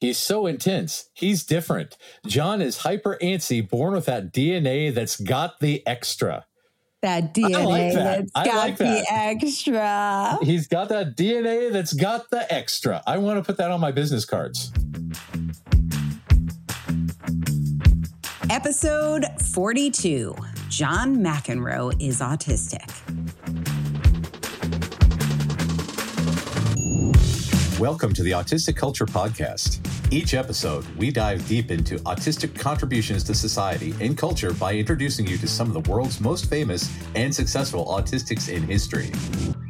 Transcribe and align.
He's 0.00 0.18
so 0.18 0.46
intense. 0.46 1.10
He's 1.12 1.42
different. 1.42 1.96
John 2.24 2.62
is 2.62 2.78
hyper 2.78 3.18
antsy, 3.20 3.68
born 3.68 3.94
with 3.94 4.06
that 4.06 4.32
DNA 4.32 4.94
that's 4.94 5.20
got 5.20 5.58
the 5.58 5.84
extra. 5.88 6.46
That 7.02 7.34
DNA 7.34 7.66
like 7.66 7.94
that. 7.94 8.20
has 8.20 8.30
I 8.32 8.44
got 8.44 8.56
like 8.56 8.76
the 8.76 8.84
that. 8.84 9.06
extra. 9.10 10.38
He's 10.42 10.68
got 10.68 10.88
that 10.90 11.16
DNA 11.16 11.72
that's 11.72 11.92
got 11.92 12.30
the 12.30 12.52
extra. 12.52 13.02
I 13.08 13.18
want 13.18 13.38
to 13.38 13.42
put 13.44 13.56
that 13.56 13.72
on 13.72 13.80
my 13.80 13.90
business 13.90 14.24
cards. 14.24 14.70
Episode 18.50 19.24
42 19.52 20.36
John 20.68 21.16
McEnroe 21.16 21.92
is 22.00 22.20
autistic. 22.20 22.88
Welcome 27.80 28.12
to 28.14 28.22
the 28.24 28.32
Autistic 28.32 28.76
Culture 28.76 29.06
Podcast. 29.06 29.87
Each 30.10 30.32
episode, 30.32 30.86
we 30.96 31.10
dive 31.10 31.46
deep 31.46 31.70
into 31.70 31.98
autistic 31.98 32.58
contributions 32.58 33.22
to 33.24 33.34
society 33.34 33.94
and 34.00 34.16
culture 34.16 34.54
by 34.54 34.72
introducing 34.72 35.26
you 35.26 35.36
to 35.36 35.46
some 35.46 35.68
of 35.68 35.74
the 35.74 35.90
world's 35.90 36.18
most 36.18 36.48
famous 36.48 36.90
and 37.14 37.34
successful 37.34 37.84
autistics 37.84 38.48
in 38.48 38.62
history. 38.62 39.12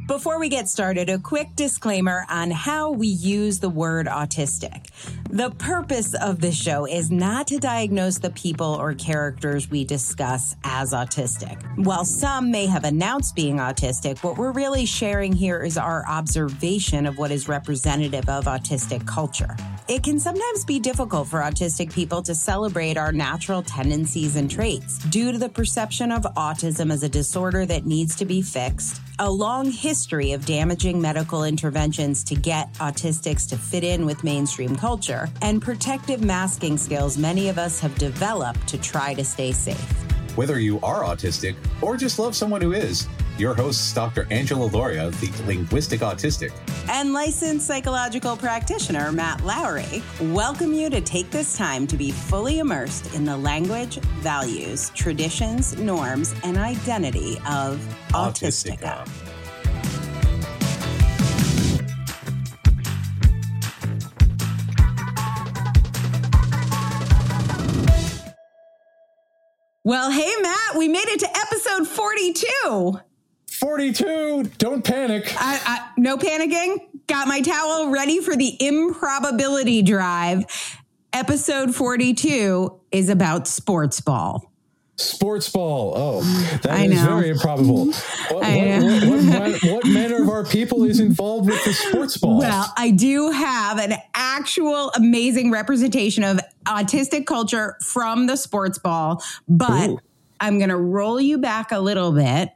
Before 0.09 0.39
we 0.39 0.49
get 0.49 0.67
started, 0.67 1.07
a 1.07 1.19
quick 1.19 1.55
disclaimer 1.55 2.25
on 2.29 2.49
how 2.49 2.89
we 2.89 3.05
use 3.05 3.59
the 3.59 3.69
word 3.69 4.07
autistic. 4.07 4.87
The 5.29 5.51
purpose 5.51 6.15
of 6.15 6.41
this 6.41 6.59
show 6.59 6.87
is 6.87 7.11
not 7.11 7.45
to 7.49 7.59
diagnose 7.59 8.17
the 8.17 8.31
people 8.31 8.73
or 8.73 8.95
characters 8.95 9.69
we 9.69 9.85
discuss 9.85 10.55
as 10.63 10.93
autistic. 10.93 11.61
While 11.85 12.05
some 12.05 12.49
may 12.49 12.65
have 12.65 12.85
announced 12.85 13.35
being 13.35 13.57
autistic, 13.57 14.23
what 14.23 14.35
we're 14.35 14.51
really 14.51 14.87
sharing 14.87 15.31
here 15.31 15.61
is 15.61 15.77
our 15.77 16.03
observation 16.07 17.05
of 17.05 17.19
what 17.19 17.29
is 17.29 17.47
representative 17.47 18.27
of 18.29 18.45
autistic 18.45 19.05
culture. 19.05 19.55
It 19.87 20.01
can 20.01 20.19
sometimes 20.19 20.65
be 20.65 20.79
difficult 20.79 21.27
for 21.27 21.41
autistic 21.41 21.93
people 21.93 22.23
to 22.23 22.33
celebrate 22.33 22.97
our 22.97 23.11
natural 23.11 23.61
tendencies 23.61 24.35
and 24.35 24.49
traits 24.49 24.97
due 25.09 25.31
to 25.31 25.37
the 25.37 25.49
perception 25.49 26.11
of 26.11 26.23
autism 26.35 26.91
as 26.91 27.03
a 27.03 27.09
disorder 27.09 27.67
that 27.67 27.85
needs 27.85 28.15
to 28.15 28.25
be 28.25 28.41
fixed, 28.41 29.01
a 29.19 29.29
long 29.29 29.69
history 29.69 30.31
of 30.31 30.45
damaging 30.45 31.01
medical 31.01 31.43
interventions 31.43 32.23
to 32.23 32.35
get 32.35 32.73
autistics 32.75 33.49
to 33.49 33.57
fit 33.57 33.83
in 33.83 34.05
with 34.05 34.23
mainstream 34.23 34.77
culture, 34.77 35.27
and 35.41 35.61
protective 35.61 36.23
masking 36.23 36.77
skills 36.77 37.17
many 37.17 37.49
of 37.49 37.57
us 37.57 37.81
have 37.81 37.93
developed 37.95 38.65
to 38.65 38.77
try 38.77 39.13
to 39.13 39.25
stay 39.25 39.51
safe. 39.51 40.18
Whether 40.39 40.57
you 40.57 40.79
are 40.79 41.03
autistic 41.03 41.57
or 41.81 41.97
just 41.97 42.17
love 42.17 42.33
someone 42.33 42.61
who 42.61 42.71
is, 42.71 43.09
your 43.37 43.53
hosts, 43.53 43.93
Dr. 43.93 44.25
Angela 44.31 44.69
Lauria, 44.69 45.11
the 45.19 45.45
linguistic 45.45 45.99
autistic, 45.99 46.53
and 46.89 47.11
licensed 47.11 47.67
psychological 47.67 48.37
practitioner 48.37 49.11
Matt 49.11 49.43
Lowry 49.43 50.01
welcome 50.21 50.71
you 50.71 50.89
to 50.91 51.01
take 51.01 51.29
this 51.29 51.57
time 51.57 51.85
to 51.87 51.97
be 51.97 52.11
fully 52.11 52.59
immersed 52.59 53.13
in 53.13 53.25
the 53.25 53.35
language, 53.35 53.99
values, 54.21 54.91
traditions, 54.91 55.77
norms, 55.77 56.33
and 56.45 56.57
identity 56.57 57.37
of 57.45 57.77
Autistica. 58.13 59.05
Well, 69.89 70.11
hey, 70.11 70.31
Matt, 70.43 70.75
we 70.77 70.87
made 70.87 71.07
it 71.07 71.19
to 71.21 71.29
episode 71.35 71.87
42. 71.87 72.99
42. 73.49 74.43
Don't 74.59 74.85
panic. 74.85 75.33
I, 75.35 75.59
I, 75.65 75.89
no 75.97 76.15
panicking. 76.15 76.77
Got 77.07 77.27
my 77.27 77.41
towel 77.41 77.89
ready 77.89 78.21
for 78.21 78.35
the 78.35 78.55
improbability 78.63 79.81
drive. 79.81 80.45
Episode 81.11 81.73
42 81.73 82.79
is 82.91 83.09
about 83.09 83.47
sports 83.47 83.99
ball. 83.99 84.51
Sports 84.97 85.49
ball. 85.49 85.93
Oh, 85.95 86.21
that 86.61 86.71
I 86.71 86.83
is 86.83 87.03
know. 87.03 87.17
very 87.17 87.29
improbable. 87.29 87.91
What, 88.29 88.43
what, 88.43 89.23
what, 89.23 89.63
what 89.63 89.87
manner 89.87 90.21
of 90.21 90.29
our 90.29 90.45
people 90.45 90.83
is 90.83 90.99
involved 90.99 91.49
with 91.49 91.65
the 91.65 91.73
sports 91.73 92.17
ball? 92.17 92.37
Well, 92.37 92.71
I 92.77 92.91
do 92.91 93.31
have 93.31 93.79
an 93.79 93.95
actual 94.13 94.91
amazing 94.91 95.49
representation 95.49 96.23
of 96.23 96.39
autistic 96.69 97.25
culture 97.25 97.75
from 97.83 98.27
the 98.27 98.35
sports 98.35 98.77
ball, 98.77 99.23
but 99.47 99.89
Ooh. 99.89 99.99
I'm 100.39 100.57
going 100.57 100.69
to 100.69 100.77
roll 100.77 101.19
you 101.19 101.37
back 101.37 101.71
a 101.71 101.79
little 101.79 102.11
bit 102.11 102.49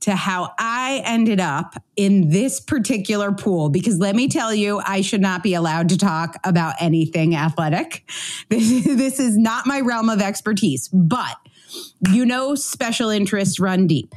to 0.00 0.16
how 0.16 0.52
I 0.58 1.02
ended 1.04 1.40
up 1.40 1.74
in 1.94 2.30
this 2.30 2.58
particular 2.58 3.32
pool 3.32 3.68
because 3.68 3.98
let 3.98 4.16
me 4.16 4.28
tell 4.28 4.54
you, 4.54 4.80
I 4.84 5.02
should 5.02 5.20
not 5.20 5.42
be 5.42 5.54
allowed 5.54 5.90
to 5.90 5.98
talk 5.98 6.36
about 6.44 6.74
anything 6.80 7.34
athletic. 7.34 8.04
This, 8.48 8.84
this 8.84 9.20
is 9.20 9.36
not 9.36 9.66
my 9.66 9.80
realm 9.80 10.08
of 10.08 10.20
expertise, 10.20 10.88
but 10.88 11.36
you 12.10 12.24
know, 12.24 12.54
special 12.54 13.10
interests 13.10 13.60
run 13.60 13.86
deep. 13.86 14.14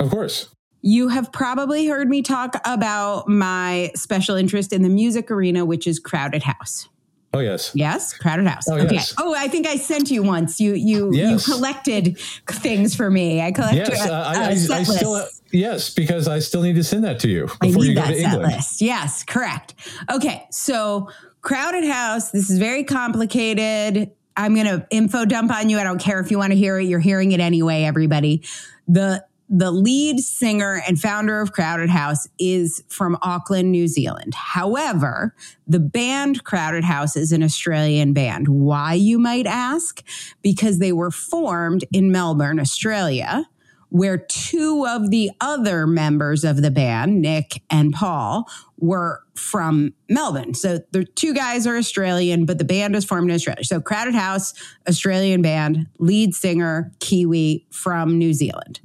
of 0.00 0.10
course. 0.10 0.48
You 0.86 1.08
have 1.08 1.32
probably 1.32 1.86
heard 1.86 2.10
me 2.10 2.20
talk 2.20 2.60
about 2.66 3.26
my 3.26 3.90
special 3.94 4.36
interest 4.36 4.70
in 4.70 4.82
the 4.82 4.90
music 4.90 5.30
arena, 5.30 5.64
which 5.64 5.86
is 5.86 5.98
Crowded 5.98 6.42
House. 6.42 6.88
Oh, 7.34 7.40
yes. 7.40 7.72
Yes, 7.74 8.12
Crowded 8.14 8.46
House. 8.46 8.68
Oh, 8.68 8.74
okay. 8.78 8.94
yes. 8.94 9.14
Oh, 9.18 9.34
I 9.34 9.48
think 9.48 9.66
I 9.66 9.76
sent 9.76 10.10
you 10.10 10.22
once. 10.22 10.60
You 10.60 10.74
you 10.74 11.12
Yes. 11.12 11.46
you 11.46 11.54
collected 11.54 12.18
things 12.48 12.94
for 12.94 13.10
me. 13.10 13.40
I 13.42 13.52
collected 13.52 13.88
Yes, 13.88 14.06
a, 14.08 14.12
uh, 14.14 14.24
I, 14.28 14.34
a 14.34 14.38
I, 14.38 14.48
I 14.50 14.54
set 14.54 14.86
still. 14.86 15.12
list. 15.12 15.42
yes, 15.52 15.90
because 15.90 16.28
I 16.28 16.38
still 16.38 16.62
need 16.62 16.76
to 16.76 16.84
send 16.84 17.04
that 17.04 17.18
to 17.20 17.28
you 17.28 17.48
before 17.60 17.84
you 17.84 17.94
go 17.94 18.04
to 18.06 18.16
England. 18.16 18.52
list. 18.52 18.80
Yes, 18.80 19.22
correct. 19.24 19.74
Okay, 20.10 20.46
so 20.50 21.10
Crowded 21.42 21.84
House. 21.84 22.30
This 22.30 22.48
is 22.50 22.58
very 22.58 22.84
complicated. 22.84 24.10
I'm 24.36 24.54
going 24.54 24.66
to 24.66 24.86
info 24.90 25.24
dump 25.24 25.52
on 25.52 25.68
you. 25.68 25.78
I 25.78 25.84
don't 25.84 26.00
care 26.00 26.18
if 26.20 26.30
you 26.30 26.38
want 26.38 26.52
to 26.52 26.58
hear 26.58 26.78
it. 26.78 26.84
You're 26.84 26.98
hearing 27.00 27.32
it 27.32 27.40
anyway, 27.40 27.84
everybody. 27.84 28.42
The 28.88 29.24
the 29.48 29.70
lead 29.70 30.20
singer 30.20 30.82
and 30.86 31.00
founder 31.00 31.40
of 31.40 31.52
Crowded 31.52 31.90
House 31.90 32.26
is 32.38 32.82
from 32.88 33.16
Auckland, 33.22 33.70
New 33.70 33.88
Zealand. 33.88 34.34
However, 34.34 35.34
the 35.66 35.80
band 35.80 36.44
Crowded 36.44 36.84
House 36.84 37.16
is 37.16 37.30
an 37.30 37.42
Australian 37.42 38.12
band. 38.12 38.48
Why, 38.48 38.94
you 38.94 39.18
might 39.18 39.46
ask? 39.46 40.02
Because 40.42 40.78
they 40.78 40.92
were 40.92 41.10
formed 41.10 41.84
in 41.92 42.10
Melbourne, 42.10 42.58
Australia 42.58 43.46
where 43.94 44.18
two 44.18 44.84
of 44.88 45.10
the 45.10 45.30
other 45.40 45.86
members 45.86 46.42
of 46.42 46.62
the 46.62 46.70
band, 46.72 47.22
Nick 47.22 47.62
and 47.70 47.92
Paul, 47.92 48.50
were 48.76 49.22
from 49.36 49.94
Melbourne. 50.08 50.52
So 50.54 50.80
the 50.90 51.04
two 51.04 51.32
guys 51.32 51.64
are 51.64 51.76
Australian, 51.76 52.44
but 52.44 52.58
the 52.58 52.64
band 52.64 52.96
is 52.96 53.04
formed 53.04 53.30
in 53.30 53.36
Australia. 53.36 53.62
So 53.62 53.80
Crowded 53.80 54.16
House, 54.16 54.52
Australian 54.88 55.42
band, 55.42 55.86
lead 56.00 56.34
singer, 56.34 56.90
Kiwi 56.98 57.66
from 57.70 58.18
New 58.18 58.32
Zealand. 58.32 58.80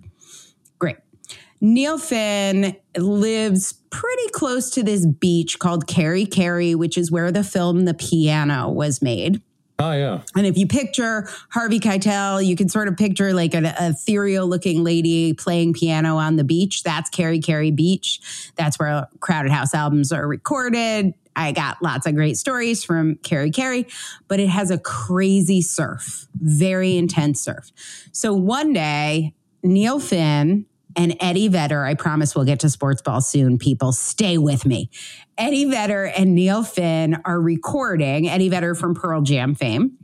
Neil 1.62 1.98
Finn 1.98 2.76
lives 2.98 3.74
pretty 3.90 4.30
close 4.32 4.70
to 4.72 4.84
this 4.84 5.06
beach 5.06 5.60
called 5.60 5.88
Karekare, 5.88 6.76
which 6.76 6.98
is 6.98 7.12
where 7.12 7.32
the 7.32 7.44
film 7.44 7.86
The 7.86 7.94
Piano 7.94 8.70
was 8.70 9.02
made. 9.02 9.42
Oh, 9.78 9.94
yeah. 9.94 10.22
And 10.36 10.46
if 10.46 10.58
you 10.58 10.68
picture 10.68 11.30
Harvey 11.52 11.80
Keitel, 11.80 12.46
you 12.46 12.58
can 12.58 12.68
sort 12.68 12.90
of 12.90 12.98
picture 12.98 13.34
like 13.34 13.54
an 13.54 13.66
ethereal 13.66 14.46
looking 14.46 14.84
lady 14.84 15.34
playing 15.34 15.74
piano 15.74 16.18
on 16.18 16.36
the 16.36 16.44
beach. 16.44 16.84
That's 16.84 17.10
Karekare 17.10 17.74
Beach. 17.74 18.52
That's 18.58 18.78
where 18.78 19.08
Crowded 19.22 19.52
House 19.52 19.74
albums 19.74 20.12
are 20.12 20.28
recorded. 20.28 21.14
I 21.34 21.54
got 21.54 21.82
lots 21.82 22.06
of 22.06 22.16
great 22.16 22.36
stories 22.36 22.84
from 22.84 23.16
Karekare, 23.18 23.90
but 24.28 24.42
it 24.42 24.50
has 24.50 24.70
a 24.70 24.78
crazy 24.78 25.62
surf, 25.62 26.28
very 26.36 26.98
intense 26.98 27.40
surf. 27.42 27.72
So 28.12 28.34
one 28.34 28.74
day, 28.74 29.34
Neil 29.64 30.02
Finn 30.02 30.66
and 31.00 31.16
Eddie 31.22 31.48
Vedder, 31.48 31.86
I 31.86 31.94
promise 31.94 32.36
we'll 32.36 32.44
get 32.44 32.60
to 32.60 32.70
sports 32.70 33.02
ball 33.02 33.22
soon, 33.22 33.58
people. 33.58 33.94
Stay 33.94 34.38
with 34.38 34.66
me. 34.66 34.90
Eddie 35.38 35.64
Vedder 35.64 36.04
and 36.04 36.36
Neil 36.36 36.62
Finn 36.62 37.22
are 37.24 37.40
recording, 37.40 38.28
Eddie 38.28 38.50
Vedder 38.50 38.76
from 38.76 38.96
Pearl 38.96 39.22
Jam 39.22 39.56
fame, 39.56 39.98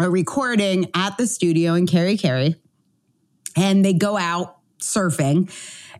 are 0.00 0.10
recording 0.10 0.90
at 0.96 1.16
the 1.16 1.28
studio 1.28 1.74
in 1.74 1.86
Karekare. 1.86 2.56
And 3.56 3.84
they 3.84 3.92
go 3.92 4.16
out 4.16 4.56
surfing 4.80 5.48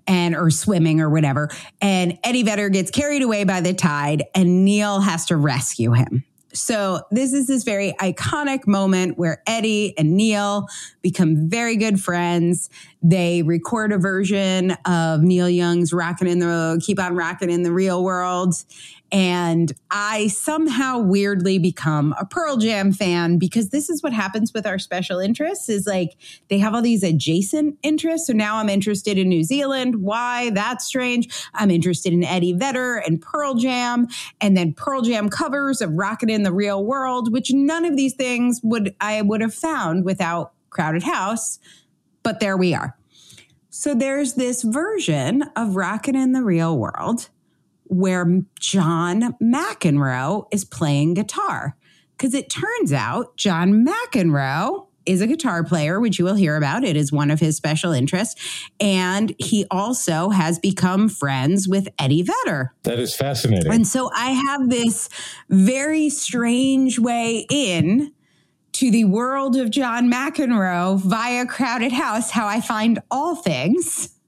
and 0.09 0.35
or 0.35 0.51
swimming 0.51 1.01
or 1.01 1.09
whatever. 1.09 1.49
And 1.81 2.19
Eddie 2.25 2.43
Vedder 2.43 2.69
gets 2.69 2.91
carried 2.91 3.23
away 3.23 3.45
by 3.45 3.61
the 3.61 3.75
tide 3.75 4.25
and 4.35 4.65
Neil 4.65 4.99
has 4.99 5.27
to 5.27 5.37
rescue 5.37 5.93
him. 5.93 6.25
So 6.53 7.03
this 7.11 7.33
is 7.33 7.47
this 7.47 7.63
very 7.63 7.93
iconic 8.01 8.67
moment 8.67 9.19
where 9.19 9.43
Eddie 9.47 9.95
and 9.97 10.17
Neil 10.17 10.67
become 11.01 11.49
very 11.49 11.77
good 11.77 12.01
friends. 12.01 12.71
They 13.03 13.43
record 13.43 13.93
a 13.93 13.99
version 13.99 14.73
of 14.85 15.23
Neil 15.23 15.49
Young's 15.49 15.93
"Rockin' 15.93 16.27
in 16.27 16.41
the 16.41 16.81
Keep 16.85 16.99
on 16.99 17.15
Rockin' 17.15 17.51
in 17.51 17.63
the 17.63 17.73
Real 17.73 18.03
World," 18.03 18.55
And 19.13 19.73
I 19.91 20.29
somehow 20.29 20.99
weirdly 20.99 21.59
become 21.59 22.15
a 22.19 22.25
Pearl 22.25 22.57
Jam 22.57 22.93
fan 22.93 23.39
because 23.39 23.71
this 23.71 23.91
is 23.91 24.03
what 24.03 24.13
happens 24.13 24.53
with 24.55 24.67
our 24.67 24.79
special 24.79 25.19
interests 25.19 25.69
is 25.69 25.87
like 25.87 26.17
they 26.49 26.59
have 26.59 26.75
all 26.75 26.83
these 26.83 27.03
adjacent 27.03 27.77
interests. 27.83 28.29
So 28.29 28.33
now 28.33 28.57
I'm 28.57 28.69
interested 28.69 29.19
in 29.19 29.29
New 29.29 29.43
Zealand. 29.43 30.03
Why? 30.03 30.51
That's 30.51 30.85
strange. 30.85 31.29
I'm 31.55 31.71
interested 31.71 32.13
in 32.13 32.23
Eddie 32.23 32.53
Vedder 32.53 32.99
and 32.99 33.21
Pearl 33.21 33.55
Jam 33.55 34.07
and 34.41 34.57
then 34.57 34.75
Pearl 34.75 35.03
Jam 35.03 35.29
covers 35.29 35.81
of 35.81 35.93
Rockin' 35.93 36.31
in 36.31 36.45
the 36.45 36.53
Real 36.53 36.85
World, 36.85 37.33
which 37.33 37.53
none 37.53 37.85
of 37.85 37.97
these 37.97 38.15
things 38.15 38.61
would 38.63 38.95
I 39.01 39.23
would 39.23 39.41
have 39.41 39.55
found 39.55 40.05
without 40.05 40.53
Crowded 40.71 41.03
House. 41.03 41.59
But 42.23 42.41
there 42.41 42.57
we 42.57 42.75
are. 42.75 42.97
So 43.71 43.95
there's 43.95 44.35
this 44.35 44.63
version 44.63 45.43
of 45.57 45.77
Rockin' 45.77 46.17
in 46.17 46.33
the 46.33 46.43
Real 46.43 46.77
World 46.77 47.29
where 47.91 48.43
John 48.59 49.35
McEnroe 49.43 50.47
is 50.53 50.65
playing 50.65 51.15
guitar. 51.15 51.77
Because 52.17 52.35
it 52.35 52.49
turns 52.49 52.93
out 52.93 53.37
John 53.37 53.85
McEnroe 53.85 54.87
is 55.07 55.21
a 55.21 55.27
guitar 55.27 55.65
player, 55.65 55.99
which 55.99 56.19
you 56.19 56.25
will 56.25 56.35
hear 56.35 56.57
about. 56.57 56.85
It 56.85 56.97
is 56.97 57.11
one 57.11 57.31
of 57.31 57.41
his 57.41 57.57
special 57.57 57.91
interests. 57.91 58.69
And 58.79 59.35
he 59.39 59.67
also 59.71 60.29
has 60.29 60.59
become 60.59 61.09
friends 61.09 61.67
with 61.67 61.89
Eddie 61.99 62.23
Vedder. 62.23 62.75
That 62.85 63.01
is 63.01 63.17
fascinating. 63.17 63.73
And 63.73 63.87
so 63.87 64.11
I 64.15 64.31
have 64.31 64.71
this 64.71 65.09
very 65.49 66.11
strange 66.11 66.99
way 66.99 67.47
in 67.51 68.13
to 68.73 68.91
the 68.91 69.05
world 69.05 69.57
of 69.57 69.71
John 69.71 70.11
McEnroe 70.11 71.01
via 71.01 71.45
Crowded 71.47 71.93
House, 71.93 72.31
how 72.31 72.47
I 72.47 72.61
find 72.61 73.01
all 73.11 73.35
things. 73.35 74.20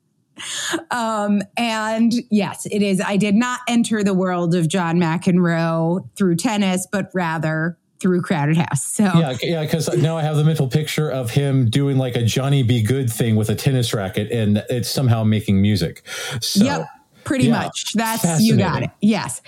Um, 0.90 1.42
and 1.56 2.12
yes, 2.30 2.66
it 2.66 2.82
is. 2.82 3.00
I 3.00 3.16
did 3.16 3.34
not 3.34 3.60
enter 3.68 4.02
the 4.02 4.14
world 4.14 4.54
of 4.54 4.68
John 4.68 4.98
McEnroe 4.98 6.08
through 6.16 6.36
tennis, 6.36 6.86
but 6.90 7.10
rather 7.14 7.78
through 8.00 8.20
Crowded 8.20 8.56
House. 8.56 8.84
So 8.84 9.04
yeah, 9.04 9.36
yeah, 9.40 9.62
because 9.62 9.88
now 9.96 10.16
I 10.16 10.22
have 10.22 10.36
the 10.36 10.44
mental 10.44 10.68
picture 10.68 11.08
of 11.08 11.30
him 11.30 11.70
doing 11.70 11.98
like 11.98 12.16
a 12.16 12.22
Johnny 12.22 12.62
B. 12.62 12.82
Good 12.82 13.10
thing 13.10 13.36
with 13.36 13.48
a 13.48 13.54
tennis 13.54 13.94
racket, 13.94 14.30
and 14.32 14.64
it's 14.68 14.90
somehow 14.90 15.22
making 15.22 15.62
music. 15.62 16.02
So, 16.40 16.64
yep, 16.64 16.86
pretty 17.24 17.46
yeah, 17.46 17.62
much. 17.64 17.92
That's 17.94 18.42
you 18.42 18.56
got 18.56 18.82
it. 18.82 18.90
Yes. 19.00 19.40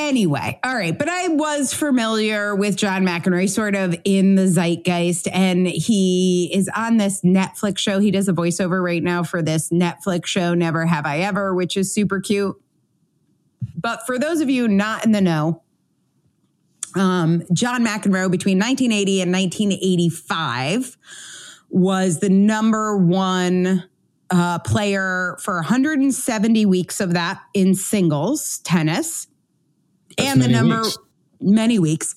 Anyway, 0.00 0.58
all 0.64 0.74
right. 0.74 0.98
But 0.98 1.10
I 1.10 1.28
was 1.28 1.74
familiar 1.74 2.56
with 2.56 2.74
John 2.74 3.04
McEnroe, 3.04 3.46
sort 3.46 3.76
of 3.76 3.94
in 4.04 4.34
the 4.34 4.48
zeitgeist, 4.48 5.28
and 5.30 5.66
he 5.66 6.50
is 6.54 6.70
on 6.74 6.96
this 6.96 7.20
Netflix 7.20 7.78
show. 7.78 8.00
He 8.00 8.10
does 8.10 8.26
a 8.26 8.32
voiceover 8.32 8.82
right 8.82 9.02
now 9.02 9.22
for 9.22 9.42
this 9.42 9.68
Netflix 9.68 10.24
show, 10.24 10.54
Never 10.54 10.86
Have 10.86 11.04
I 11.04 11.18
Ever, 11.18 11.54
which 11.54 11.76
is 11.76 11.92
super 11.92 12.18
cute. 12.18 12.58
But 13.76 14.06
for 14.06 14.18
those 14.18 14.40
of 14.40 14.48
you 14.48 14.68
not 14.68 15.04
in 15.04 15.12
the 15.12 15.20
know, 15.20 15.62
um, 16.96 17.42
John 17.52 17.84
McEnroe 17.84 18.30
between 18.30 18.58
1980 18.58 19.20
and 19.20 19.30
1985 19.30 20.96
was 21.68 22.20
the 22.20 22.30
number 22.30 22.96
one 22.96 23.84
uh, 24.30 24.60
player 24.60 25.36
for 25.40 25.56
170 25.56 26.64
weeks 26.64 27.00
of 27.00 27.12
that 27.12 27.42
in 27.52 27.74
singles 27.74 28.58
tennis 28.60 29.26
and 30.24 30.42
the 30.42 30.48
number 30.48 30.82
weeks. 30.82 30.98
many 31.40 31.78
weeks. 31.78 32.14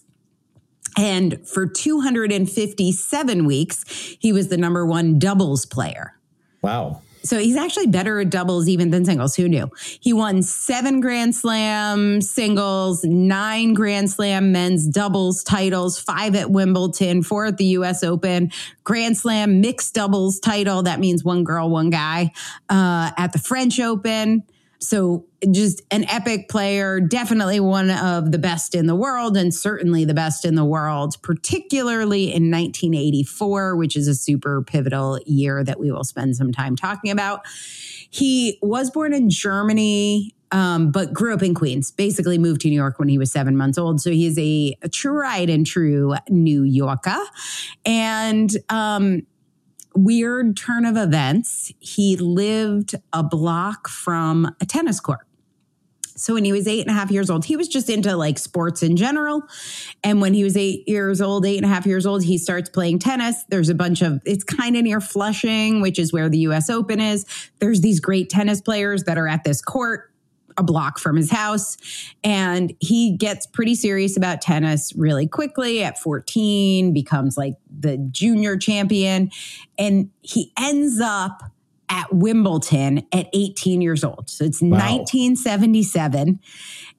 And 0.97 1.47
for 1.47 1.65
257 1.65 3.45
weeks, 3.45 4.15
he 4.19 4.31
was 4.31 4.49
the 4.49 4.57
number 4.57 4.85
one 4.85 5.17
doubles 5.17 5.65
player. 5.65 6.19
Wow. 6.61 7.01
So 7.25 7.39
he's 7.39 7.55
actually 7.55 7.87
better 7.87 8.19
at 8.19 8.29
doubles 8.29 8.67
even 8.67 8.91
than 8.91 9.05
singles. 9.05 9.35
Who 9.35 9.47
knew? 9.47 9.69
He 10.01 10.11
won 10.11 10.43
seven 10.43 10.99
Grand 10.99 11.33
Slam 11.33 12.19
singles, 12.19 13.03
nine 13.05 13.73
Grand 13.73 14.11
Slam 14.11 14.51
men's 14.51 14.85
doubles 14.85 15.41
titles, 15.41 15.97
five 15.97 16.35
at 16.35 16.51
Wimbledon, 16.51 17.23
four 17.23 17.45
at 17.45 17.57
the 17.57 17.65
US 17.65 18.03
Open, 18.03 18.51
Grand 18.83 19.17
Slam 19.17 19.61
mixed 19.61 19.93
doubles 19.93 20.39
title. 20.39 20.83
That 20.83 20.99
means 20.99 21.23
one 21.23 21.45
girl, 21.45 21.69
one 21.69 21.89
guy 21.89 22.33
uh, 22.69 23.11
at 23.17 23.31
the 23.31 23.39
French 23.39 23.79
Open. 23.79 24.43
So 24.83 25.25
just 25.51 25.81
an 25.91 26.05
epic 26.09 26.49
player, 26.49 26.99
definitely 26.99 27.59
one 27.59 27.89
of 27.89 28.31
the 28.31 28.37
best 28.37 28.75
in 28.75 28.87
the 28.87 28.95
world 28.95 29.37
and 29.37 29.53
certainly 29.53 30.05
the 30.05 30.13
best 30.13 30.45
in 30.45 30.55
the 30.55 30.65
world, 30.65 31.15
particularly 31.21 32.25
in 32.25 32.51
1984, 32.51 33.75
which 33.75 33.95
is 33.95 34.07
a 34.07 34.15
super 34.15 34.61
pivotal 34.61 35.19
year 35.25 35.63
that 35.63 35.79
we 35.79 35.91
will 35.91 36.03
spend 36.03 36.35
some 36.35 36.51
time 36.51 36.75
talking 36.75 37.11
about. 37.11 37.41
He 38.09 38.59
was 38.61 38.91
born 38.91 39.13
in 39.13 39.29
Germany, 39.29 40.35
um, 40.51 40.91
but 40.91 41.13
grew 41.13 41.33
up 41.33 41.41
in 41.41 41.55
Queens, 41.55 41.89
basically 41.89 42.37
moved 42.37 42.61
to 42.61 42.69
New 42.69 42.75
York 42.75 42.99
when 42.99 43.09
he 43.09 43.17
was 43.17 43.31
seven 43.31 43.57
months 43.57 43.77
old. 43.77 44.01
So 44.01 44.11
he 44.11 44.27
is 44.27 44.37
a, 44.37 44.75
tried 44.89 45.49
and 45.49 45.65
true 45.65 46.13
New 46.29 46.61
Yorker. 46.61 47.17
And 47.85 48.51
um, 48.69 49.23
weird 49.95 50.57
turn 50.57 50.85
of 50.85 50.97
events, 50.97 51.71
he 51.79 52.17
lived 52.17 52.95
a 53.11 53.23
block 53.23 53.87
from 53.87 54.55
a 54.61 54.65
tennis 54.65 54.99
court. 54.99 55.27
So 56.15 56.35
when 56.35 56.45
he 56.45 56.51
was 56.51 56.67
eight 56.67 56.81
and 56.81 56.89
a 56.89 56.93
half 56.93 57.09
years 57.09 57.29
old, 57.29 57.45
he 57.45 57.57
was 57.57 57.67
just 57.67 57.89
into 57.89 58.15
like 58.15 58.37
sports 58.37 58.83
in 58.83 58.95
general. 58.95 59.41
And 60.03 60.21
when 60.21 60.33
he 60.33 60.43
was 60.43 60.55
eight 60.55 60.87
years 60.87 61.21
old, 61.21 61.45
eight 61.45 61.57
and 61.57 61.65
a 61.65 61.69
half 61.69 61.85
years 61.85 62.05
old, 62.05 62.23
he 62.23 62.37
starts 62.37 62.69
playing 62.69 62.99
tennis. 62.99 63.43
There's 63.49 63.69
a 63.69 63.75
bunch 63.75 64.01
of, 64.01 64.21
it's 64.25 64.43
kind 64.43 64.77
of 64.77 64.83
near 64.83 65.01
Flushing, 65.01 65.81
which 65.81 65.97
is 65.97 66.13
where 66.13 66.29
the 66.29 66.39
US 66.39 66.69
Open 66.69 66.99
is. 66.99 67.25
There's 67.59 67.81
these 67.81 67.99
great 67.99 68.29
tennis 68.29 68.61
players 68.61 69.03
that 69.03 69.17
are 69.17 69.27
at 69.27 69.43
this 69.43 69.61
court 69.61 70.12
a 70.57 70.63
block 70.63 70.99
from 70.99 71.15
his 71.15 71.31
house. 71.31 71.77
And 72.23 72.73
he 72.79 73.15
gets 73.15 73.45
pretty 73.45 73.75
serious 73.75 74.17
about 74.17 74.41
tennis 74.41 74.93
really 74.95 75.27
quickly 75.27 75.83
at 75.83 75.97
14, 75.99 76.93
becomes 76.93 77.37
like 77.37 77.55
the 77.69 77.97
junior 78.11 78.57
champion. 78.57 79.31
And 79.77 80.09
he 80.21 80.51
ends 80.57 80.99
up 80.99 81.43
at 81.89 82.13
Wimbledon 82.13 83.05
at 83.11 83.27
18 83.33 83.81
years 83.81 84.03
old. 84.03 84.29
So 84.29 84.45
it's 84.45 84.61
wow. 84.61 84.69
1977. 84.69 86.39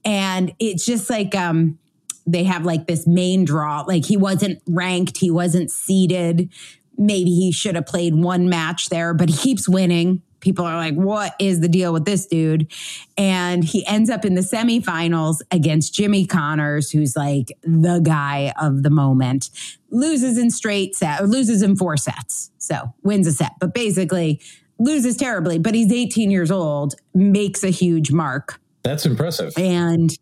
And 0.05 0.53
it's 0.59 0.85
just 0.85 1.09
like, 1.11 1.35
um, 1.35 1.79
they 2.27 2.45
have 2.45 2.65
like 2.65 2.87
this 2.87 3.06
main 3.06 3.45
draw. 3.45 3.83
Like 3.83 4.05
he 4.06 4.17
wasn't 4.17 4.62
ranked, 4.67 5.19
he 5.19 5.31
wasn't 5.31 5.71
seeded. 5.71 6.51
Maybe 6.97 7.31
he 7.31 7.53
should 7.53 7.75
have 7.75 7.87
played 7.87 8.15
one 8.15 8.49
match 8.49 8.89
there, 8.89 9.15
but 9.15 9.29
he 9.29 9.37
keeps 9.37 9.69
winning 9.69 10.23
people 10.44 10.64
are 10.64 10.76
like, 10.76 10.94
what 10.94 11.35
is 11.41 11.61
the 11.61 11.69
deal 11.69 11.93
with 11.93 12.05
this 12.05 12.26
dude? 12.26 12.70
And 13.17 13.64
he 13.64 13.85
ends 13.87 14.11
up 14.11 14.25
in 14.25 14.35
the 14.35 14.43
semifinals 14.43 15.41
against 15.50 15.94
Jimmy 15.94 16.26
Connors, 16.26 16.91
who's 16.91 17.17
like 17.17 17.56
the 17.62 17.99
guy 17.99 18.52
of 18.61 18.82
the 18.82 18.91
moment, 18.91 19.50
loses 19.91 20.38
in 20.38 20.50
straight 20.50 20.94
set, 20.94 21.26
loses 21.26 21.62
in 21.62 21.75
four 21.75 21.96
sets. 21.96 22.50
So 22.58 22.94
wins 23.02 23.26
a 23.26 23.32
set, 23.32 23.52
but 23.58 23.75
basically 23.75 24.41
loses 24.79 25.17
terribly, 25.17 25.58
but 25.58 25.75
he's 25.75 25.91
18 25.91 26.31
years 26.31 26.50
old, 26.50 26.94
makes 27.14 27.64
a 27.64 27.70
huge 27.70 28.12
mark. 28.12 28.61
That's 28.82 29.06
impressive. 29.06 29.55
And 29.56 30.17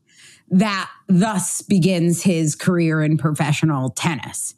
that 0.50 0.90
thus 1.08 1.62
begins 1.62 2.22
his 2.22 2.54
career 2.54 3.02
in 3.02 3.18
professional 3.18 3.90
tennis. 3.90 4.54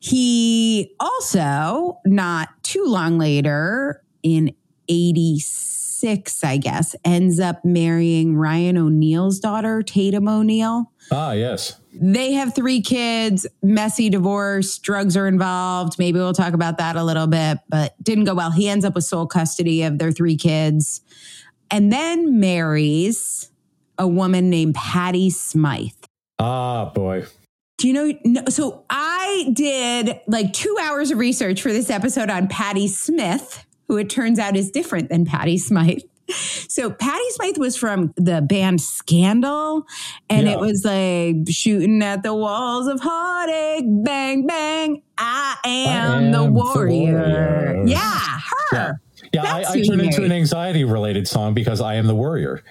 He 0.00 0.94
also, 0.98 2.00
not 2.04 2.48
too 2.64 2.84
long 2.84 3.18
later, 3.18 4.02
in 4.24 4.52
86, 4.88 6.44
I 6.44 6.56
guess, 6.56 6.94
ends 7.04 7.40
up 7.40 7.64
marrying 7.64 8.36
Ryan 8.36 8.78
O'Neal's 8.78 9.38
daughter, 9.38 9.82
Tatum 9.82 10.28
O'Neal. 10.28 10.90
Ah, 11.10 11.32
yes. 11.32 11.78
They 11.94 12.32
have 12.32 12.54
three 12.54 12.80
kids, 12.80 13.46
messy 13.62 14.08
divorce, 14.08 14.78
drugs 14.78 15.16
are 15.16 15.26
involved. 15.26 15.98
Maybe 15.98 16.18
we'll 16.18 16.32
talk 16.32 16.54
about 16.54 16.78
that 16.78 16.96
a 16.96 17.04
little 17.04 17.26
bit, 17.26 17.58
but 17.68 17.94
didn't 18.02 18.24
go 18.24 18.34
well. 18.34 18.50
He 18.50 18.68
ends 18.68 18.84
up 18.84 18.94
with 18.94 19.04
sole 19.04 19.26
custody 19.26 19.82
of 19.82 19.98
their 19.98 20.10
three 20.10 20.36
kids 20.36 21.02
and 21.70 21.90
then 21.90 22.38
marries 22.38 23.50
a 23.98 24.06
woman 24.06 24.50
named 24.50 24.74
Patty 24.74 25.30
Smyth. 25.30 26.06
Ah, 26.38 26.90
boy. 26.90 27.24
Do 27.78 27.88
you 27.88 27.94
know? 27.94 28.12
No, 28.24 28.42
so 28.48 28.84
I 28.90 29.50
did 29.52 30.20
like 30.26 30.52
two 30.52 30.76
hours 30.80 31.10
of 31.10 31.18
research 31.18 31.62
for 31.62 31.72
this 31.72 31.90
episode 31.90 32.30
on 32.30 32.46
Patti 32.46 32.88
Smith, 32.88 33.64
who 33.92 33.98
it 33.98 34.08
turns 34.08 34.38
out 34.38 34.56
is 34.56 34.70
different 34.70 35.10
than 35.10 35.26
Patty 35.26 35.58
Smyth. 35.58 36.02
So 36.66 36.88
Patty 36.88 37.30
Smyth 37.32 37.58
was 37.58 37.76
from 37.76 38.14
the 38.16 38.40
band 38.40 38.80
Scandal, 38.80 39.86
and 40.30 40.46
yeah. 40.46 40.54
it 40.54 40.60
was 40.60 40.82
like 40.82 41.46
shooting 41.50 42.02
at 42.02 42.22
the 42.22 42.32
walls 42.32 42.86
of 42.86 43.00
heartache, 43.02 43.84
bang 43.86 44.46
bang. 44.46 45.02
I 45.18 45.58
am, 45.66 46.10
I 46.10 46.16
am 46.22 46.32
the, 46.32 46.44
warrior. 46.44 47.12
the, 47.12 47.18
warrior. 47.18 47.84
Yeah, 47.86 48.38
her. 48.70 48.72
Yeah, 48.72 48.92
yeah 49.34 49.42
I, 49.44 49.64
I 49.68 49.82
turned 49.82 50.00
into 50.00 50.24
an 50.24 50.32
anxiety 50.32 50.84
related 50.84 51.28
song 51.28 51.52
because 51.52 51.82
I 51.82 51.96
am 51.96 52.06
the 52.06 52.14
warrior. 52.14 52.62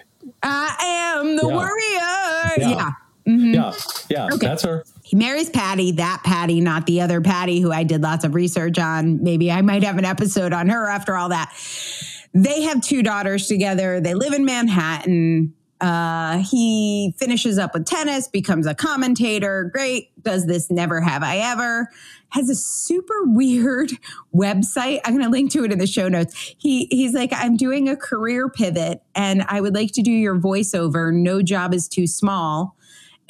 I 0.42 0.76
am 1.20 1.36
the 1.36 1.46
yeah. 1.46 1.54
warrior. 1.54 2.72
Yeah. 2.72 2.92
Mm-hmm. 3.28 3.54
Yeah, 3.54 3.74
yeah, 4.10 4.26
okay. 4.34 4.48
that's 4.48 4.64
her. 4.64 4.84
He 5.12 5.18
marries 5.18 5.50
Patty, 5.50 5.92
that 5.94 6.22
Patty, 6.24 6.62
not 6.62 6.86
the 6.86 7.02
other 7.02 7.20
Patty 7.20 7.60
who 7.60 7.70
I 7.70 7.84
did 7.84 8.02
lots 8.02 8.24
of 8.24 8.34
research 8.34 8.80
on. 8.80 9.22
Maybe 9.22 9.52
I 9.52 9.62
might 9.62 9.84
have 9.84 9.98
an 9.98 10.06
episode 10.06 10.54
on 10.54 10.70
her 10.70 10.88
after 10.88 11.18
all 11.18 11.28
that. 11.28 11.54
They 12.34 12.62
have 12.62 12.80
two 12.80 13.04
daughters 13.04 13.46
together. 13.48 14.00
They 14.00 14.14
live 14.14 14.32
in 14.32 14.46
Manhattan. 14.46 15.54
Uh, 15.82 16.38
he 16.38 17.14
finishes 17.18 17.58
up 17.58 17.74
with 17.74 17.86
tennis, 17.86 18.30
becomes 18.30 18.66
a 18.66 18.74
commentator. 18.74 19.70
Great. 19.74 20.12
Does 20.24 20.46
this 20.46 20.72
never 20.72 21.02
have 21.02 21.24
I 21.24 21.40
ever? 21.40 21.90
Has 22.30 22.50
a 22.50 22.56
super 22.56 23.14
weird 23.26 23.92
website. 24.34 25.02
I'm 25.04 25.12
going 25.12 25.26
to 25.26 25.30
link 25.30 25.52
to 25.52 25.66
it 25.66 25.74
in 25.74 25.80
the 25.80 25.88
show 25.88 26.08
notes. 26.08 26.56
He 26.58 26.88
he's 26.90 27.14
like, 27.14 27.34
I'm 27.34 27.58
doing 27.58 27.90
a 27.90 27.98
career 27.98 28.48
pivot, 28.48 29.02
and 29.14 29.44
I 29.50 29.60
would 29.60 29.76
like 29.76 29.92
to 29.94 30.02
do 30.02 30.12
your 30.12 30.40
voiceover. 30.40 31.14
No 31.14 31.42
job 31.42 31.74
is 31.74 31.90
too 31.90 32.08
small. 32.08 32.78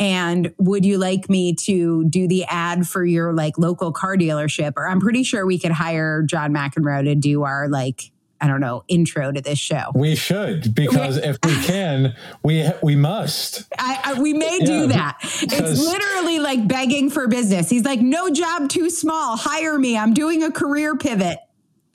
And 0.02 0.52
would 0.58 0.84
you 0.84 0.98
like 0.98 1.30
me 1.30 1.54
to 1.54 2.04
do 2.06 2.28
the 2.28 2.44
ad 2.46 2.88
for 2.88 3.06
your 3.06 3.34
like 3.34 3.60
local 3.60 3.92
car 3.92 4.18
dealership? 4.18 4.74
Or 4.76 4.88
I'm 4.88 5.00
pretty 5.00 5.22
sure 5.22 5.46
we 5.46 5.60
could 5.60 5.72
hire 5.72 6.24
John 6.24 6.52
McEnroe 6.52 7.04
to 7.04 7.14
do 7.14 7.44
our 7.44 7.70
like 7.70 8.12
I 8.44 8.48
don't 8.48 8.62
know, 8.62 8.84
intro 8.88 9.32
to 9.32 9.40
this 9.40 9.60
show. 9.60 9.92
We 9.94 10.16
should 10.16 10.74
because 10.74 11.18
if 11.18 11.38
we 11.46 11.54
can, 11.64 12.16
we 12.42 12.68
we 12.82 12.96
must. 12.96 13.72
I, 13.78 14.00
I, 14.04 14.20
we 14.20 14.34
may 14.34 14.58
yeah, 14.62 14.66
do 14.66 14.88
that. 14.88 15.20
It's 15.22 15.80
literally 15.80 16.40
like 16.40 16.68
begging 16.68 17.12
for 17.12 17.28
business. 17.28 17.70
He's 17.70 17.86
like, 17.86 18.02
"No 18.02 18.32
job 18.32 18.70
too 18.70 18.90
small. 18.90 19.38
Hire 19.38 19.78
me. 19.78 19.96
I'm 19.96 20.16
doing 20.16 20.42
a 20.42 20.52
career 20.52 20.96
pivot." 20.96 21.38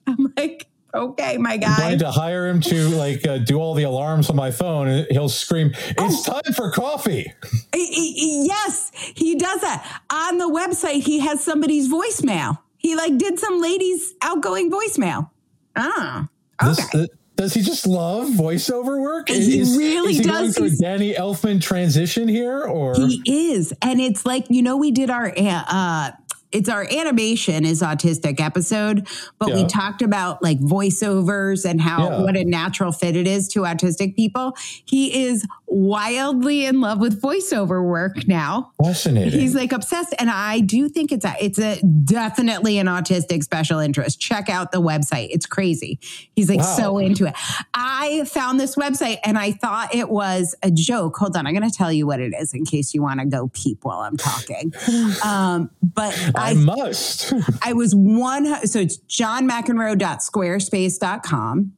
I'm 0.07 0.33
like, 0.37 0.69
"Okay, 0.97 1.39
my 1.39 1.57
guy." 1.57 1.75
I'm 1.75 1.79
going 1.79 1.99
to 2.01 2.11
hire 2.11 2.49
him 2.49 2.61
to 2.63 2.89
like 2.89 3.27
uh, 3.27 3.39
do 3.39 3.59
all 3.59 3.75
the 3.75 3.85
alarms 3.85 4.31
on 4.31 4.37
my 4.37 4.51
phone, 4.51 4.89
and 4.89 5.07
he'll 5.11 5.29
scream, 5.29 5.73
"It's 5.75 6.29
oh. 6.29 6.41
time 6.41 6.53
for 6.55 6.71
coffee." 6.73 7.33
yes, 7.75 8.91
he 9.15 9.37
does 9.37 9.61
that 9.61 10.03
on 10.11 10.39
the 10.39 10.49
website. 10.49 11.03
He 11.03 11.21
has 11.21 11.43
somebody's 11.43 11.89
voicemail. 11.89 12.59
He 12.79 12.97
like 12.97 13.19
did 13.19 13.39
some 13.39 13.61
lady's 13.61 14.15
outgoing 14.23 14.71
voicemail. 14.71 15.31
Ah. 15.77 16.29
This, 16.63 16.79
okay. 16.87 17.05
Uh, 17.05 17.07
does 17.37 17.53
he 17.53 17.61
just 17.61 17.87
love 17.87 18.29
voiceover 18.29 19.01
work? 19.01 19.29
He 19.29 19.63
really 19.77 20.13
is 20.13 20.19
he 20.19 20.23
does. 20.23 20.57
Going 20.57 20.71
through 20.71 20.79
a 20.79 20.81
Danny 20.81 21.13
Elfman 21.13 21.61
transition 21.61 22.29
here, 22.29 22.63
or 22.63 22.95
he 22.95 23.23
is, 23.27 23.75
and 23.83 24.01
it's 24.01 24.25
like 24.25 24.47
you 24.49 24.63
know 24.63 24.79
we 24.79 24.91
did 24.91 25.11
our 25.11 25.33
uh, 25.37 26.13
it's 26.57 26.71
our 26.71 26.87
animation 26.91 27.67
is 27.67 27.83
autistic 27.83 28.41
episode, 28.41 29.07
but 29.39 29.51
yeah. 29.51 29.57
we 29.57 29.67
talked 29.67 30.01
about 30.01 30.43
like 30.43 30.59
voiceovers 30.59 31.69
and 31.69 31.83
how 31.83 32.09
yeah. 32.09 32.23
what 32.23 32.35
a 32.35 32.45
natural 32.45 32.93
fit 32.93 33.15
it 33.15 33.27
is 33.27 33.47
to 33.49 33.61
autistic 33.61 34.17
people. 34.17 34.57
He 34.87 35.27
is 35.27 35.47
wildly 35.67 36.65
in 36.65 36.81
love 36.81 36.99
with 36.99 37.21
voiceover 37.21 37.87
work 37.87 38.27
now. 38.27 38.73
Fascinating. 38.83 39.39
He's 39.39 39.55
like 39.55 39.73
obsessed, 39.73 40.15
and 40.19 40.31
I 40.31 40.61
do 40.61 40.89
think 40.89 41.13
it's 41.13 41.27
a 41.27 41.35
it's 41.39 41.59
a 41.59 41.79
definitely 41.83 42.79
an 42.79 42.87
autistic 42.87 43.45
special 43.45 43.79
interest. 43.79 44.19
Check 44.19 44.49
out 44.49 44.73
the 44.73 44.81
website; 44.81 45.29
it's 45.31 45.45
crazy. 45.45 45.99
He's 46.35 46.49
like 46.49 46.61
wow. 46.61 46.77
so 46.77 46.99
into 46.99 47.27
it. 47.27 47.35
I 47.75 48.25
found 48.25 48.59
this 48.59 48.77
website 48.77 49.19
and 49.25 49.37
I 49.37 49.53
thought 49.53 49.95
it 49.95 50.09
was 50.09 50.55
a 50.63 50.71
joke. 50.71 51.17
Hold 51.19 51.37
on, 51.37 51.47
I'm 51.47 51.55
going 51.55 51.69
to 51.69 51.77
tell 51.77 51.93
you 51.93 52.07
what 52.07 52.21
it 52.21 52.33
is 52.33 52.55
in 52.55 52.65
case 52.65 52.95
you 52.95 53.03
want 53.03 53.21
to 53.21 53.27
go 53.27 53.49
peep 53.53 53.81
while 53.83 54.01
I'm 54.01 54.17
talking. 54.17 54.73
Um, 55.25 55.71
but 55.83 56.15
I, 56.37 56.46
I 56.47 56.55
must. 56.55 57.33
I 57.63 57.73
was 57.73 57.95
one. 57.95 58.67
So 58.67 58.81
it's 58.81 58.99
johnmcenroe.squarespace.com. 58.99 61.73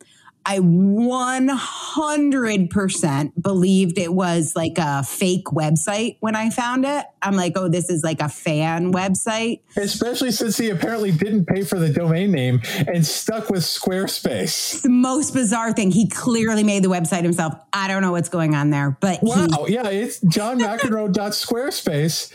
I 0.46 0.60
100% 0.60 3.32
believed 3.42 3.98
it 3.98 4.14
was 4.14 4.54
like 4.56 4.78
a 4.78 5.02
fake 5.02 5.44
website 5.46 6.16
when 6.20 6.34
I 6.34 6.48
found 6.48 6.86
it. 6.86 7.04
I'm 7.20 7.36
like, 7.36 7.52
oh, 7.56 7.68
this 7.68 7.90
is 7.90 8.02
like 8.02 8.22
a 8.22 8.30
fan 8.30 8.94
website. 8.94 9.60
Especially 9.76 10.30
since 10.30 10.56
he 10.56 10.70
apparently 10.70 11.12
didn't 11.12 11.44
pay 11.44 11.64
for 11.64 11.78
the 11.78 11.90
domain 11.90 12.32
name 12.32 12.62
and 12.86 13.04
stuck 13.04 13.50
with 13.50 13.60
Squarespace. 13.62 14.72
It's 14.72 14.80
the 14.80 14.88
most 14.88 15.34
bizarre 15.34 15.74
thing. 15.74 15.90
He 15.90 16.08
clearly 16.08 16.64
made 16.64 16.82
the 16.82 16.88
website 16.88 17.24
himself. 17.24 17.52
I 17.74 17.86
don't 17.86 18.00
know 18.00 18.12
what's 18.12 18.30
going 18.30 18.54
on 18.54 18.70
there, 18.70 18.96
but 19.02 19.18
wow, 19.22 19.64
he- 19.66 19.74
yeah, 19.74 19.86
it's 19.88 20.18
johnmcenroe.squarespace. 20.20 22.32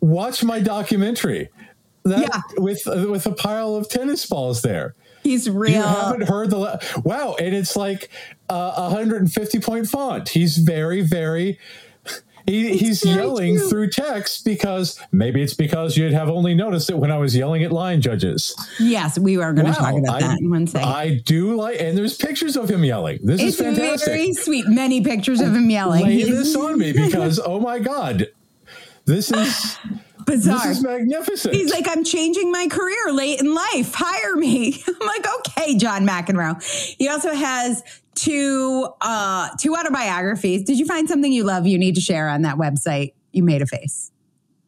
Watch 0.00 0.44
my 0.44 0.60
documentary. 0.60 1.48
That, 2.04 2.20
yeah. 2.20 2.40
with 2.58 2.82
with 2.86 3.26
a 3.26 3.32
pile 3.32 3.76
of 3.76 3.88
tennis 3.88 4.26
balls 4.26 4.62
there. 4.62 4.94
He's 5.22 5.48
real. 5.48 5.72
You 5.72 5.82
haven't 5.82 6.28
heard 6.28 6.50
the 6.50 6.58
le- 6.58 6.80
wow, 7.02 7.34
and 7.38 7.54
it's 7.54 7.76
like 7.76 8.10
uh, 8.50 8.88
150 8.90 9.60
point 9.60 9.88
font. 9.88 10.28
He's 10.28 10.58
very 10.58 11.00
very. 11.00 11.58
He, 12.46 12.76
he's 12.76 13.02
yelling 13.02 13.56
cute. 13.56 13.70
through 13.70 13.88
text 13.88 14.44
because 14.44 15.00
maybe 15.12 15.40
it's 15.40 15.54
because 15.54 15.96
you'd 15.96 16.12
have 16.12 16.28
only 16.28 16.54
noticed 16.54 16.90
it 16.90 16.98
when 16.98 17.10
I 17.10 17.16
was 17.16 17.34
yelling 17.34 17.64
at 17.64 17.72
line 17.72 18.02
judges. 18.02 18.54
Yes, 18.78 19.18
we 19.18 19.38
were 19.38 19.54
going 19.54 19.64
to 19.64 19.72
wow, 19.72 19.78
talk 19.78 19.98
about 19.98 20.22
I, 20.22 20.26
that 20.26 20.40
in 20.40 20.50
one 20.50 20.66
second. 20.66 20.86
I 20.86 21.22
do 21.24 21.56
like, 21.56 21.80
and 21.80 21.96
there's 21.96 22.18
pictures 22.18 22.58
of 22.58 22.70
him 22.70 22.84
yelling. 22.84 23.20
This 23.22 23.40
it's 23.40 23.54
is 23.54 23.60
fantastic. 23.60 24.12
Very 24.12 24.34
sweet. 24.34 24.66
Many 24.68 25.00
pictures 25.00 25.40
of 25.40 25.56
him 25.56 25.70
yelling. 25.70 26.02
Lay 26.02 26.22
this 26.22 26.54
on 26.56 26.78
me 26.78 26.92
because 26.92 27.40
oh 27.42 27.60
my 27.60 27.78
god, 27.78 28.28
this 29.06 29.30
is 29.30 29.78
bizarre. 30.26 30.66
This 30.66 30.78
is 30.78 30.84
magnificent. 30.84 31.54
He's 31.54 31.72
like, 31.72 31.86
I'm 31.88 32.04
changing 32.04 32.50
my 32.50 32.66
career 32.68 33.12
late 33.12 33.40
in 33.40 33.54
life. 33.54 33.94
Hire 33.94 34.36
me. 34.36 34.82
I'm 34.88 35.06
like, 35.06 35.26
okay, 35.38 35.76
John 35.76 36.06
McEnroe. 36.06 36.62
He 36.98 37.08
also 37.08 37.34
has 37.34 37.82
two 38.14 38.88
uh 39.00 39.50
two 39.58 39.74
autobiographies. 39.74 40.62
Did 40.62 40.78
you 40.78 40.86
find 40.86 41.08
something 41.08 41.32
you 41.32 41.44
love 41.44 41.66
you 41.66 41.78
need 41.78 41.96
to 41.96 42.00
share 42.00 42.28
on 42.28 42.42
that 42.42 42.56
website? 42.56 43.14
You 43.32 43.42
made 43.42 43.62
a 43.62 43.66
face. 43.66 44.10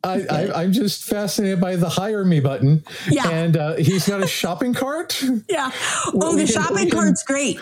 I, 0.07 0.65
am 0.65 0.73
just 0.73 1.05
fascinated 1.05 1.61
by 1.61 1.77
the 1.77 1.89
hire 1.89 2.25
me 2.25 2.39
button. 2.39 2.85
Yeah. 3.11 3.29
And 3.29 3.57
uh, 3.57 3.75
he's 3.75 4.09
got 4.09 4.23
a 4.23 4.27
shopping 4.27 4.75
cart. 4.75 5.21
Yeah. 5.49 5.71
Oh, 6.15 6.37
the 6.37 6.47
shopping 6.47 6.91
cart's 6.91 7.23
great 7.23 7.59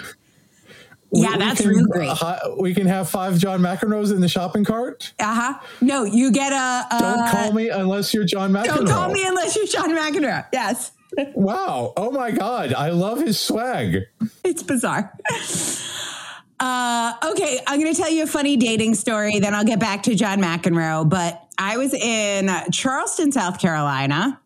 yeah, 1.15 1.37
that's 1.37 1.61
can, 1.61 1.71
real 1.71 1.87
great. 1.87 2.11
Uh, 2.11 2.39
we 2.59 2.75
can 2.75 2.87
have 2.87 3.09
five 3.09 3.39
John 3.39 3.61
McEnroes 3.61 4.13
in 4.13 4.21
the 4.21 4.29
shopping 4.29 4.65
cart. 4.65 5.13
Uh 5.19 5.35
huh. 5.35 5.67
No, 5.81 6.05
you 6.05 6.33
get 6.33 6.53
a, 6.53 6.87
a. 6.95 6.99
Don't 6.99 7.31
call 7.31 7.53
me 7.53 7.69
unless 7.69 8.13
you're 8.13 8.25
John 8.25 8.53
McEnroe. 8.53 8.65
Don't 8.65 8.89
call 8.89 9.11
me 9.11 9.25
unless 9.27 9.57
you're 9.57 9.67
John 9.67 9.91
McEnroe. 9.91 10.47
Yes. 10.53 10.93
wow. 11.35 11.93
Oh 11.97 12.11
my 12.11 12.31
God. 12.31 12.73
I 12.73 12.91
love 12.91 13.21
his 13.21 13.39
swag. 13.39 14.03
It's 14.43 14.63
bizarre. 14.63 15.13
Uh, 16.61 17.13
okay, 17.33 17.61
I'm 17.67 17.81
going 17.81 17.93
to 17.93 18.01
tell 18.01 18.11
you 18.11 18.23
a 18.23 18.27
funny 18.27 18.57
dating 18.57 18.95
story, 18.95 19.39
then 19.41 19.55
I'll 19.55 19.65
get 19.65 19.81
back 19.81 20.05
to 20.05 20.15
John 20.15 20.41
McEnroe. 20.41 21.09
But 21.09 21.43
I 21.59 21.77
was 21.77 21.93
in 21.93 22.49
Charleston, 22.73 23.33
South 23.33 23.59
Carolina 23.59 24.41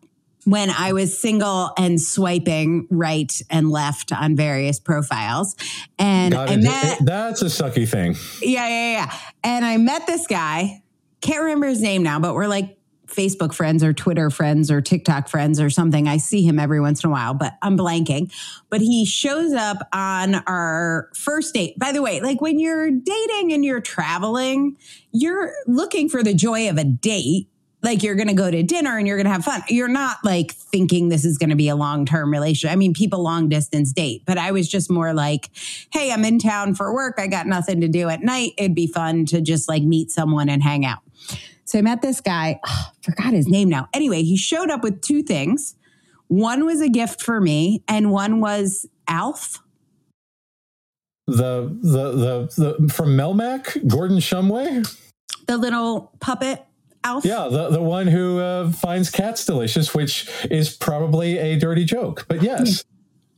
when 0.49 0.71
I 0.71 0.93
was 0.93 1.19
single 1.19 1.71
and 1.77 2.01
swiping 2.01 2.87
right 2.89 3.31
and 3.51 3.69
left 3.69 4.11
on 4.11 4.35
various 4.35 4.79
profiles. 4.79 5.55
And 5.99 6.33
I 6.33 6.55
met, 6.55 6.97
that's 7.05 7.43
a 7.43 7.45
sucky 7.45 7.87
thing. 7.87 8.15
Yeah, 8.41 8.67
yeah, 8.67 8.91
yeah. 8.91 9.19
And 9.43 9.63
I 9.63 9.77
met 9.77 10.07
this 10.07 10.25
guy, 10.25 10.81
can't 11.21 11.41
remember 11.41 11.67
his 11.67 11.81
name 11.81 12.01
now, 12.01 12.19
but 12.19 12.33
we're 12.33 12.47
like 12.47 12.77
Facebook 13.05 13.53
friends 13.53 13.83
or 13.83 13.93
Twitter 13.93 14.31
friends 14.31 14.71
or 14.71 14.81
TikTok 14.81 15.27
friends 15.27 15.59
or 15.59 15.69
something. 15.69 16.07
I 16.07 16.17
see 16.17 16.41
him 16.41 16.57
every 16.57 16.79
once 16.79 17.03
in 17.03 17.09
a 17.09 17.11
while, 17.11 17.35
but 17.35 17.53
I'm 17.61 17.77
blanking. 17.77 18.31
But 18.69 18.81
he 18.81 19.05
shows 19.05 19.53
up 19.53 19.87
on 19.93 20.35
our 20.47 21.09
first 21.13 21.53
date. 21.53 21.77
By 21.77 21.91
the 21.91 22.01
way, 22.01 22.21
like 22.21 22.41
when 22.41 22.59
you're 22.59 22.89
dating 22.89 23.53
and 23.53 23.63
you're 23.63 23.81
traveling, 23.81 24.77
you're 25.11 25.53
looking 25.67 26.09
for 26.09 26.23
the 26.23 26.33
joy 26.33 26.69
of 26.69 26.77
a 26.77 26.83
date 26.83 27.49
like 27.81 28.03
you're 28.03 28.15
going 28.15 28.27
to 28.27 28.33
go 28.33 28.51
to 28.51 28.61
dinner 28.61 28.97
and 28.97 29.07
you're 29.07 29.17
going 29.17 29.25
to 29.25 29.31
have 29.31 29.45
fun. 29.45 29.61
You're 29.69 29.87
not 29.87 30.17
like 30.23 30.51
thinking 30.51 31.09
this 31.09 31.23
is 31.23 31.37
going 31.37 31.49
to 31.49 31.55
be 31.55 31.69
a 31.69 31.75
long 31.75 32.05
term 32.05 32.31
relationship. 32.31 32.73
I 32.73 32.75
mean, 32.75 32.93
people 32.93 33.21
long 33.23 33.47
distance 33.49 33.93
date, 33.93 34.23
but 34.25 34.37
I 34.37 34.51
was 34.51 34.67
just 34.67 34.89
more 34.89 35.13
like, 35.13 35.49
hey, 35.91 36.11
I'm 36.11 36.25
in 36.25 36.39
town 36.39 36.75
for 36.75 36.93
work. 36.93 37.15
I 37.17 37.27
got 37.27 37.47
nothing 37.47 37.81
to 37.81 37.87
do 37.87 38.09
at 38.09 38.21
night. 38.21 38.51
It'd 38.57 38.75
be 38.75 38.87
fun 38.87 39.25
to 39.27 39.41
just 39.41 39.69
like 39.69 39.83
meet 39.83 40.11
someone 40.11 40.49
and 40.49 40.61
hang 40.61 40.85
out. 40.85 40.99
So 41.65 41.77
I 41.77 41.81
met 41.81 42.01
this 42.01 42.19
guy, 42.19 42.59
oh, 42.65 42.89
forgot 43.01 43.33
his 43.33 43.47
name 43.47 43.69
now. 43.69 43.87
Anyway, 43.93 44.23
he 44.23 44.35
showed 44.35 44.69
up 44.69 44.83
with 44.83 45.01
two 45.01 45.23
things. 45.23 45.75
One 46.27 46.65
was 46.65 46.81
a 46.81 46.89
gift 46.89 47.23
for 47.23 47.41
me, 47.41 47.83
and 47.87 48.11
one 48.11 48.39
was 48.39 48.87
Alf. 49.07 49.63
The 51.25 51.75
the 51.81 52.11
the, 52.11 52.77
the 52.77 52.93
from 52.93 53.17
Melmac, 53.17 53.87
Gordon 53.87 54.17
Shumway? 54.17 54.87
The 55.47 55.57
little 55.57 56.11
puppet 56.19 56.65
Alf? 57.03 57.25
Yeah, 57.25 57.47
the, 57.49 57.69
the 57.69 57.81
one 57.81 58.07
who 58.07 58.39
uh, 58.39 58.71
finds 58.71 59.09
cats 59.09 59.45
delicious, 59.45 59.93
which 59.93 60.29
is 60.49 60.75
probably 60.75 61.37
a 61.37 61.57
dirty 61.57 61.85
joke. 61.85 62.25
But 62.27 62.41
yes. 62.41 62.83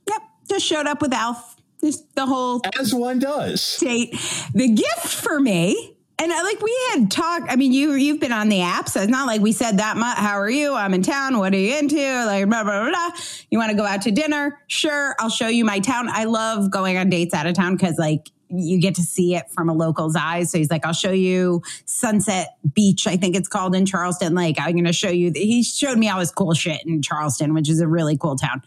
Yep. 0.08 0.22
Just 0.50 0.66
showed 0.66 0.88
up 0.88 1.02
with 1.02 1.14
Alf. 1.14 1.56
Just 1.82 2.14
the 2.16 2.26
whole. 2.26 2.62
As 2.80 2.94
one 2.94 3.20
does. 3.20 3.78
Date. 3.78 4.12
The 4.54 4.70
gift 4.70 5.08
for 5.08 5.40
me. 5.40 5.96
And 6.22 6.32
uh, 6.32 6.44
like 6.44 6.62
we 6.62 6.78
had 6.92 7.10
talked, 7.10 7.52
I 7.52 7.56
mean, 7.56 7.74
you 7.74 7.94
you've 7.94 8.20
been 8.20 8.32
on 8.32 8.48
the 8.50 8.62
app, 8.62 8.88
so 8.88 9.02
it's 9.02 9.10
not 9.10 9.26
like 9.26 9.42
we 9.42 9.52
said 9.52 9.80
that 9.80 9.98
much. 9.98 10.18
How 10.20 10.40
are 10.40 10.50
you? 10.50 10.76
I'm 10.76 10.94
in 10.94 11.02
town. 11.02 11.40
What 11.40 11.52
are 11.52 11.58
you 11.58 11.76
into? 11.76 11.98
Like 11.98 12.48
blah 12.48 12.64
blah 12.64 12.84
blah. 12.84 12.92
blah. 12.92 13.10
You 13.50 13.58
want 13.58 13.72
to 13.72 13.78
go 13.78 13.86
out 13.86 14.04
to 14.04 14.12
dinner? 14.12 14.60
Sure, 14.68 15.16
I'll 15.20 15.32
show 15.32 15.48
you 15.48 15.66
my 15.66 15.80
town. 15.80 16.10
I 16.10 16.26
love 16.26 16.70
going 16.70 16.96
on 16.98 17.10
dates 17.10 17.34
out 17.34 17.48
of 17.48 17.56
town 17.56 17.76
because 17.76 17.98
like 17.98 18.30
you 18.52 18.80
get 18.80 18.96
to 18.96 19.02
see 19.02 19.36
it 19.36 19.50
from 19.52 19.70
a 19.70 19.74
local's 19.74 20.16
eyes. 20.16 20.52
So 20.52 20.58
he's 20.58 20.70
like, 20.70 20.86
I'll 20.86 20.94
show 20.94 21.12
you 21.12 21.62
Sunset 21.86 22.58
Beach, 22.74 23.08
I 23.08 23.18
think 23.18 23.36
it's 23.36 23.48
called 23.48 23.76
in 23.76 23.86
Charleston 23.86 24.36
Lake. 24.36 24.58
I'm 24.60 24.74
going 24.74 24.86
to 24.86 24.94
show 24.94 25.10
you. 25.10 25.32
He 25.34 25.64
showed 25.64 25.98
me 25.98 26.10
all 26.10 26.20
his 26.20 26.32
cool 26.32 26.54
shit 26.54 26.86
in 26.86 27.02
Charleston, 27.02 27.54
which 27.54 27.70
is 27.70 27.80
a 27.80 27.88
really 27.88 28.18
cool 28.18 28.36
town. 28.36 28.62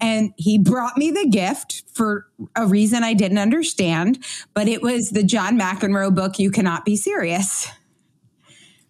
And 0.00 0.32
he 0.36 0.58
brought 0.58 0.96
me 0.96 1.10
the 1.10 1.28
gift 1.28 1.84
for 1.92 2.26
a 2.56 2.66
reason 2.66 3.04
I 3.04 3.14
didn't 3.14 3.38
understand, 3.38 4.24
but 4.54 4.68
it 4.68 4.82
was 4.82 5.10
the 5.10 5.22
John 5.22 5.58
McEnroe 5.58 6.14
book, 6.14 6.38
You 6.38 6.50
Cannot 6.50 6.84
Be 6.84 6.96
Serious, 6.96 7.68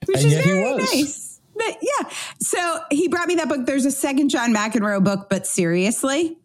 which 0.07 0.23
And 0.23 0.33
is 0.33 0.45
very 0.45 0.73
was. 0.73 0.95
nice. 0.95 1.41
But 1.55 1.77
yeah, 1.83 2.09
so 2.41 2.81
he 2.91 3.09
brought 3.09 3.29
me 3.29 3.35
that 3.35 3.49
book. 3.49 3.67
There's 3.67 3.85
a 3.85 3.91
second 3.91 4.31
John 4.31 4.55
McEnroe 4.55 5.05
book, 5.05 5.29
but 5.29 5.47
seriously. 5.47 6.39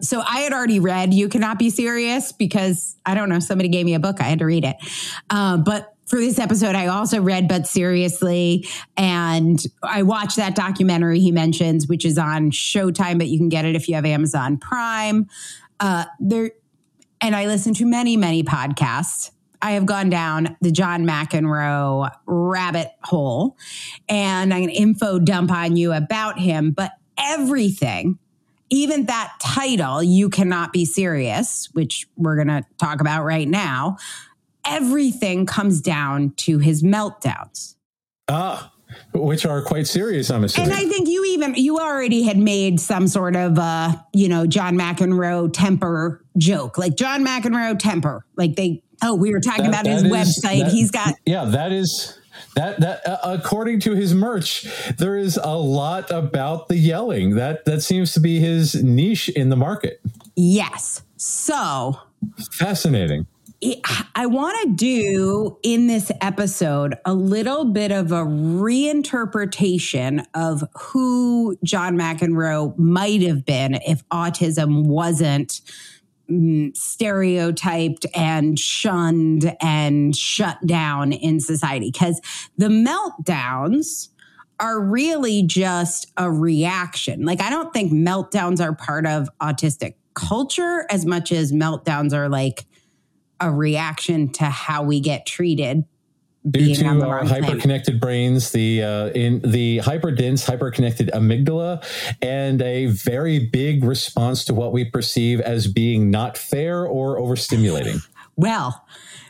So 0.00 0.22
I 0.26 0.40
had 0.40 0.52
already 0.52 0.80
read 0.80 1.14
You 1.14 1.28
Cannot 1.28 1.58
Be 1.58 1.70
Serious 1.70 2.32
because 2.32 2.96
I 3.04 3.14
don't 3.14 3.28
know, 3.28 3.40
somebody 3.40 3.68
gave 3.68 3.86
me 3.86 3.94
a 3.94 4.00
book. 4.00 4.20
I 4.20 4.24
had 4.24 4.38
to 4.40 4.46
read 4.46 4.64
it. 4.64 4.76
Uh, 5.28 5.56
but 5.58 5.94
for 6.06 6.18
this 6.18 6.38
episode, 6.38 6.74
I 6.74 6.88
also 6.88 7.20
read 7.20 7.46
But 7.46 7.66
Seriously. 7.66 8.66
And 8.96 9.62
I 9.82 10.02
watched 10.02 10.36
that 10.36 10.56
documentary 10.56 11.20
he 11.20 11.30
mentions, 11.30 11.86
which 11.86 12.04
is 12.04 12.18
on 12.18 12.50
Showtime, 12.50 13.18
but 13.18 13.28
you 13.28 13.38
can 13.38 13.48
get 13.48 13.64
it 13.64 13.76
if 13.76 13.88
you 13.88 13.94
have 13.94 14.04
Amazon 14.04 14.58
Prime. 14.58 15.28
Uh, 15.78 16.06
there, 16.18 16.50
and 17.20 17.36
I 17.36 17.46
listen 17.46 17.74
to 17.74 17.86
many, 17.86 18.16
many 18.16 18.42
podcasts. 18.42 19.30
I 19.62 19.72
have 19.72 19.86
gone 19.86 20.10
down 20.10 20.56
the 20.60 20.72
John 20.72 21.04
McEnroe 21.06 22.10
rabbit 22.26 22.90
hole 23.04 23.56
and 24.08 24.52
I'm 24.52 24.60
going 24.60 24.70
to 24.70 24.80
info 24.80 25.18
dump 25.18 25.50
on 25.50 25.76
you 25.76 25.92
about 25.92 26.38
him. 26.38 26.70
But 26.70 26.92
everything, 27.18 28.18
even 28.70 29.06
that 29.06 29.32
title, 29.40 30.02
You 30.02 30.28
Cannot 30.30 30.72
Be 30.72 30.84
Serious, 30.84 31.68
which 31.72 32.06
we're 32.16 32.36
going 32.36 32.48
to 32.48 32.64
talk 32.78 33.00
about 33.00 33.24
right 33.24 33.48
now, 33.48 33.96
everything 34.64 35.46
comes 35.46 35.80
down 35.80 36.32
to 36.36 36.58
his 36.58 36.82
meltdowns. 36.82 37.74
Ah, 38.28 38.72
which 39.14 39.46
are 39.46 39.62
quite 39.62 39.86
serious, 39.86 40.30
I'm 40.30 40.44
assuming. 40.44 40.70
And 40.72 40.78
I 40.80 40.88
think 40.88 41.08
you 41.08 41.24
even 41.26 41.54
you 41.54 41.78
already 41.78 42.22
had 42.22 42.36
made 42.38 42.80
some 42.80 43.06
sort 43.08 43.36
of 43.36 43.58
uh, 43.58 43.92
you 44.12 44.28
know, 44.28 44.46
John 44.46 44.76
McEnroe 44.76 45.52
temper 45.52 46.24
joke. 46.36 46.78
Like 46.78 46.96
John 46.96 47.24
McEnroe 47.24 47.78
temper. 47.78 48.24
Like 48.36 48.56
they 48.56 48.82
oh, 49.02 49.14
we 49.14 49.32
were 49.32 49.40
talking 49.40 49.70
That- 49.70 49.82
about 49.82 49.86
his 49.86 50.02
that 50.02 50.12
is- 50.12 50.42
website. 50.44 50.60
that- 50.64 50.72
He's 50.72 50.90
got 50.90 51.14
yeah 51.24 51.44
that 51.46 51.72
is 51.72 52.18
that 52.54 52.80
that 52.80 53.06
uh, 53.06 53.18
according 53.22 53.80
to 53.80 53.94
his 53.94 54.14
merch 54.14 54.66
there 54.98 55.16
is 55.16 55.38
a 55.42 55.56
lot 55.56 56.10
about 56.10 56.68
the 56.68 56.76
yelling. 56.76 57.36
That 57.36 57.64
that 57.64 57.82
seems 57.82 58.12
to 58.14 58.20
be 58.20 58.40
his 58.40 58.82
niche 58.82 59.28
in 59.28 59.48
the 59.48 59.56
market. 59.56 60.00
Yes. 60.36 61.02
So 61.16 61.98
fascinating. 62.52 63.26
I 64.14 64.24
want 64.24 64.58
to 64.62 64.70
do 64.74 65.58
in 65.62 65.86
this 65.86 66.10
episode 66.22 66.96
a 67.04 67.12
little 67.12 67.66
bit 67.66 67.92
of 67.92 68.10
a 68.10 68.24
reinterpretation 68.24 70.24
of 70.34 70.64
who 70.78 71.58
John 71.62 71.98
McEnroe 71.98 72.78
might 72.78 73.20
have 73.20 73.44
been 73.44 73.74
if 73.74 74.02
autism 74.08 74.86
wasn't 74.86 75.60
mm, 76.30 76.76
stereotyped 76.76 78.06
and 78.14 78.58
shunned 78.58 79.56
and 79.60 80.14
shut 80.14 80.64
down 80.66 81.12
in 81.12 81.40
society. 81.40 81.90
Because 81.90 82.20
the 82.56 82.68
meltdowns 82.68 84.08
are 84.58 84.80
really 84.80 85.42
just 85.42 86.12
a 86.16 86.30
reaction. 86.30 87.24
Like, 87.24 87.40
I 87.40 87.50
don't 87.50 87.72
think 87.72 87.92
meltdowns 87.92 88.60
are 88.60 88.74
part 88.74 89.06
of 89.06 89.28
autistic 89.40 89.94
culture 90.14 90.86
as 90.90 91.06
much 91.06 91.32
as 91.32 91.52
meltdowns 91.52 92.12
are 92.12 92.28
like, 92.28 92.66
a 93.40 93.50
reaction 93.50 94.28
to 94.28 94.44
how 94.44 94.82
we 94.82 95.00
get 95.00 95.26
treated 95.26 95.84
due 96.48 96.74
to 96.74 96.86
our 97.06 97.24
planet. 97.24 97.44
hyperconnected 97.44 98.00
brains 98.00 98.50
the 98.52 98.82
uh, 98.82 99.08
in 99.08 99.40
the 99.40 99.78
hyperdense 99.78 100.48
hyperconnected 100.48 101.10
amygdala 101.10 101.84
and 102.22 102.62
a 102.62 102.86
very 102.86 103.38
big 103.38 103.84
response 103.84 104.44
to 104.44 104.54
what 104.54 104.72
we 104.72 104.84
perceive 104.84 105.40
as 105.40 105.66
being 105.66 106.10
not 106.10 106.38
fair 106.38 106.86
or 106.86 107.18
overstimulating 107.18 108.00
Well, 108.36 108.86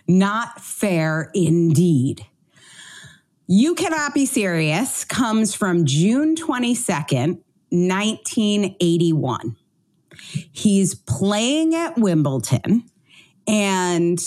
not 0.06 0.60
fair 0.60 1.32
indeed. 1.34 2.26
You 3.48 3.74
Cannot 3.74 4.14
Be 4.14 4.24
Serious 4.24 5.04
comes 5.04 5.52
from 5.52 5.84
June 5.84 6.36
22nd, 6.36 7.40
1981. 7.70 9.56
He's 10.52 10.94
playing 10.94 11.74
at 11.74 11.98
Wimbledon, 11.98 12.84
and 13.48 14.22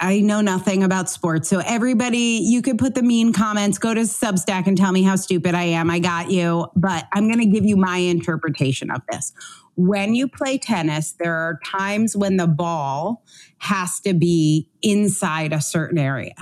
I 0.00 0.20
know 0.20 0.40
nothing 0.40 0.82
about 0.82 1.10
sports. 1.10 1.48
So, 1.48 1.58
everybody, 1.58 2.40
you 2.42 2.62
could 2.62 2.78
put 2.78 2.94
the 2.94 3.02
mean 3.02 3.34
comments, 3.34 3.76
go 3.78 3.92
to 3.92 4.00
Substack 4.00 4.66
and 4.66 4.76
tell 4.76 4.92
me 4.92 5.02
how 5.02 5.16
stupid 5.16 5.54
I 5.54 5.64
am. 5.64 5.90
I 5.90 5.98
got 5.98 6.30
you. 6.30 6.68
But 6.74 7.06
I'm 7.12 7.26
going 7.26 7.38
to 7.38 7.46
give 7.46 7.66
you 7.66 7.76
my 7.76 7.98
interpretation 7.98 8.90
of 8.90 9.02
this. 9.12 9.32
When 9.76 10.14
you 10.14 10.26
play 10.26 10.56
tennis, 10.56 11.12
there 11.12 11.34
are 11.34 11.60
times 11.64 12.16
when 12.16 12.38
the 12.38 12.46
ball 12.46 13.22
has 13.58 14.00
to 14.00 14.14
be 14.14 14.68
inside 14.82 15.52
a 15.52 15.60
certain 15.60 15.98
area. 15.98 16.34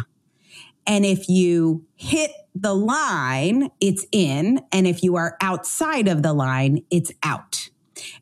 And 0.87 1.05
if 1.05 1.29
you 1.29 1.85
hit 1.97 2.31
the 2.55 2.75
line, 2.75 3.71
it's 3.81 4.07
in. 4.13 4.61
And 4.73 4.87
if 4.87 5.03
you 5.03 5.17
are 5.17 5.37
outside 5.41 6.09
of 6.09 6.23
the 6.23 6.33
line, 6.33 6.85
it's 6.91 7.13
out. 7.23 7.71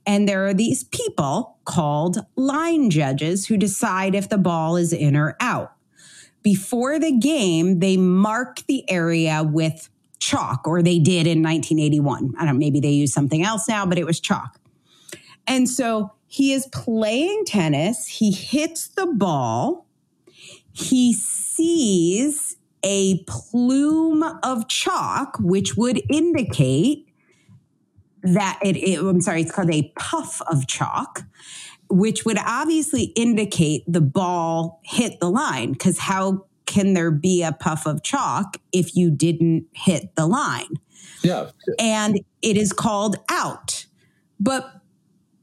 And 0.07 0.29
there 0.29 0.47
are 0.47 0.55
these 0.55 0.85
people 0.85 1.59
called 1.65 2.19
line 2.37 2.91
judges 2.91 3.47
who 3.47 3.57
decide 3.57 4.15
if 4.15 4.29
the 4.29 4.39
ball 4.39 4.77
is 4.77 4.93
in 4.93 5.17
or 5.17 5.37
out. 5.41 5.73
Before 6.43 6.99
the 7.01 7.13
game, 7.13 7.81
they 7.81 7.97
mark 7.97 8.65
the 8.69 8.89
area 8.89 9.43
with 9.43 9.89
chalk, 10.21 10.67
or 10.67 10.81
they 10.81 10.99
did 10.99 11.27
in 11.27 11.43
1981. 11.43 12.35
I 12.39 12.45
don't 12.45 12.55
know, 12.55 12.59
maybe 12.59 12.79
they 12.79 12.91
use 12.91 13.13
something 13.13 13.43
else 13.43 13.69
now, 13.69 13.85
but 13.85 13.99
it 13.99 14.07
was 14.07 14.21
chalk. 14.21 14.61
And 15.47 15.69
so 15.69 16.13
he 16.27 16.53
is 16.53 16.67
playing 16.73 17.45
tennis. 17.47 18.07
He 18.07 18.31
hits 18.31 18.89
the 18.89 19.07
ball. 19.07 19.87
He 20.73 21.13
sees 21.15 22.57
a 22.83 23.25
plume 23.25 24.23
of 24.43 24.69
chalk, 24.69 25.37
which 25.41 25.77
would 25.77 26.03
indicate 26.11 27.06
that 28.27 28.59
it, 28.63 28.77
it- 28.77 28.99
I'm 29.01 29.21
sorry, 29.21 29.43
it's 29.43 29.53
called 29.53 29.71
a 29.73 29.93
puff 29.99 30.41
of 30.51 30.67
chalk, 30.67 31.23
which 31.89 32.25
would 32.25 32.39
obviously 32.39 33.05
indicate 33.17 33.83
the 33.87 34.01
ball 34.01 34.81
hit 34.85 35.21
the 35.21 35.31
line. 35.31 35.73
Because 35.73 35.99
how 35.99 36.47
can 36.67 36.95
there 36.95 37.11
be 37.11 37.43
a 37.43 37.53
puff 37.53 37.87
of 37.87 38.03
chalk 38.03 38.57
if 38.73 38.97
you 38.97 39.11
didn't 39.11 39.67
hit 39.73 40.15
the 40.17 40.27
line? 40.27 40.75
yeah 41.23 41.51
and 41.79 42.21
it 42.43 42.57
is 42.57 42.73
called 42.73 43.17
out. 43.31 43.87
But 44.39 44.71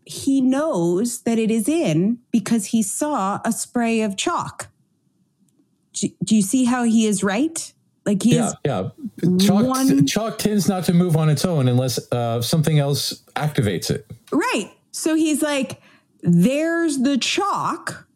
he 0.05 0.39
knows 0.41 1.21
that 1.23 1.39
it 1.39 1.49
is 1.49 1.67
in 1.67 2.19
because 2.31 2.65
he 2.67 2.83
saw 2.83 3.39
a 3.45 3.51
spray 3.51 4.01
of 4.01 4.15
chalk. 4.17 4.67
Do, 5.93 6.09
do 6.23 6.35
you 6.35 6.41
see 6.41 6.65
how 6.65 6.83
he 6.83 7.05
is 7.07 7.23
right? 7.23 7.72
Like 8.05 8.21
he 8.23 8.35
yeah 8.35 8.47
is 8.47 8.55
yeah 8.65 8.89
chalk, 9.39 9.65
one- 9.65 10.05
chalk 10.05 10.37
tends 10.37 10.67
not 10.67 10.83
to 10.85 10.93
move 10.93 11.15
on 11.15 11.29
its 11.29 11.45
own 11.45 11.67
unless 11.67 11.99
uh, 12.11 12.41
something 12.41 12.79
else 12.79 13.23
activates 13.35 13.89
it 13.89 14.05
right. 14.31 14.71
So 14.91 15.15
he's 15.15 15.41
like, 15.41 15.81
there's 16.21 16.99
the 16.99 17.17
chalk. 17.17 18.07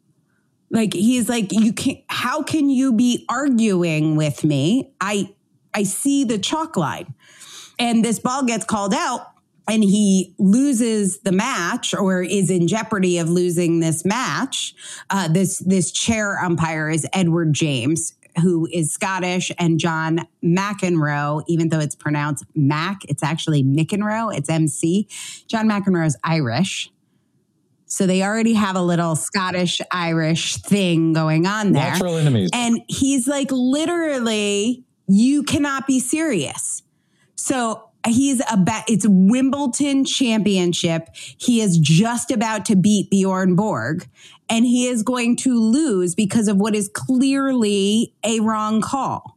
Like 0.70 0.92
he's 0.92 1.28
like, 1.28 1.52
you 1.52 1.72
can't. 1.72 2.00
how 2.08 2.42
can 2.42 2.68
you 2.70 2.92
be 2.92 3.24
arguing 3.28 4.16
with 4.16 4.44
me? 4.44 4.92
I 5.00 5.34
I 5.74 5.84
see 5.84 6.24
the 6.24 6.38
chalk 6.38 6.76
line. 6.76 7.14
And 7.78 8.04
this 8.04 8.18
ball 8.18 8.44
gets 8.44 8.64
called 8.64 8.92
out 8.92 9.28
and 9.68 9.84
he 9.84 10.34
loses 10.38 11.20
the 11.20 11.32
match 11.32 11.94
or 11.94 12.22
is 12.22 12.50
in 12.50 12.66
jeopardy 12.66 13.18
of 13.18 13.28
losing 13.28 13.80
this 13.80 14.04
match. 14.04 14.74
Uh, 15.10 15.28
this 15.28 15.58
this 15.58 15.92
chair 15.92 16.38
umpire 16.38 16.90
is 16.90 17.06
Edward 17.12 17.52
James, 17.52 18.14
who 18.40 18.68
is 18.72 18.92
Scottish, 18.92 19.50
and 19.58 19.78
John 19.78 20.26
McEnroe, 20.42 21.44
even 21.48 21.68
though 21.68 21.80
it's 21.80 21.94
pronounced 21.94 22.44
Mac, 22.54 23.04
it's 23.08 23.22
actually 23.22 23.62
McEnroe. 23.64 24.36
It's 24.36 24.48
MC. 24.48 25.08
John 25.46 25.68
McEnroe 25.68 26.06
is 26.06 26.16
Irish. 26.24 26.90
So 27.86 28.06
they 28.06 28.22
already 28.22 28.52
have 28.52 28.76
a 28.76 28.82
little 28.82 29.16
Scottish 29.16 29.80
Irish 29.90 30.56
thing 30.56 31.14
going 31.14 31.46
on 31.46 31.72
there. 31.72 31.90
natural 31.90 32.16
enemies 32.16 32.50
And 32.52 32.82
he's 32.86 33.26
like, 33.26 33.50
literally, 33.50 34.84
you 35.06 35.42
cannot 35.42 35.86
be 35.86 35.98
serious. 35.98 36.82
So 37.34 37.88
he's 38.06 38.42
about, 38.52 38.84
it's 38.88 39.06
Wimbledon 39.08 40.04
championship. 40.04 41.08
He 41.14 41.62
is 41.62 41.78
just 41.78 42.30
about 42.30 42.66
to 42.66 42.76
beat 42.76 43.10
Bjorn 43.10 43.56
Borg 43.56 44.06
and 44.50 44.64
he 44.64 44.86
is 44.86 45.02
going 45.02 45.36
to 45.36 45.58
lose 45.58 46.14
because 46.14 46.48
of 46.48 46.56
what 46.56 46.74
is 46.74 46.88
clearly 46.92 48.14
a 48.24 48.40
wrong 48.40 48.80
call. 48.80 49.36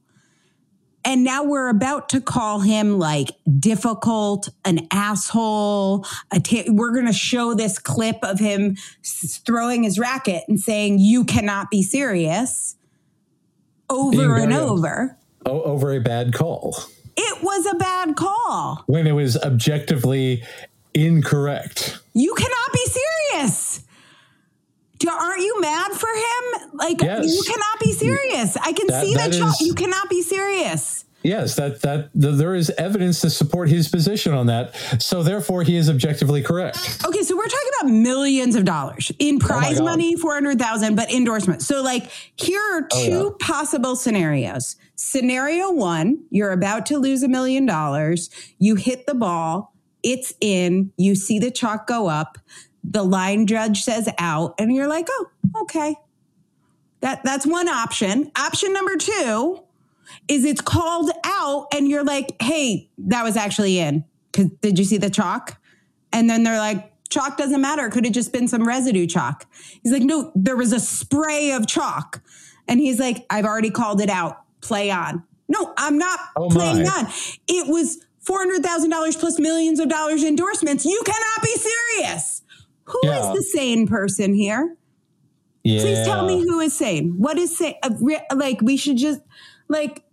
And 1.03 1.23
now 1.23 1.43
we're 1.43 1.69
about 1.69 2.09
to 2.09 2.21
call 2.21 2.59
him 2.59 2.99
like 2.99 3.31
difficult, 3.59 4.49
an 4.65 4.87
asshole. 4.91 6.05
A 6.31 6.65
we're 6.67 6.93
going 6.93 7.07
to 7.07 7.13
show 7.13 7.55
this 7.55 7.79
clip 7.79 8.17
of 8.21 8.37
him 8.39 8.77
s- 9.03 9.41
throwing 9.43 9.81
his 9.83 9.97
racket 9.97 10.43
and 10.47 10.59
saying, 10.59 10.99
You 10.99 11.23
cannot 11.25 11.71
be 11.71 11.81
serious 11.81 12.75
over 13.89 14.35
and 14.37 14.53
over. 14.53 15.17
Over 15.43 15.95
a 15.95 15.99
bad 15.99 16.33
call 16.33 16.77
It 17.17 17.43
was 17.43 17.65
a 17.65 17.75
bad 17.75 18.15
call. 18.15 18.83
when 18.85 19.07
it 19.07 19.13
was 19.13 19.35
objectively 19.37 20.43
incorrect. 20.93 21.97
You 22.13 22.33
cannot 22.35 22.73
be 22.73 22.85
serious. 23.31 23.83
Do- 25.01 25.09
Aren't 25.09 25.41
you 25.41 25.59
mad 25.61 25.91
for 25.93 26.09
him? 26.09 26.69
Like 26.73 27.01
Yes. 27.01 27.25
you 27.25 27.41
cannot 27.43 27.79
be 27.79 27.91
serious. 27.93 28.55
I 28.57 28.71
can 28.73 28.87
That- 28.87 29.03
see 29.03 29.13
that 29.15 29.31
the 29.31 29.37
chalk. 29.39 29.61
is- 29.61 29.67
You 29.67 29.73
cannot 29.73 30.09
be 30.09 30.21
serious. 30.21 31.05
Yes, 31.23 31.55
that 31.55 31.81
that 31.83 32.09
th- 32.19 32.35
there 32.35 32.55
is 32.55 32.71
evidence 32.79 33.21
to 33.21 33.29
support 33.29 33.69
his 33.69 33.87
position 33.87 34.33
on 34.33 34.47
that. 34.47 34.73
So 34.99 35.21
therefore, 35.21 35.61
he 35.61 35.75
is 35.75 35.87
objectively 35.87 36.41
correct. 36.41 36.79
Okay, 37.05 37.21
so 37.21 37.35
we're 37.37 37.47
talking 37.47 37.69
about 37.79 37.91
millions 37.91 38.55
of 38.55 38.65
dollars 38.65 39.11
in 39.19 39.35
oh 39.35 39.45
prize 39.45 39.77
God. 39.77 39.85
money, 39.85 40.15
four 40.15 40.33
hundred 40.33 40.57
thousand, 40.57 40.95
but 40.95 41.11
endorsement. 41.11 41.61
So, 41.61 41.83
like, 41.83 42.09
here 42.37 42.59
are 42.73 42.87
Oh, 42.91 43.05
two 43.05 43.35
possible 43.39 43.95
scenarios. 43.95 44.77
Scenario 44.95 45.71
one: 45.71 46.23
you're 46.31 46.51
about 46.53 46.87
to 46.87 46.97
lose 46.97 47.21
a 47.21 47.27
million 47.27 47.67
dollars. 47.67 48.31
You 48.57 48.75
hit 48.75 49.05
the 49.05 49.13
ball. 49.15 49.75
It's 50.01 50.33
in. 50.41 50.91
You 50.97 51.13
see 51.13 51.37
the 51.37 51.51
chalk 51.51 51.85
go 51.85 52.07
up. 52.07 52.39
The 52.83 53.03
line 53.03 53.47
judge 53.47 53.83
says 53.83 54.09
out, 54.17 54.55
and 54.57 54.73
you're 54.73 54.87
like, 54.87 55.07
"Oh, 55.09 55.27
okay." 55.61 55.95
That 57.01 57.23
that's 57.23 57.45
one 57.45 57.67
option. 57.67 58.31
Option 58.37 58.73
number 58.73 58.95
two 58.97 59.63
is 60.27 60.45
it's 60.45 60.61
called 60.61 61.11
out, 61.23 61.67
and 61.73 61.87
you're 61.87 62.03
like, 62.03 62.41
"Hey, 62.41 62.89
that 62.97 63.23
was 63.23 63.35
actually 63.37 63.79
in." 63.79 64.03
Because 64.31 64.51
did 64.61 64.79
you 64.79 64.85
see 64.85 64.97
the 64.97 65.09
chalk? 65.09 65.57
And 66.13 66.29
then 66.29 66.43
they're 66.43 66.57
like, 66.57 66.91
chalk 67.09 67.37
doesn't 67.37 67.61
matter. 67.61 67.89
Could 67.89 68.05
have 68.05 68.13
just 68.13 68.31
been 68.33 68.47
some 68.47 68.67
residue 68.67 69.05
chalk. 69.05 69.45
He's 69.83 69.91
like, 69.91 70.03
no, 70.03 70.31
there 70.35 70.55
was 70.55 70.71
a 70.73 70.79
spray 70.79 71.51
of 71.51 71.67
chalk. 71.67 72.21
And 72.67 72.79
he's 72.79 72.99
like, 72.99 73.25
I've 73.29 73.45
already 73.45 73.69
called 73.69 74.01
it 74.01 74.09
out. 74.09 74.43
Play 74.61 74.89
on. 74.91 75.23
No, 75.49 75.73
I'm 75.77 75.97
not 75.97 76.19
Oh, 76.35 76.49
playing 76.49 76.87
on. 76.87 77.07
It 77.47 77.67
was 77.67 78.05
$400,000 78.25 79.19
plus 79.19 79.39
millions 79.39 79.79
of 79.79 79.89
dollars 79.89 80.23
endorsements. 80.23 80.85
You 80.85 81.01
cannot 81.05 81.43
be 81.43 81.55
serious. 81.55 82.41
Who 82.85 82.99
is 83.03 83.09
Yeah. 83.25 83.33
the 83.35 83.43
sane 83.43 83.87
person 83.87 84.33
here? 84.33 84.75
Yeah. 85.63 85.81
Please 85.81 86.05
tell 86.05 86.25
me 86.25 86.41
who 86.41 86.59
is 86.59 86.75
sane. 86.75 87.15
What 87.17 87.37
is 87.37 87.55
sane? 87.57 87.75
Uh, 87.83 87.91
like, 88.35 88.61
we 88.61 88.77
should 88.77 88.97
just, 88.97 89.21
like, 89.69 90.03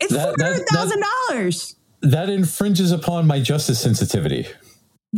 it's 0.00 0.12
That- 0.12 0.36
that- 0.38 0.66
that- 0.68 0.68
$400,000. 0.70 1.76
that 2.02 2.28
infringes 2.30 2.92
upon 2.92 3.26
my 3.26 3.40
justice 3.40 3.80
sensitivity. 3.80 4.46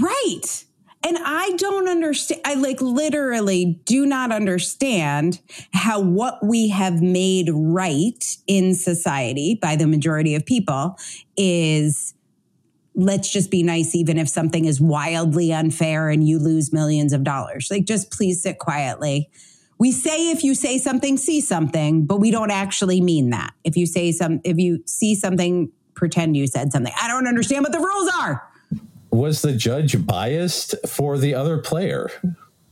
Right. 0.01 0.65
And 1.03 1.17
I 1.25 1.53
don't 1.57 1.89
understand. 1.89 2.43
I 2.45 2.55
like 2.55 2.81
literally 2.83 3.81
do 3.87 4.05
not 4.07 4.31
understand 4.33 5.41
how 5.73 5.99
what 6.01 6.39
we 6.47 6.69
have 6.69 7.01
made 7.03 7.49
right 7.53 8.37
in 8.47 8.75
society 8.75 9.59
by 9.61 9.77
the 9.77 9.87
majority 9.87 10.35
of 10.35 10.45
people 10.45 10.97
is 11.39 12.13
let's 12.95 13.31
just 13.31 13.51
be 13.51 13.63
nice, 13.63 13.95
even 13.95 14.19
if 14.19 14.29
something 14.29 14.65
is 14.65 14.81
wildly 14.81 15.53
unfair 15.53 16.09
and 16.09 16.27
you 16.27 16.39
lose 16.39 16.73
millions 16.73 17.13
of 17.13 17.25
dollars. 17.25 17.69
Like, 17.71 17.85
just 17.85 18.11
please 18.11 18.43
sit 18.43 18.59
quietly. 18.59 19.31
We 19.79 19.93
say 19.93 20.31
if 20.31 20.45
you 20.45 20.55
say 20.55 20.77
something, 20.77 21.17
see 21.17 21.41
something, 21.41 22.05
but 22.05 22.19
we 22.19 22.31
don't 22.31 22.51
actually 22.51 23.01
mean 23.01 23.31
that. 23.31 23.55
If 23.65 23.77
you 23.77 23.87
say 23.87 24.13
some, 24.13 24.41
if 24.45 24.59
you 24.59 24.83
see 24.87 25.15
something, 25.15 25.73
pretend 25.95 26.37
you 26.37 26.47
said 26.47 26.73
something. 26.73 26.93
I 27.01 27.09
don't 27.09 27.27
understand 27.27 27.63
what 27.63 27.73
the 27.73 27.79
rules 27.79 28.11
are. 28.21 28.47
Was 29.11 29.43
the 29.43 29.53
judge 29.53 30.07
biased 30.07 30.75
for 30.87 31.19
the 31.19 31.35
other 31.35 31.59
player? 31.59 32.11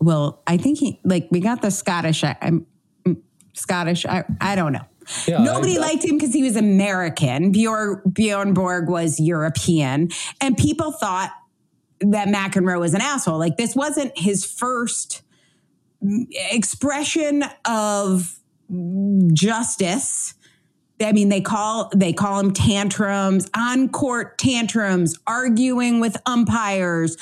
Well, 0.01 0.43
I 0.47 0.57
think 0.57 0.79
he 0.79 1.01
like 1.03 1.29
we 1.31 1.41
got 1.41 1.63
the 1.63 1.71
Scottish. 1.71 2.23
I'm 2.23 2.67
mm, 3.05 3.21
Scottish. 3.55 4.07
I, 4.07 4.25
I 4.41 4.55
don't 4.55 4.73
know. 4.73 4.85
Yeah, 5.27 5.43
Nobody 5.43 5.77
I- 5.79 5.81
liked 5.81 6.05
him 6.05 6.19
because 6.19 6.33
he 6.35 6.43
was 6.43 6.57
American. 6.57 7.53
Bjorn, 7.53 8.03
Bjorn 8.13 8.55
Borg 8.55 8.89
was 8.89 9.19
European, 9.21 10.11
and 10.41 10.57
people 10.57 10.93
thought 10.93 11.33
that 12.01 12.29
McEnroe 12.29 12.79
was 12.79 12.95
an 12.95 13.01
asshole. 13.01 13.39
Like 13.39 13.57
this 13.57 13.75
wasn't 13.75 14.13
his 14.17 14.45
first 14.45 15.23
expression 16.51 17.45
of 17.65 18.39
justice. 19.33 20.35
I 21.01 21.13
mean, 21.13 21.29
they 21.29 21.41
call 21.41 21.91
they 21.95 22.13
call 22.13 22.43
them 22.43 22.53
tantrums, 22.53 23.49
on 23.57 23.89
court 23.89 24.37
tantrums, 24.37 25.17
arguing 25.29 26.01
with 26.01 26.17
umpires, 26.27 27.17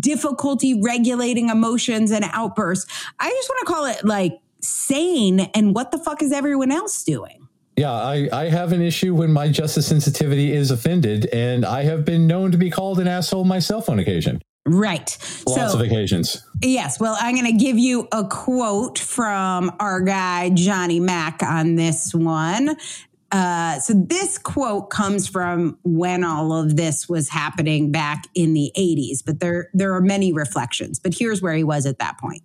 difficulty 0.00 0.80
regulating 0.82 1.50
emotions 1.50 2.10
and 2.10 2.24
outbursts. 2.32 2.90
I 3.20 3.28
just 3.30 3.48
want 3.50 3.66
to 3.66 3.72
call 3.72 3.84
it 3.86 4.04
like 4.04 4.40
sane. 4.60 5.40
And 5.54 5.74
what 5.74 5.90
the 5.90 5.98
fuck 5.98 6.22
is 6.22 6.32
everyone 6.32 6.72
else 6.72 7.02
doing? 7.04 7.48
Yeah, 7.76 7.92
I, 7.92 8.28
I 8.32 8.44
have 8.48 8.72
an 8.72 8.82
issue 8.82 9.14
when 9.14 9.32
my 9.32 9.48
justice 9.48 9.86
sensitivity 9.86 10.52
is 10.52 10.72
offended, 10.72 11.26
and 11.26 11.64
I 11.64 11.84
have 11.84 12.04
been 12.04 12.26
known 12.26 12.50
to 12.50 12.58
be 12.58 12.70
called 12.70 12.98
an 12.98 13.06
asshole 13.06 13.44
myself 13.44 13.88
on 13.88 14.00
occasion. 14.00 14.42
Right. 14.66 15.16
Lots 15.46 15.72
so 15.72 15.78
of 15.78 15.80
occasions. 15.80 16.42
Yes. 16.60 16.98
Well, 16.98 17.16
I'm 17.20 17.36
going 17.36 17.46
to 17.46 17.64
give 17.64 17.78
you 17.78 18.08
a 18.12 18.24
quote 18.24 18.98
from 18.98 19.70
our 19.78 20.00
guy, 20.00 20.50
Johnny 20.50 20.98
Mack, 20.98 21.42
on 21.42 21.76
this 21.76 22.12
one. 22.12 22.76
Uh, 23.30 23.78
so, 23.78 23.92
this 23.94 24.38
quote 24.38 24.90
comes 24.90 25.28
from 25.28 25.78
when 25.84 26.24
all 26.24 26.52
of 26.52 26.76
this 26.76 27.08
was 27.08 27.28
happening 27.28 27.92
back 27.92 28.24
in 28.34 28.54
the 28.54 28.72
80s, 28.76 29.18
but 29.24 29.38
there, 29.38 29.70
there 29.74 29.94
are 29.94 30.00
many 30.00 30.32
reflections. 30.32 30.98
But 30.98 31.14
here's 31.14 31.42
where 31.42 31.54
he 31.54 31.62
was 31.62 31.84
at 31.84 31.98
that 31.98 32.18
point. 32.18 32.42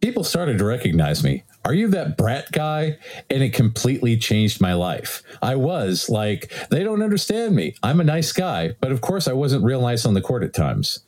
People 0.00 0.24
started 0.24 0.58
to 0.58 0.64
recognize 0.64 1.24
me. 1.24 1.44
Are 1.64 1.72
you 1.72 1.88
that 1.88 2.18
brat 2.18 2.52
guy? 2.52 2.98
And 3.30 3.42
it 3.42 3.54
completely 3.54 4.18
changed 4.18 4.60
my 4.60 4.74
life. 4.74 5.22
I 5.40 5.56
was 5.56 6.10
like, 6.10 6.52
they 6.70 6.84
don't 6.84 7.02
understand 7.02 7.56
me. 7.56 7.74
I'm 7.82 8.00
a 8.00 8.04
nice 8.04 8.32
guy, 8.32 8.74
but 8.80 8.92
of 8.92 9.00
course 9.00 9.26
I 9.26 9.32
wasn't 9.32 9.64
real 9.64 9.80
nice 9.80 10.04
on 10.04 10.12
the 10.12 10.20
court 10.20 10.42
at 10.42 10.52
times 10.52 11.00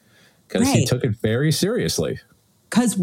because 0.49 0.73
he 0.73 0.87
took 0.87 1.05
it 1.05 1.17
very 1.21 1.53
seriously. 1.53 2.21
Because, 2.71 2.99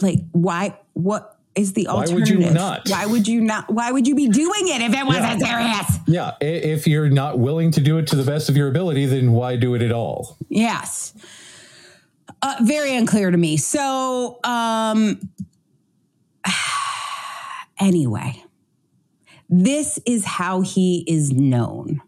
like, 0.00 0.20
why? 0.30 0.78
What 0.92 1.36
is 1.56 1.72
the 1.72 1.88
alternative? 1.88 2.14
Why 2.14 2.20
would 2.20 2.28
you 2.28 2.52
not? 2.52 2.88
Why 2.88 3.06
would 3.06 3.28
you 3.28 3.40
not? 3.40 3.72
Why 3.72 3.90
would 3.90 4.06
you 4.06 4.14
be 4.14 4.28
doing 4.28 4.68
it 4.68 4.80
if 4.80 4.94
it 4.94 5.04
wasn't 5.04 5.40
serious? 5.40 5.98
Yeah, 6.06 6.32
if 6.40 6.86
you're 6.86 7.10
not 7.10 7.40
willing 7.40 7.72
to 7.72 7.80
do 7.80 7.98
it 7.98 8.06
to 8.08 8.16
the 8.16 8.24
best 8.24 8.48
of 8.48 8.56
your 8.56 8.68
ability, 8.68 9.06
then 9.06 9.32
why 9.32 9.56
do 9.56 9.74
it 9.74 9.82
at 9.82 9.92
all? 9.92 10.36
Yes. 10.48 11.12
Uh, 12.44 12.56
very 12.60 12.94
unclear 12.94 13.30
to 13.30 13.38
me. 13.38 13.56
So, 13.56 14.38
um, 14.44 15.18
anyway, 17.80 18.44
this 19.48 19.98
is 20.04 20.26
how 20.26 20.60
he 20.60 21.06
is 21.08 21.32
known. 21.32 22.02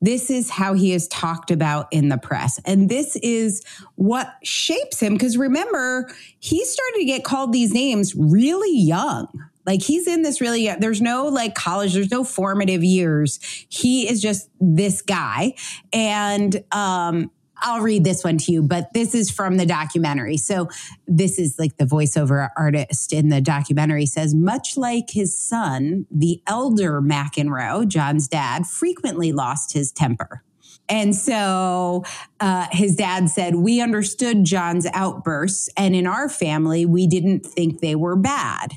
This 0.00 0.30
is 0.30 0.48
how 0.48 0.74
he 0.74 0.92
is 0.92 1.08
talked 1.08 1.50
about 1.50 1.88
in 1.90 2.08
the 2.08 2.18
press. 2.18 2.60
And 2.64 2.88
this 2.88 3.16
is 3.16 3.64
what 3.96 4.32
shapes 4.44 5.00
him. 5.00 5.14
Because 5.14 5.36
remember, 5.36 6.08
he 6.38 6.64
started 6.64 6.98
to 6.98 7.04
get 7.04 7.24
called 7.24 7.52
these 7.52 7.74
names 7.74 8.14
really 8.14 8.78
young. 8.78 9.26
Like 9.66 9.82
he's 9.82 10.06
in 10.06 10.22
this 10.22 10.40
really, 10.40 10.72
there's 10.78 11.02
no 11.02 11.26
like 11.26 11.56
college, 11.56 11.94
there's 11.94 12.12
no 12.12 12.22
formative 12.22 12.84
years. 12.84 13.40
He 13.68 14.08
is 14.08 14.22
just 14.22 14.48
this 14.60 15.02
guy. 15.02 15.54
And, 15.92 16.62
um, 16.70 17.32
I'll 17.62 17.82
read 17.82 18.04
this 18.04 18.24
one 18.24 18.38
to 18.38 18.52
you, 18.52 18.62
but 18.62 18.92
this 18.94 19.14
is 19.14 19.30
from 19.30 19.56
the 19.56 19.66
documentary. 19.66 20.36
So 20.36 20.68
this 21.06 21.38
is 21.38 21.56
like 21.58 21.76
the 21.76 21.84
voiceover 21.84 22.48
artist 22.56 23.12
in 23.12 23.28
the 23.28 23.40
documentary 23.40 24.06
says, 24.06 24.34
much 24.34 24.76
like 24.76 25.10
his 25.10 25.36
son, 25.38 26.06
the 26.10 26.42
elder 26.46 27.00
McEnroe, 27.00 27.86
John's 27.86 28.28
dad, 28.28 28.66
frequently 28.66 29.32
lost 29.32 29.72
his 29.72 29.92
temper. 29.92 30.42
And 30.88 31.14
so 31.14 32.04
uh, 32.40 32.66
his 32.72 32.96
dad 32.96 33.30
said, 33.30 33.54
We 33.54 33.80
understood 33.80 34.44
John's 34.44 34.86
outbursts, 34.92 35.68
and 35.76 35.94
in 35.94 36.06
our 36.06 36.28
family, 36.28 36.84
we 36.84 37.06
didn't 37.06 37.46
think 37.46 37.80
they 37.80 37.94
were 37.94 38.16
bad. 38.16 38.72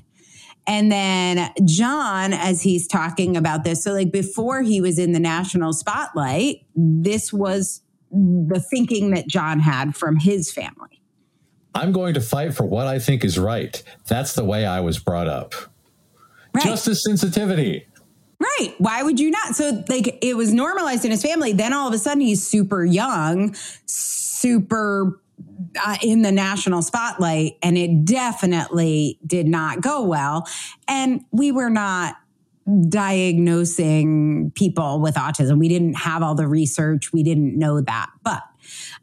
And 0.65 0.91
then 0.91 1.52
John, 1.65 2.32
as 2.32 2.62
he's 2.62 2.88
talking 2.88 3.36
about 3.36 3.63
this, 3.63 3.84
so 3.84 3.91
like 3.91 4.12
before 4.12 4.62
he 4.62 4.80
was 4.80 4.98
in 4.98 5.12
the 5.12 5.19
national 5.19 5.74
spotlight, 5.74 6.65
this 6.76 7.34
was 7.34 7.82
the 8.13 8.63
thinking 8.69 9.12
that 9.12 9.28
John 9.28 9.60
had 9.60 9.95
from 9.95 10.17
his 10.17 10.52
family. 10.52 11.02
I'm 11.76 11.91
going 11.91 12.13
to 12.13 12.21
fight 12.21 12.54
for 12.54 12.65
what 12.65 12.88
I 12.88 12.99
think 12.99 13.26
is 13.26 13.39
right. 13.39 13.82
That's 14.08 14.34
the 14.34 14.43
way 14.43 14.65
I 14.65 14.80
was 14.82 14.99
brought 14.99 15.28
up. 15.28 15.56
Right. 16.54 16.63
Justice 16.63 17.04
sensitivity. 17.04 17.88
Right. 18.39 18.76
Why 18.78 19.02
would 19.02 19.19
you 19.19 19.32
not? 19.32 19.56
So, 19.56 19.84
like, 19.88 20.19
it 20.21 20.36
was 20.36 20.54
normalized 20.54 21.06
in 21.06 21.12
his 21.12 21.23
family. 21.23 21.54
Then 21.54 21.73
all 21.73 21.88
of 21.88 21.93
a 21.93 21.97
sudden, 21.97 22.21
he's 22.21 22.45
super 22.45 22.86
young, 22.86 23.56
super 23.86 25.19
uh, 25.84 25.97
in 26.04 26.21
the 26.21 26.32
national 26.32 26.82
spotlight, 26.82 27.58
and 27.63 27.78
it 27.78 28.06
definitely 28.06 29.17
did 29.26 29.47
not 29.47 29.82
go 29.82 30.04
well. 30.04 30.47
And 30.88 31.23
we 31.32 31.52
were 31.52 31.69
not 31.69 32.17
diagnosing 32.89 34.52
people 34.56 35.02
with 35.02 35.15
autism. 35.15 35.60
We 35.60 35.67
didn't 35.67 35.95
have 35.95 36.23
all 36.23 36.36
the 36.36 36.47
research, 36.47 37.12
we 37.12 37.23
didn't 37.23 37.58
know 37.58 37.82
that. 37.82 38.10
But 38.23 38.43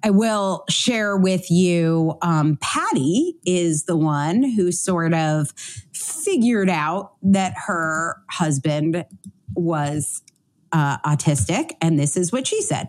I 0.03 0.11
will 0.11 0.65
share 0.69 1.17
with 1.17 1.51
you 1.51 2.17
um, 2.23 2.59
Patty 2.61 3.37
is 3.45 3.85
the 3.85 3.97
one 3.97 4.43
who 4.43 4.73
sort 4.73 5.13
of 5.13 5.53
figured 5.93 6.71
out 6.71 7.13
that 7.23 7.55
her 7.67 8.23
husband 8.31 9.05
was 9.55 10.23
uh, 10.73 10.99
autistic. 10.99 11.73
And 11.81 11.99
this 11.99 12.17
is 12.17 12.33
what 12.33 12.47
she 12.47 12.63
said. 12.63 12.89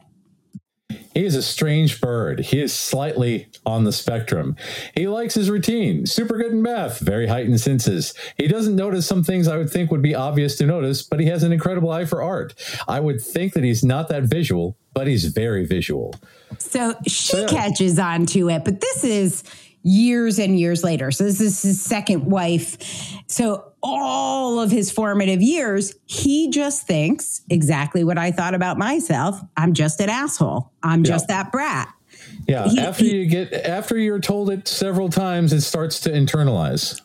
He 1.14 1.26
is 1.26 1.36
a 1.36 1.42
strange 1.42 2.02
bird. 2.02 2.40
He 2.40 2.62
is 2.62 2.74
slightly 2.74 3.48
on 3.66 3.84
the 3.84 3.92
spectrum. 3.92 4.56
He 4.96 5.08
likes 5.08 5.34
his 5.34 5.50
routine, 5.50 6.06
super 6.06 6.38
good 6.38 6.52
in 6.52 6.62
math, 6.62 7.00
very 7.00 7.28
heightened 7.28 7.60
senses. 7.62 8.14
He 8.38 8.48
doesn't 8.48 8.76
notice 8.76 9.06
some 9.06 9.24
things 9.24 9.48
I 9.48 9.58
would 9.58 9.70
think 9.70 9.92
would 9.92 10.02
be 10.02 10.16
obvious 10.16 10.58
to 10.58 10.66
notice, 10.66 11.04
but 11.04 11.20
he 11.20 11.28
has 11.28 11.44
an 11.44 11.52
incredible 11.52 11.92
eye 11.92 12.06
for 12.06 12.22
art. 12.22 12.54
I 12.88 13.00
would 13.00 13.22
think 13.22 13.54
that 13.54 13.64
he's 13.64 13.84
not 13.84 14.10
that 14.10 14.24
visual, 14.24 14.78
but 14.94 15.08
he's 15.08 15.26
very 15.26 15.66
visual. 15.66 16.16
So 16.58 16.96
she 17.06 17.38
so, 17.38 17.48
catches 17.48 18.00
on 18.00 18.26
to 18.28 18.50
it, 18.50 18.66
but 18.66 18.82
this 18.82 19.04
is 19.04 19.44
years 19.84 20.40
and 20.40 20.60
years 20.60 20.84
later. 20.84 21.12
So 21.12 21.24
this 21.24 21.42
is 21.42 21.62
his 21.62 21.82
second 21.82 22.26
wife. 22.26 22.78
So 23.28 23.74
all 23.82 24.60
of 24.60 24.72
his 24.72 24.92
formative 24.92 25.42
years, 25.42 25.94
he 26.06 26.50
just 26.50 26.86
thinks 26.86 27.42
exactly 27.50 28.04
what 28.04 28.18
I 28.18 28.32
thought 28.32 28.54
about 28.54 28.78
myself. 28.78 29.40
I'm 29.58 29.74
just 29.74 30.00
an 30.00 30.10
asshole. 30.10 30.72
I'm 30.84 31.04
just 31.04 31.26
yeah. 31.30 31.44
that 31.44 31.52
brat. 31.52 31.94
Yeah, 32.48 32.68
he, 32.68 32.80
after 32.80 33.04
he, 33.04 33.16
you 33.18 33.26
get 33.28 33.54
after 33.54 33.98
you're 33.98 34.20
told 34.20 34.50
it 34.50 34.68
several 34.68 35.10
times, 35.10 35.54
it 35.54 35.62
starts 35.62 36.00
to 36.02 36.10
internalize. 36.10 37.00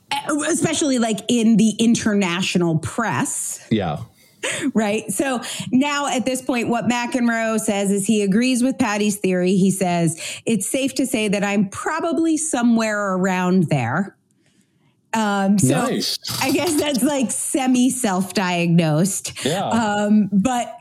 Especially 0.48 0.98
like 0.98 1.20
in 1.28 1.56
the 1.56 1.70
international 1.78 2.78
press. 2.78 3.66
Yeah 3.70 3.98
right? 4.74 5.10
So 5.10 5.40
now 5.72 6.06
at 6.06 6.24
this 6.24 6.42
point, 6.42 6.68
what 6.68 6.86
McEnroe 6.86 7.58
says 7.58 7.90
is 7.90 8.06
he 8.06 8.22
agrees 8.22 8.62
with 8.62 8.78
Patty's 8.78 9.16
theory. 9.16 9.56
He 9.56 9.70
says, 9.70 10.20
it's 10.44 10.68
safe 10.68 10.94
to 10.94 11.06
say 11.06 11.28
that 11.28 11.44
I'm 11.44 11.68
probably 11.68 12.36
somewhere 12.36 13.14
around 13.14 13.64
there. 13.64 14.16
Um, 15.12 15.58
so 15.58 15.74
nice. 15.74 16.18
I 16.42 16.52
guess 16.52 16.78
that's 16.78 17.02
like 17.02 17.30
semi 17.30 17.90
self 17.90 18.34
diagnosed. 18.34 19.44
Yeah. 19.44 19.66
Um, 19.68 20.28
but 20.30 20.76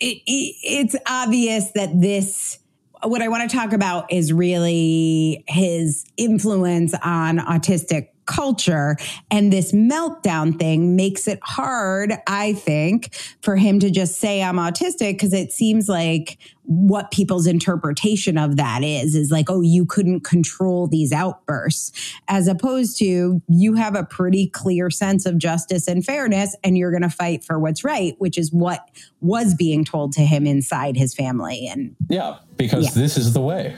it, 0.00 0.18
it, 0.26 0.56
it's 0.62 0.96
obvious 1.08 1.70
that 1.72 2.00
this, 2.00 2.58
what 3.02 3.22
I 3.22 3.28
want 3.28 3.48
to 3.48 3.56
talk 3.56 3.72
about 3.72 4.12
is 4.12 4.32
really 4.32 5.44
his 5.46 6.04
influence 6.16 6.94
on 7.02 7.38
autistic 7.38 8.08
culture. 8.26 8.96
And 9.30 9.52
this 9.52 9.72
meltdown 9.72 10.58
thing 10.58 10.96
makes 10.96 11.26
it 11.26 11.38
hard, 11.42 12.14
I 12.26 12.52
think, 12.54 13.14
for 13.42 13.56
him 13.56 13.80
to 13.80 13.90
just 13.90 14.20
say 14.20 14.42
I'm 14.42 14.56
autistic 14.56 15.12
because 15.12 15.32
it 15.32 15.52
seems 15.52 15.88
like 15.88 16.38
what 16.66 17.12
people's 17.12 17.46
interpretation 17.46 18.36
of 18.36 18.56
that 18.56 18.82
is 18.82 19.14
is 19.14 19.30
like, 19.30 19.48
oh, 19.48 19.60
you 19.60 19.86
couldn't 19.86 20.20
control 20.20 20.88
these 20.88 21.12
outbursts, 21.12 21.92
as 22.28 22.48
opposed 22.48 22.98
to 22.98 23.40
you 23.48 23.74
have 23.74 23.94
a 23.94 24.04
pretty 24.04 24.48
clear 24.48 24.90
sense 24.90 25.26
of 25.26 25.38
justice 25.38 25.86
and 25.86 26.04
fairness, 26.04 26.56
and 26.64 26.76
you're 26.76 26.90
going 26.90 27.02
to 27.02 27.08
fight 27.08 27.44
for 27.44 27.58
what's 27.58 27.84
right, 27.84 28.14
which 28.18 28.36
is 28.36 28.52
what 28.52 28.90
was 29.20 29.54
being 29.54 29.84
told 29.84 30.12
to 30.12 30.22
him 30.22 30.46
inside 30.46 30.96
his 30.96 31.14
family. 31.14 31.68
And 31.68 31.94
yeah, 32.08 32.38
because 32.56 32.86
yeah. 32.86 33.02
this 33.02 33.16
is 33.16 33.32
the 33.32 33.40
way. 33.40 33.76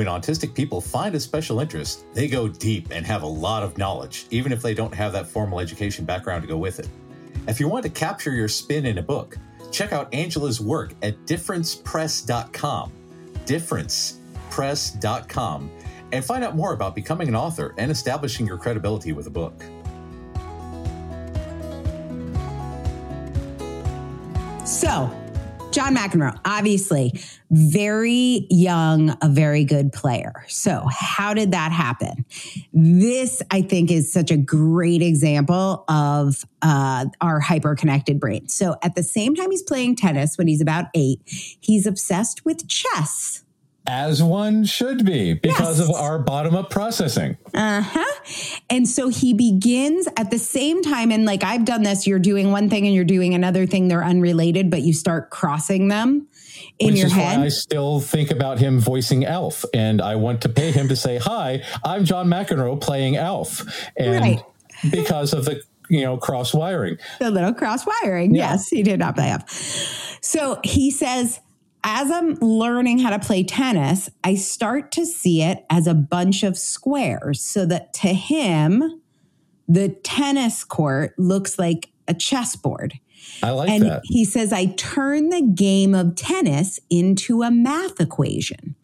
When 0.00 0.08
autistic 0.08 0.54
people 0.54 0.80
find 0.80 1.14
a 1.14 1.20
special 1.20 1.60
interest, 1.60 2.06
they 2.14 2.26
go 2.26 2.48
deep 2.48 2.88
and 2.90 3.04
have 3.04 3.22
a 3.22 3.26
lot 3.26 3.62
of 3.62 3.76
knowledge, 3.76 4.24
even 4.30 4.50
if 4.50 4.62
they 4.62 4.72
don't 4.72 4.94
have 4.94 5.12
that 5.12 5.28
formal 5.28 5.60
education 5.60 6.06
background 6.06 6.40
to 6.40 6.48
go 6.48 6.56
with 6.56 6.78
it. 6.78 6.88
If 7.46 7.60
you 7.60 7.68
want 7.68 7.82
to 7.82 7.90
capture 7.90 8.32
your 8.32 8.48
spin 8.48 8.86
in 8.86 8.96
a 8.96 9.02
book, 9.02 9.36
check 9.70 9.92
out 9.92 10.08
Angela's 10.14 10.58
work 10.58 10.94
at 11.02 11.26
differencepress.com, 11.26 12.92
differencepress.com, 13.44 15.70
and 16.12 16.24
find 16.24 16.44
out 16.44 16.56
more 16.56 16.72
about 16.72 16.94
becoming 16.94 17.28
an 17.28 17.36
author 17.36 17.74
and 17.76 17.90
establishing 17.90 18.46
your 18.46 18.56
credibility 18.56 19.12
with 19.12 19.26
a 19.26 19.30
book. 19.30 19.62
So, 24.64 25.14
John 25.70 25.94
McEnroe, 25.94 26.36
obviously 26.44 27.20
very 27.50 28.46
young, 28.50 29.16
a 29.22 29.28
very 29.28 29.64
good 29.64 29.92
player. 29.92 30.44
So, 30.48 30.84
how 30.90 31.32
did 31.32 31.52
that 31.52 31.70
happen? 31.70 32.24
This, 32.72 33.40
I 33.50 33.62
think, 33.62 33.90
is 33.90 34.12
such 34.12 34.30
a 34.30 34.36
great 34.36 35.00
example 35.00 35.84
of 35.88 36.44
uh, 36.62 37.06
our 37.20 37.40
hyper 37.40 37.76
connected 37.76 38.18
brain. 38.18 38.48
So, 38.48 38.76
at 38.82 38.96
the 38.96 39.02
same 39.02 39.36
time 39.36 39.50
he's 39.50 39.62
playing 39.62 39.96
tennis 39.96 40.36
when 40.36 40.48
he's 40.48 40.60
about 40.60 40.86
eight, 40.94 41.20
he's 41.24 41.86
obsessed 41.86 42.44
with 42.44 42.66
chess 42.66 43.44
as 43.86 44.22
one 44.22 44.64
should 44.64 45.04
be 45.04 45.32
because 45.32 45.78
yes. 45.80 45.88
of 45.88 45.94
our 45.94 46.18
bottom 46.18 46.54
up 46.54 46.70
processing. 46.70 47.36
Uh 47.54 47.82
huh. 47.82 48.62
And 48.68 48.88
so 48.88 49.08
he 49.08 49.34
begins 49.34 50.06
at 50.16 50.30
the 50.30 50.38
same 50.38 50.82
time. 50.82 51.10
And 51.10 51.24
like 51.24 51.42
I've 51.42 51.64
done 51.64 51.82
this, 51.82 52.06
you're 52.06 52.18
doing 52.18 52.52
one 52.52 52.68
thing 52.68 52.86
and 52.86 52.94
you're 52.94 53.04
doing 53.04 53.34
another 53.34 53.66
thing. 53.66 53.88
They're 53.88 54.04
unrelated, 54.04 54.70
but 54.70 54.82
you 54.82 54.92
start 54.92 55.30
crossing 55.30 55.88
them 55.88 56.28
in 56.78 56.88
Which 56.88 56.96
your 56.96 57.06
is 57.06 57.12
head. 57.12 57.38
Why 57.38 57.46
I 57.46 57.48
still 57.48 58.00
think 58.00 58.30
about 58.30 58.58
him 58.58 58.80
voicing 58.80 59.24
Elf, 59.24 59.64
And 59.74 60.00
I 60.00 60.16
want 60.16 60.42
to 60.42 60.48
pay 60.48 60.70
him 60.70 60.88
to 60.88 60.96
say, 60.96 61.18
Hi, 61.18 61.64
I'm 61.84 62.04
John 62.04 62.28
McEnroe 62.28 62.80
playing 62.80 63.16
Elf," 63.16 63.64
And 63.96 64.20
right. 64.20 64.42
because 64.90 65.32
of 65.32 65.44
the 65.44 65.62
you 65.88 66.02
know, 66.02 66.16
cross 66.16 66.54
wiring. 66.54 66.96
The 67.18 67.30
little 67.30 67.52
cross 67.52 67.84
wiring. 67.84 68.34
Yeah. 68.34 68.52
Yes, 68.52 68.68
he 68.68 68.84
did 68.84 69.00
not 69.00 69.16
play 69.16 69.30
Alf. 69.30 69.50
So 70.22 70.60
he 70.62 70.92
says, 70.92 71.40
as 71.84 72.10
I'm 72.10 72.34
learning 72.36 72.98
how 72.98 73.10
to 73.10 73.18
play 73.18 73.44
tennis, 73.44 74.10
I 74.24 74.34
start 74.34 74.92
to 74.92 75.06
see 75.06 75.42
it 75.42 75.64
as 75.70 75.86
a 75.86 75.94
bunch 75.94 76.42
of 76.42 76.58
squares 76.58 77.40
so 77.40 77.64
that 77.66 77.92
to 77.94 78.08
him, 78.08 79.00
the 79.68 79.88
tennis 79.88 80.64
court 80.64 81.18
looks 81.18 81.58
like 81.58 81.90
a 82.08 82.14
chessboard. 82.14 82.98
I 83.42 83.50
like 83.50 83.70
and 83.70 83.84
that. 83.84 84.02
He 84.04 84.24
says, 84.24 84.52
I 84.52 84.66
turn 84.66 85.28
the 85.28 85.42
game 85.42 85.94
of 85.94 86.16
tennis 86.16 86.80
into 86.88 87.42
a 87.42 87.50
math 87.50 88.00
equation. 88.00 88.74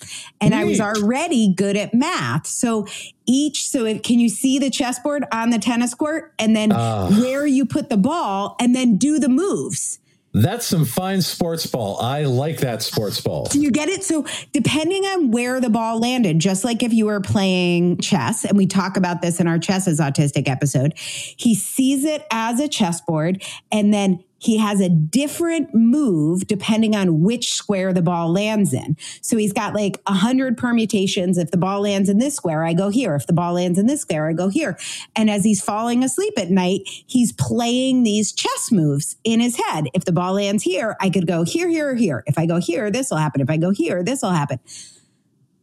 And 0.41 0.51
Neat. 0.51 0.61
I 0.61 0.65
was 0.65 0.81
already 0.81 1.53
good 1.55 1.77
at 1.77 1.95
math. 1.95 2.47
So 2.47 2.87
each, 3.27 3.69
so 3.69 3.85
if, 3.85 4.03
can 4.03 4.19
you 4.19 4.29
see 4.29 4.59
the 4.59 4.71
chessboard 4.71 5.25
on 5.33 5.51
the 5.51 5.59
tennis 5.59 5.95
court? 5.95 6.35
And 6.39 6.55
then 6.55 6.73
uh. 6.73 7.11
where 7.11 7.47
you 7.47 7.67
put 7.67 7.89
the 7.89 7.97
ball 7.97 8.57
and 8.61 8.75
then 8.75 8.97
do 8.97 9.19
the 9.19 9.29
moves. 9.29 9.99
That's 10.37 10.67
some 10.67 10.85
fine 10.85 11.23
sports 11.23 11.67
ball. 11.67 11.99
I 12.01 12.25
like 12.25 12.59
that 12.59 12.83
sports 12.83 13.21
ball. 13.23 13.47
Do 13.47 13.59
you 13.59 13.71
get 13.71 13.89
it? 13.89 14.05
So, 14.05 14.27
depending 14.53 15.05
on 15.05 15.31
where 15.31 15.61
the 15.63 15.71
ball 15.71 15.99
landed, 15.99 16.39
just 16.41 16.63
like 16.63 16.83
if 16.83 16.93
you 16.93 17.07
were 17.07 17.21
playing 17.21 17.99
chess, 17.99 18.45
and 18.45 18.57
we 18.57 18.67
talk 18.67 18.99
about 18.99 19.23
this 19.23 19.41
in 19.41 19.47
our 19.47 19.59
chess 19.59 19.89
is 19.89 19.99
autistic 19.99 20.47
episode, 20.47 20.93
he 20.99 21.55
sees 21.55 22.05
it 22.05 22.27
as 22.31 22.61
a 22.61 22.69
chessboard 22.69 23.43
and 23.73 23.95
then 23.95 24.23
he 24.39 24.59
has 24.59 24.81
a 24.81 24.89
different 24.89 25.75
move 25.75 26.47
depending 26.47 26.95
on 26.95 27.23
which 27.23 27.53
square 27.53 27.93
the 27.93 28.03
ball 28.03 28.31
lands 28.31 28.73
in. 28.73 28.97
So 29.23 29.37
he's 29.37 29.53
got 29.53 29.75
like 29.75 30.01
a 30.07 30.13
hundred 30.13 30.57
permutations. 30.57 31.39
If 31.39 31.51
the 31.51 31.57
ball 31.57 31.81
lands 31.81 32.09
in 32.09 32.19
this 32.19 32.35
square, 32.37 32.65
I 32.65 32.75
go 32.75 32.91
here. 32.91 33.15
If 33.15 33.27
the 33.27 33.33
ball 33.33 33.55
lands 33.55 33.79
in 33.79 33.87
this 33.87 34.03
square, 34.03 34.29
I 34.29 34.33
go 34.35 34.49
here. 34.49 34.79
And 35.15 35.31
as 35.31 35.45
he's 35.45 35.63
falling 35.63 36.05
asleep 36.05 36.35
at 36.37 36.51
night, 36.51 36.83
he's 36.85 37.33
playing 37.33 38.03
these 38.03 38.33
chess 38.33 38.71
moves 38.71 39.17
in 39.25 39.41
his 39.41 39.57
head. 39.57 39.87
If 39.95 40.05
the 40.05 40.13
ball 40.13 40.35
lands 40.35 40.63
here, 40.63 40.97
I 41.01 41.11
could 41.11 41.27
go 41.27 41.45
here, 41.45 41.69
here, 41.69 41.95
here. 41.95 42.23
If 42.27 42.39
I 42.39 42.47
go 42.47 42.59
here, 42.59 42.91
this 42.91 43.11
will 43.11 43.19
happen. 43.19 43.41
If 43.41 43.51
I 43.51 43.57
go 43.57 43.71
here, 43.71 44.03
this 44.03 44.23
will 44.23 44.31
happen. 44.31 44.61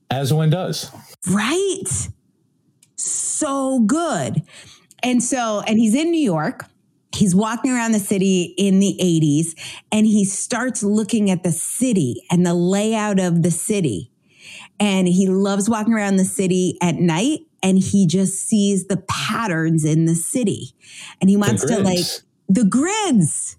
As 0.10 0.34
one 0.34 0.50
does. 0.50 0.92
Right. 1.30 2.10
So 2.96 3.80
good. 3.80 4.44
And 5.02 5.22
so, 5.22 5.62
and 5.68 5.78
he's 5.80 5.96
in 5.96 6.12
New 6.12 6.22
York 6.22 6.66
he's 7.16 7.36
walking 7.36 7.72
around 7.72 7.92
the 7.92 8.00
city 8.00 8.54
in 8.58 8.80
the 8.80 8.98
80s 9.02 9.82
and 9.92 10.06
he 10.06 10.26
starts 10.26 10.84
looking 10.84 11.30
at 11.30 11.44
the 11.44 11.52
city 11.52 12.24
and 12.32 12.46
the 12.46 12.54
layout 12.54 13.20
of 13.20 13.44
the 13.44 13.52
city. 13.52 14.12
And 14.80 15.08
he 15.08 15.28
loves 15.28 15.70
walking 15.70 15.94
around 15.94 16.18
the 16.18 16.26
city 16.26 16.78
at 16.82 16.96
night 16.96 17.42
and 17.62 17.80
he 17.80 18.06
just 18.06 18.48
sees 18.48 18.88
the 18.88 18.98
patterns 19.08 19.86
in 19.86 20.06
the 20.06 20.16
city. 20.16 20.74
And 21.22 21.30
he 21.30 21.38
wants 21.38 21.66
to 21.66 21.80
like 21.80 22.06
the 22.50 22.66
grids. 22.66 23.58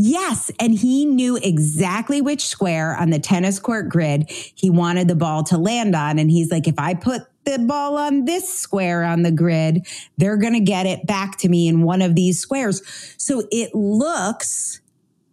Yes. 0.00 0.52
And 0.60 0.74
he 0.74 1.04
knew 1.04 1.36
exactly 1.36 2.22
which 2.22 2.46
square 2.46 2.96
on 2.96 3.10
the 3.10 3.18
tennis 3.18 3.58
court 3.58 3.88
grid 3.88 4.30
he 4.30 4.70
wanted 4.70 5.08
the 5.08 5.16
ball 5.16 5.42
to 5.44 5.58
land 5.58 5.96
on. 5.96 6.20
And 6.20 6.30
he's 6.30 6.52
like, 6.52 6.68
if 6.68 6.78
I 6.78 6.94
put 6.94 7.22
the 7.44 7.58
ball 7.58 7.96
on 7.96 8.24
this 8.24 8.48
square 8.48 9.02
on 9.02 9.24
the 9.24 9.32
grid, 9.32 9.84
they're 10.16 10.36
going 10.36 10.52
to 10.52 10.60
get 10.60 10.86
it 10.86 11.04
back 11.04 11.36
to 11.38 11.48
me 11.48 11.66
in 11.66 11.82
one 11.82 12.00
of 12.00 12.14
these 12.14 12.38
squares. 12.38 12.80
So 13.18 13.48
it 13.50 13.74
looks 13.74 14.80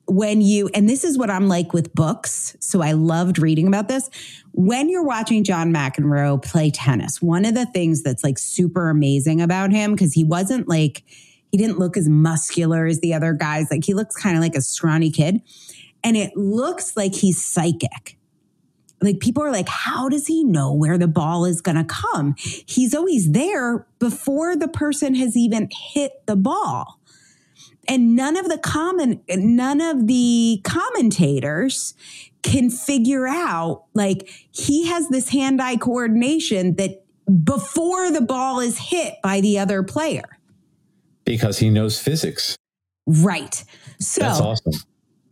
when 0.07 0.41
you, 0.41 0.67
and 0.73 0.89
this 0.89 1.03
is 1.03 1.15
what 1.15 1.29
I'm 1.29 1.47
like 1.47 1.71
with 1.71 1.93
books. 1.93 2.57
So 2.59 2.81
I 2.81 2.93
loved 2.93 3.37
reading 3.37 3.67
about 3.67 3.87
this. 3.87 4.09
When 4.53 4.89
you're 4.89 5.05
watching 5.05 5.43
John 5.43 5.71
McEnroe 5.71 6.43
play 6.43 6.71
tennis, 6.71 7.21
one 7.21 7.45
of 7.45 7.53
the 7.53 7.67
things 7.67 8.01
that's 8.01 8.23
like 8.23 8.39
super 8.39 8.89
amazing 8.89 9.41
about 9.41 9.71
him, 9.71 9.91
because 9.91 10.13
he 10.13 10.23
wasn't 10.23 10.67
like, 10.67 11.03
he 11.55 11.57
didn't 11.57 11.79
look 11.79 11.95
as 11.95 12.09
muscular 12.09 12.85
as 12.85 12.99
the 12.99 13.13
other 13.13 13.31
guys. 13.31 13.71
Like 13.71 13.85
he 13.85 13.93
looks 13.93 14.21
kind 14.21 14.35
of 14.35 14.43
like 14.43 14.55
a 14.55 14.61
scrawny 14.61 15.09
kid. 15.09 15.41
And 16.03 16.17
it 16.17 16.35
looks 16.35 16.97
like 16.97 17.15
he's 17.15 17.41
psychic. 17.41 18.17
Like 19.01 19.21
people 19.21 19.41
are 19.41 19.53
like, 19.53 19.69
how 19.69 20.09
does 20.09 20.27
he 20.27 20.43
know 20.43 20.73
where 20.73 20.97
the 20.97 21.07
ball 21.07 21.45
is 21.45 21.61
going 21.61 21.77
to 21.77 21.85
come? 21.85 22.35
He's 22.37 22.93
always 22.93 23.31
there 23.31 23.87
before 23.99 24.57
the 24.57 24.67
person 24.67 25.15
has 25.15 25.37
even 25.37 25.69
hit 25.71 26.25
the 26.25 26.35
ball 26.35 26.99
and 27.87 28.17
none 28.17 28.35
of 28.35 28.49
the 28.49 28.57
common 28.57 29.21
none 29.29 29.79
of 29.79 30.07
the 30.07 30.59
commentators 30.63 31.93
can 32.41 32.71
figure 32.71 33.27
out 33.27 33.83
like 33.93 34.27
he 34.51 34.87
has 34.87 35.07
this 35.09 35.29
hand-eye 35.29 35.77
coordination 35.77 36.75
that 36.77 37.05
before 37.43 38.11
the 38.11 38.21
ball 38.21 38.59
is 38.59 38.79
hit 38.79 39.13
by 39.21 39.39
the 39.39 39.59
other 39.59 39.83
player 39.83 40.34
because 41.25 41.59
he 41.59 41.69
knows 41.69 41.99
physics. 41.99 42.57
Right. 43.07 43.63
So 43.99 44.21
that's 44.21 44.41
awesome. 44.41 44.73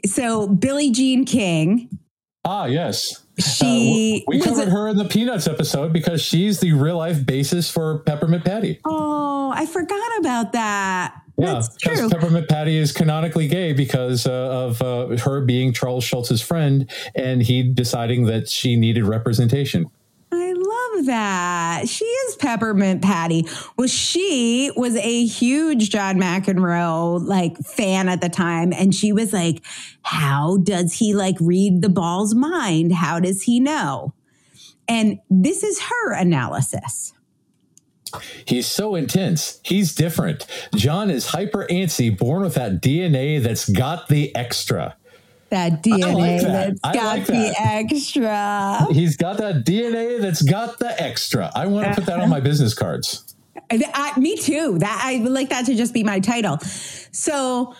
so 0.06 0.48
billie 0.48 0.92
jean 0.92 1.26
king 1.26 1.90
ah 2.46 2.66
yes. 2.66 3.24
she 3.40 4.22
uh, 4.22 4.26
we 4.28 4.40
covered 4.42 4.68
a, 4.68 4.72
her 4.72 4.88
in 4.90 4.98
the 4.98 5.06
peanuts 5.06 5.48
episode 5.48 5.92
because 5.92 6.22
she's 6.22 6.60
the 6.60 6.74
real 6.74 6.98
life 6.98 7.26
basis 7.26 7.70
for 7.70 8.00
peppermint 8.00 8.46
patty. 8.46 8.80
Oh 8.86 9.52
i 9.56 9.66
forgot 9.66 10.20
about 10.20 10.52
that. 10.54 11.24
Yeah, 11.38 11.54
That's 11.54 11.70
because 11.70 12.00
true. 12.00 12.10
Peppermint 12.10 12.48
Patty 12.48 12.78
is 12.78 12.92
canonically 12.92 13.48
gay 13.48 13.74
because 13.74 14.28
uh, 14.28 14.32
of 14.32 14.82
uh, 14.84 15.18
her 15.18 15.42
being 15.42 15.74
Charles 15.74 16.04
Schulz's 16.04 16.42
friend 16.44 16.90
and 17.16 17.42
he 17.42 17.64
deciding 17.64 18.26
that 18.26 18.50
she 18.50 18.76
needed 18.76 19.06
representation. 19.06 19.88
I 20.32 20.54
love 20.54 20.83
that. 21.02 21.88
She 21.88 22.06
is 22.06 22.36
Peppermint 22.36 23.02
Patty. 23.02 23.46
Well, 23.78 23.88
she 23.88 24.72
was 24.76 24.96
a 24.96 25.26
huge 25.26 25.90
John 25.90 26.18
McEnroe 26.18 27.26
like 27.26 27.58
fan 27.58 28.10
at 28.10 28.22
the 28.22 28.30
time. 28.30 28.72
And 28.74 28.94
she 28.94 29.12
was 29.12 29.34
like, 29.34 29.64
how 30.02 30.58
does 30.58 30.94
he 30.94 31.14
like 31.14 31.36
read 31.40 31.82
the 31.82 31.90
ball's 31.90 32.36
mind? 32.36 32.94
How 32.94 33.20
does 33.20 33.44
he 33.44 33.60
know? 33.60 34.14
And 34.88 35.20
this 35.30 35.64
is 35.64 35.82
her 35.82 36.14
analysis. 36.14 37.14
He's 38.46 38.68
so 38.68 38.96
intense. 38.96 39.60
He's 39.64 39.96
different. 39.96 40.46
John 40.76 41.10
is 41.10 41.28
hyper 41.28 41.66
antsy, 41.70 42.16
born 42.16 42.44
with 42.44 42.54
that 42.56 42.82
DNA 42.82 43.42
that's 43.42 43.68
got 43.68 44.08
the 44.08 44.36
extra. 44.36 44.96
That 45.54 45.84
DNA 45.84 46.14
like 46.16 46.42
that. 46.42 46.68
has 46.84 46.96
got 46.96 47.06
like 47.06 47.26
the 47.28 47.34
that. 47.34 47.56
extra. 47.60 48.88
He's 48.92 49.16
got 49.16 49.38
that 49.38 49.64
DNA 49.66 50.20
that's 50.20 50.42
got 50.42 50.80
the 50.80 51.00
extra. 51.00 51.52
I 51.54 51.68
want 51.68 51.88
to 51.88 51.94
put 51.94 52.08
that 52.08 52.20
on 52.20 52.28
my 52.28 52.40
business 52.40 52.74
cards. 52.74 53.36
Uh, 53.56 53.78
I, 53.94 54.14
I- 54.16 54.20
me 54.20 54.36
too. 54.36 54.80
That 54.80 55.00
I 55.06 55.20
would 55.22 55.32
like 55.32 55.50
that 55.50 55.68
to 55.68 55.76
just 55.76 55.94
be 55.94 56.04
my 56.04 56.20
title. 56.20 56.58
So 57.12 57.76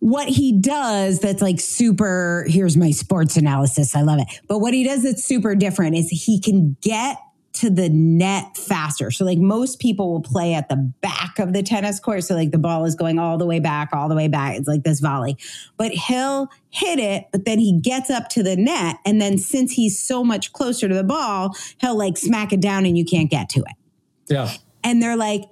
what 0.00 0.28
he 0.28 0.52
does 0.60 1.20
that's 1.20 1.40
like 1.40 1.58
super 1.58 2.44
here's 2.48 2.76
my 2.76 2.90
sports 2.90 3.38
analysis. 3.38 3.96
I 3.96 4.02
love 4.02 4.18
it. 4.20 4.28
But 4.46 4.58
what 4.58 4.74
he 4.74 4.84
does 4.84 5.02
that's 5.02 5.24
super 5.24 5.54
different 5.54 5.96
is 5.96 6.10
he 6.10 6.38
can 6.38 6.76
get 6.82 7.16
to 7.56 7.70
the 7.70 7.88
net 7.88 8.56
faster. 8.56 9.10
So 9.10 9.24
like 9.24 9.38
most 9.38 9.78
people 9.80 10.12
will 10.12 10.20
play 10.22 10.54
at 10.54 10.68
the 10.68 10.76
back 11.00 11.38
of 11.38 11.52
the 11.52 11.62
tennis 11.62 11.98
court. 11.98 12.24
So 12.24 12.34
like 12.34 12.50
the 12.50 12.58
ball 12.58 12.84
is 12.84 12.94
going 12.94 13.18
all 13.18 13.38
the 13.38 13.46
way 13.46 13.60
back, 13.60 13.90
all 13.92 14.08
the 14.08 14.14
way 14.14 14.28
back. 14.28 14.56
It's 14.56 14.68
like 14.68 14.82
this 14.82 15.00
volley. 15.00 15.36
But 15.76 15.92
he'll 15.92 16.48
hit 16.70 16.98
it, 16.98 17.26
but 17.32 17.44
then 17.44 17.58
he 17.58 17.78
gets 17.80 18.10
up 18.10 18.28
to 18.30 18.42
the 18.42 18.56
net. 18.56 18.96
And 19.06 19.20
then 19.20 19.38
since 19.38 19.72
he's 19.72 19.98
so 19.98 20.22
much 20.22 20.52
closer 20.52 20.88
to 20.88 20.94
the 20.94 21.04
ball, 21.04 21.56
he'll 21.80 21.96
like 21.96 22.16
smack 22.16 22.52
it 22.52 22.60
down 22.60 22.84
and 22.86 22.96
you 22.98 23.04
can't 23.04 23.30
get 23.30 23.48
to 23.50 23.60
it 23.60 23.76
Yeah. 24.28 24.50
and 24.84 25.02
they're 25.02 25.16
like, 25.16 25.42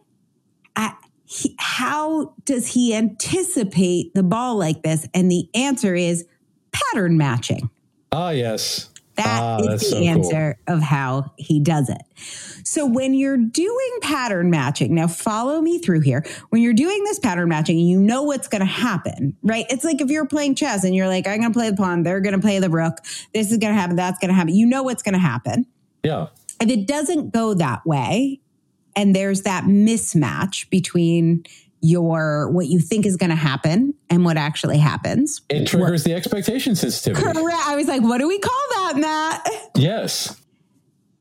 I, 0.77 0.93
he, 1.25 1.55
how 1.59 2.35
does 2.45 2.67
he 2.75 2.95
anticipate 2.95 4.13
the 4.15 4.23
ball 4.23 4.57
like 4.57 4.83
this? 4.83 5.09
And 5.15 5.31
the 5.31 5.49
answer 5.55 5.95
is 5.95 6.27
pattern 6.73 7.17
matching. 7.17 7.71
Ah, 8.13 8.31
yes. 8.31 8.91
That 9.17 9.41
Ah, 9.41 9.59
is 9.59 9.81
the 9.81 9.87
so 9.87 9.97
cool. 9.99 10.09
answer 10.09 10.59
of 10.67 10.81
how 10.83 11.33
he 11.37 11.61
does 11.61 11.89
it. 11.89 12.03
So 12.65 12.85
when 12.85 13.15
you're 13.15 13.37
doing 13.37 13.91
pattern 14.03 14.51
matching, 14.51 14.95
now 14.95 15.07
follow 15.07 15.61
me 15.61 15.79
through 15.79 16.01
here. 16.01 16.25
When 16.51 16.63
you're 16.63 16.73
doing 16.73 17.05
this 17.05 17.19
pattern 17.21 17.49
matching, 17.49 17.79
you 17.79 18.01
know 18.01 18.23
what's 18.25 18.49
going 18.49 18.61
to 18.61 18.67
happen, 18.67 19.37
right? 19.43 19.67
It's 19.71 19.85
like 19.85 20.01
if 20.01 20.11
you're 20.11 20.27
playing 20.27 20.57
chess 20.57 20.83
and 20.83 20.95
you're 20.97 21.07
like, 21.07 21.29
I'm 21.29 21.39
going 21.41 21.53
to 21.53 21.57
play 21.57 21.71
the 21.71 21.77
pawn, 21.77 22.03
they're 22.03 22.21
going 22.21 22.35
to 22.35 22.41
play 22.41 22.59
the 22.59 22.71
rook, 22.71 22.99
this 23.33 23.53
is 23.53 23.59
going 23.59 23.73
to 23.73 23.81
happen, 23.81 23.95
that's 23.97 24.19
going 24.19 24.31
to 24.31 24.35
happen. 24.35 24.55
You 24.55 24.67
know 24.67 24.83
what's 24.83 25.03
going 25.03 25.15
to 25.15 25.19
happen. 25.21 25.67
Yeah. 26.03 26.27
If 26.61 26.69
it 26.69 26.87
doesn't 26.89 27.33
go 27.33 27.55
that 27.55 27.87
way, 27.87 28.41
and 28.97 29.15
there's 29.15 29.43
that 29.43 29.65
mismatch 29.65 30.71
between 30.71 31.45
your 31.85 32.49
what 32.51 32.67
you 32.67 32.81
think 32.81 33.05
is 33.05 33.17
going 33.17 33.29
to 33.29 33.37
happen 33.37 33.93
and 34.09 34.25
what 34.25 34.39
actually 34.39 34.79
happens. 34.79 35.43
It 35.51 35.67
triggers 35.67 36.03
the 36.03 36.15
expectation 36.15 36.75
sensitivity. 36.75 37.23
Correct. 37.23 37.59
I 37.67 37.77
was 37.77 37.87
like, 37.87 38.01
what 38.01 38.19
do 38.19 38.27
we 38.27 38.39
call 38.39 38.63
that, 38.71 38.97
Matt? 38.97 39.71
Yes. 39.77 40.41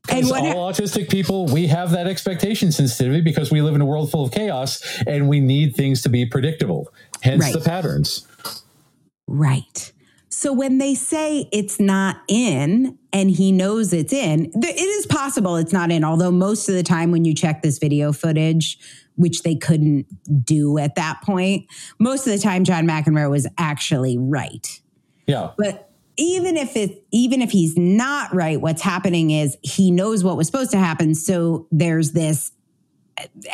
And 0.08 0.26
Because 0.26 0.30
what 0.30 0.56
all 0.56 0.72
autistic 0.72 1.10
people, 1.10 1.46
we 1.46 1.66
have 1.66 1.90
that 1.90 2.06
expectation 2.06 2.72
sensitivity 2.72 3.20
because 3.20 3.50
we 3.50 3.60
live 3.60 3.74
in 3.74 3.82
a 3.82 3.86
world 3.86 4.10
full 4.10 4.24
of 4.24 4.32
chaos 4.32 4.82
and 5.06 5.28
we 5.28 5.40
need 5.40 5.76
things 5.76 6.00
to 6.02 6.08
be 6.08 6.24
predictable. 6.24 6.88
Hence 7.22 7.42
Right. 7.44 7.52
the 7.52 7.60
patterns. 7.60 8.26
Right. 9.26 9.92
So 10.30 10.52
when 10.52 10.78
they 10.78 10.94
say 10.94 11.48
it's 11.52 11.78
not 11.78 12.16
in 12.28 12.98
and 13.12 13.30
he 13.30 13.52
knows 13.52 13.92
it's 13.92 14.12
in, 14.12 14.50
it 14.54 14.78
is 14.78 15.06
possible 15.06 15.56
it's 15.56 15.72
not 15.72 15.90
in. 15.90 16.04
Although 16.04 16.32
most 16.32 16.68
of 16.68 16.74
the 16.74 16.82
time 16.82 17.10
when 17.10 17.24
you 17.24 17.34
check 17.34 17.62
this 17.62 17.78
video 17.78 18.12
footage, 18.12 18.78
which 19.16 19.42
they 19.42 19.54
couldn't 19.54 20.06
do 20.44 20.78
at 20.78 20.94
that 20.96 21.20
point, 21.22 21.66
most 21.98 22.26
of 22.26 22.32
the 22.32 22.38
time 22.38 22.64
John 22.64 22.86
McEnroe 22.86 23.30
was 23.30 23.46
actually 23.58 24.18
right. 24.18 24.80
Yeah. 25.26 25.50
But 25.56 25.90
even 26.16 26.56
if 26.56 26.76
it 26.76 27.04
even 27.10 27.42
if 27.42 27.50
he's 27.50 27.76
not 27.76 28.34
right, 28.34 28.60
what's 28.60 28.82
happening 28.82 29.30
is 29.30 29.56
he 29.62 29.90
knows 29.90 30.22
what 30.22 30.36
was 30.36 30.46
supposed 30.46 30.70
to 30.72 30.78
happen. 30.78 31.14
So 31.14 31.66
there's 31.72 32.12
this 32.12 32.52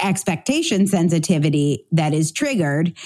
expectation 0.02 0.86
sensitivity 0.86 1.84
that 1.92 2.14
is 2.14 2.32
triggered. 2.32 2.96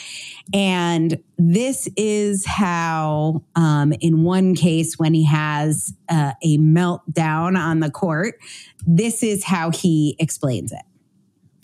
And 0.52 1.22
this 1.36 1.88
is 1.96 2.46
how, 2.46 3.42
um, 3.56 3.92
in 4.00 4.22
one 4.22 4.54
case, 4.54 4.98
when 4.98 5.14
he 5.14 5.24
has 5.24 5.92
uh, 6.08 6.32
a 6.42 6.58
meltdown 6.58 7.58
on 7.58 7.80
the 7.80 7.90
court, 7.90 8.38
this 8.86 9.22
is 9.22 9.44
how 9.44 9.70
he 9.70 10.16
explains 10.18 10.70
it. 10.70 10.82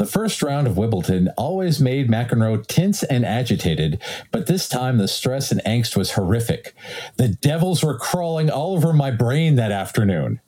The 0.00 0.06
first 0.06 0.42
round 0.42 0.66
of 0.66 0.78
Wimbledon 0.78 1.28
always 1.36 1.78
made 1.78 2.08
McEnroe 2.08 2.66
tense 2.66 3.02
and 3.02 3.22
agitated, 3.22 4.00
but 4.30 4.46
this 4.46 4.66
time 4.66 4.96
the 4.96 5.06
stress 5.06 5.52
and 5.52 5.62
angst 5.64 5.94
was 5.94 6.12
horrific. 6.12 6.74
The 7.18 7.28
devils 7.28 7.84
were 7.84 7.98
crawling 7.98 8.48
all 8.48 8.72
over 8.76 8.94
my 8.94 9.10
brain 9.10 9.56
that 9.56 9.72
afternoon. 9.72 10.40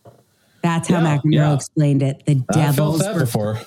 That's 0.62 0.88
how 0.88 1.02
Yeah, 1.02 1.18
McEnroe 1.18 1.34
yeah. 1.34 1.54
explained 1.54 2.02
it. 2.02 2.22
The 2.24 2.36
devils. 2.36 2.56
I 2.56 2.62
felt 2.62 2.76
devils 2.76 3.00
that 3.00 3.14
were 3.14 3.20
before. 3.20 3.60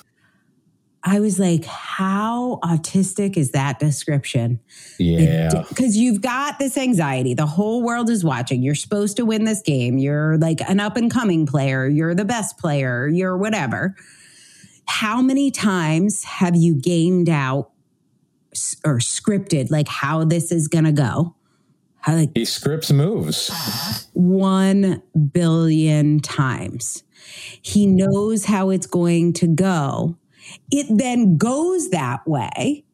I 1.04 1.20
was 1.20 1.38
like, 1.38 1.64
how 1.66 2.58
autistic 2.64 3.36
is 3.36 3.52
that 3.52 3.78
description? 3.78 4.58
Yeah. 4.98 5.62
Because 5.68 5.96
you've 5.96 6.20
got 6.20 6.58
this 6.58 6.76
anxiety. 6.76 7.34
The 7.34 7.46
whole 7.46 7.84
world 7.84 8.10
is 8.10 8.24
watching. 8.24 8.60
You're 8.60 8.74
supposed 8.74 9.18
to 9.18 9.24
win 9.24 9.44
this 9.44 9.62
game. 9.62 9.98
You're 9.98 10.36
like 10.36 10.60
an 10.68 10.80
up 10.80 10.96
and 10.96 11.08
coming 11.08 11.46
player. 11.46 11.86
You're 11.86 12.16
the 12.16 12.24
best 12.24 12.58
player. 12.58 13.06
You're 13.06 13.36
whatever. 13.36 13.94
How 14.86 15.20
many 15.20 15.50
times 15.50 16.24
have 16.24 16.56
you 16.56 16.74
gamed 16.74 17.28
out 17.28 17.70
or 18.84 18.98
scripted 18.98 19.70
like 19.70 19.88
how 19.88 20.24
this 20.24 20.50
is 20.50 20.68
going 20.68 20.84
to 20.84 20.92
go? 20.92 21.34
How, 22.00 22.14
like 22.14 22.30
He 22.34 22.44
scripts 22.44 22.90
moves. 22.92 24.08
one 24.12 25.02
billion 25.32 26.20
times. 26.20 27.02
He 27.60 27.86
knows 27.86 28.44
how 28.44 28.70
it's 28.70 28.86
going 28.86 29.32
to 29.34 29.46
go. 29.48 30.16
It 30.70 30.86
then 30.88 31.36
goes 31.36 31.90
that 31.90 32.26
way. 32.26 32.85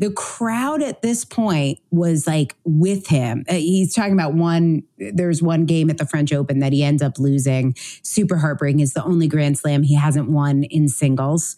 The 0.00 0.10
crowd 0.10 0.82
at 0.82 1.02
this 1.02 1.26
point 1.26 1.78
was 1.90 2.26
like 2.26 2.56
with 2.64 3.08
him. 3.08 3.44
Uh, 3.46 3.54
He's 3.54 3.94
talking 3.94 4.14
about 4.14 4.32
one, 4.32 4.82
there's 4.96 5.42
one 5.42 5.66
game 5.66 5.90
at 5.90 5.98
the 5.98 6.06
French 6.06 6.32
Open 6.32 6.60
that 6.60 6.72
he 6.72 6.82
ends 6.82 7.02
up 7.02 7.18
losing. 7.18 7.74
Super 8.02 8.38
heartbreaking. 8.38 8.80
It's 8.80 8.94
the 8.94 9.04
only 9.04 9.28
Grand 9.28 9.58
Slam 9.58 9.82
he 9.82 9.94
hasn't 9.94 10.30
won 10.30 10.64
in 10.64 10.88
singles 10.88 11.54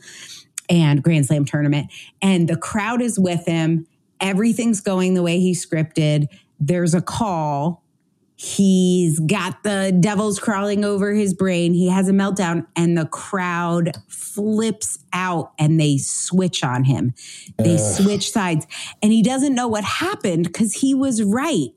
and 0.69 1.05
Grand 1.05 1.27
Slam 1.27 1.45
tournament. 1.45 1.93
And 2.21 2.49
the 2.49 2.57
crowd 2.57 3.01
is 3.01 3.17
with 3.17 3.47
him. 3.47 3.87
Everything's 4.21 4.81
going 4.81 5.15
the 5.15 5.23
way 5.23 5.39
he 5.39 5.53
scripted. 5.53 6.27
There's 6.59 6.95
a 6.95 7.01
call. 7.01 7.82
He's 8.45 9.21
got 9.21 9.63
the 9.63 9.97
devils 10.01 10.41
crawling 10.41 10.85
over 10.85 11.15
his 11.15 11.33
brain. 11.33 11.75
He 11.75 11.89
has 11.89 12.09
a 12.09 12.13
meltdown, 12.13 12.67
and 12.75 12.99
the 12.99 13.07
crowd 13.07 13.93
flips 14.09 14.99
out 15.13 15.53
and 15.61 15.79
they 15.79 15.97
switch 15.99 16.65
on 16.65 16.83
him. 16.83 17.15
They 17.57 17.77
switch 17.77 18.33
sides, 18.33 18.67
and 19.01 19.13
he 19.13 19.23
doesn't 19.23 19.55
know 19.55 19.69
what 19.69 19.85
happened 19.85 20.47
because 20.47 20.73
he 20.73 20.93
was 20.93 21.23
right. 21.23 21.69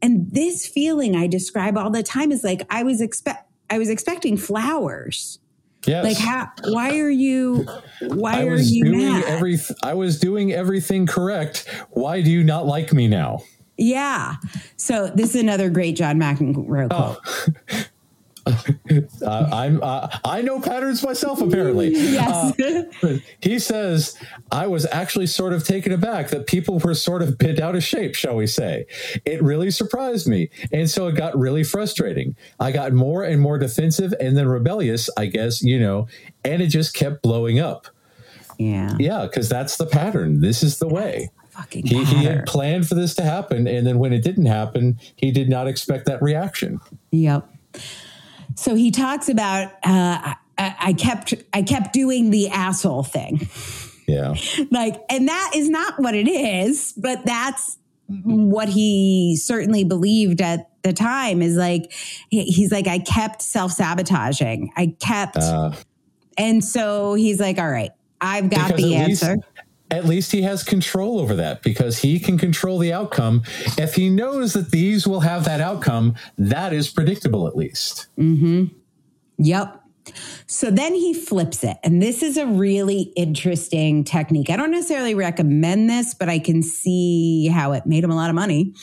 And 0.00 0.30
this 0.30 0.64
feeling 0.64 1.16
I 1.16 1.26
describe 1.26 1.76
all 1.76 1.90
the 1.90 2.04
time 2.04 2.30
is 2.30 2.44
like 2.44 2.62
I 2.70 2.84
was 2.84 3.00
expect 3.00 3.50
I 3.68 3.78
was 3.78 3.90
expecting 3.90 4.36
flowers. 4.36 5.40
Yes. 5.86 6.04
Like 6.04 6.18
how 6.18 6.52
why 6.72 7.00
are 7.00 7.10
you 7.10 7.66
why 8.00 8.42
I 8.42 8.46
are 8.46 8.60
you 8.60 8.84
doing 8.84 8.98
mad? 8.98 9.24
every 9.24 9.58
I 9.82 9.94
was 9.94 10.20
doing 10.20 10.52
everything 10.52 11.04
correct. 11.04 11.66
Why 11.90 12.22
do 12.22 12.30
you 12.30 12.44
not 12.44 12.64
like 12.64 12.92
me 12.92 13.08
now? 13.08 13.42
Yeah. 13.78 14.36
So 14.76 15.08
this 15.08 15.34
is 15.34 15.40
another 15.42 15.70
great 15.70 15.96
John 15.96 16.18
McEnroe 16.18 16.88
Oh. 16.90 17.18
quote. 17.22 17.88
Uh, 19.24 19.48
I'm 19.52 19.80
uh, 19.84 20.08
I 20.24 20.42
know 20.42 20.60
patterns 20.60 21.04
myself 21.04 21.40
apparently. 21.40 21.90
Yes. 21.90 22.60
Uh, 23.04 23.18
he 23.40 23.60
says 23.60 24.18
I 24.50 24.66
was 24.66 24.84
actually 24.90 25.28
sort 25.28 25.52
of 25.52 25.64
taken 25.64 25.92
aback 25.92 26.30
that 26.30 26.48
people 26.48 26.80
were 26.80 26.94
sort 26.94 27.22
of 27.22 27.38
bent 27.38 27.60
out 27.60 27.76
of 27.76 27.84
shape, 27.84 28.16
shall 28.16 28.34
we 28.34 28.48
say. 28.48 28.86
It 29.24 29.40
really 29.44 29.70
surprised 29.70 30.26
me, 30.26 30.50
and 30.72 30.90
so 30.90 31.06
it 31.06 31.12
got 31.14 31.38
really 31.38 31.62
frustrating. 31.62 32.34
I 32.58 32.72
got 32.72 32.92
more 32.92 33.22
and 33.22 33.40
more 33.40 33.58
defensive 33.58 34.12
and 34.18 34.36
then 34.36 34.48
rebellious, 34.48 35.08
I 35.16 35.26
guess, 35.26 35.62
you 35.62 35.78
know, 35.78 36.08
and 36.44 36.60
it 36.60 36.66
just 36.66 36.94
kept 36.94 37.22
blowing 37.22 37.60
up. 37.60 37.86
yeah. 38.58 38.96
Yeah, 38.98 39.22
because 39.26 39.48
that's 39.48 39.76
the 39.76 39.86
pattern. 39.86 40.40
This 40.40 40.64
is 40.64 40.78
the 40.80 40.88
way. 40.88 41.30
Fucking 41.62 41.86
He, 41.86 42.04
he 42.04 42.24
had 42.24 42.44
planned 42.46 42.88
for 42.88 42.94
this 42.96 43.14
to 43.14 43.22
happen, 43.22 43.66
and 43.68 43.86
then 43.86 43.98
when 43.98 44.12
it 44.12 44.22
didn't 44.22 44.46
happen, 44.46 44.98
he 45.16 45.30
did 45.30 45.48
not 45.48 45.68
expect 45.68 46.06
that 46.06 46.20
reaction. 46.20 46.80
Yep. 47.12 47.48
So 48.56 48.74
he 48.74 48.90
talks 48.90 49.28
about 49.28 49.68
uh, 49.84 50.34
I, 50.58 50.74
I 50.80 50.92
kept 50.92 51.34
I 51.54 51.62
kept 51.62 51.92
doing 51.92 52.30
the 52.30 52.48
asshole 52.48 53.04
thing, 53.04 53.48
Yeah. 54.06 54.34
like, 54.70 55.00
and 55.08 55.28
that 55.28 55.52
is 55.54 55.68
not 55.70 55.98
what 56.00 56.14
it 56.14 56.28
is, 56.28 56.92
but 56.96 57.24
that's 57.24 57.78
what 58.24 58.68
he 58.68 59.36
certainly 59.40 59.84
believed 59.84 60.40
at 60.42 60.68
the 60.82 60.92
time. 60.92 61.40
Is 61.42 61.56
like 61.56 61.92
he's 62.28 62.72
like 62.72 62.86
I 62.88 62.98
kept 62.98 63.40
self 63.40 63.72
sabotaging. 63.72 64.72
I 64.76 64.94
kept, 65.00 65.36
Uh, 65.38 65.72
and 66.36 66.62
so 66.64 67.14
he's 67.14 67.38
like, 67.40 67.58
all 67.58 67.70
right, 67.70 67.92
I've 68.20 68.50
got 68.50 68.68
the 68.76 68.96
at 68.96 69.08
least- 69.08 69.22
answer. 69.24 69.36
At 69.92 70.06
least 70.06 70.32
he 70.32 70.42
has 70.42 70.64
control 70.64 71.20
over 71.20 71.34
that 71.36 71.62
because 71.62 71.98
he 71.98 72.18
can 72.18 72.38
control 72.38 72.78
the 72.78 72.92
outcome. 72.92 73.42
If 73.78 73.94
he 73.94 74.08
knows 74.08 74.54
that 74.54 74.70
these 74.70 75.06
will 75.06 75.20
have 75.20 75.44
that 75.44 75.60
outcome, 75.60 76.14
that 76.38 76.72
is 76.72 76.88
predictable 76.88 77.46
at 77.46 77.54
least. 77.54 78.08
Yep. 79.36 79.80
So 80.46 80.70
then 80.70 80.94
he 80.94 81.12
flips 81.14 81.62
it. 81.62 81.76
And 81.84 82.02
this 82.02 82.22
is 82.22 82.36
a 82.38 82.46
really 82.46 83.12
interesting 83.16 84.02
technique. 84.02 84.50
I 84.50 84.56
don't 84.56 84.70
necessarily 84.70 85.14
recommend 85.14 85.90
this, 85.90 86.14
but 86.14 86.28
I 86.28 86.38
can 86.38 86.62
see 86.62 87.48
how 87.48 87.72
it 87.72 87.86
made 87.86 88.02
him 88.02 88.10
a 88.10 88.16
lot 88.16 88.30
of 88.30 88.34
money. 88.34 88.74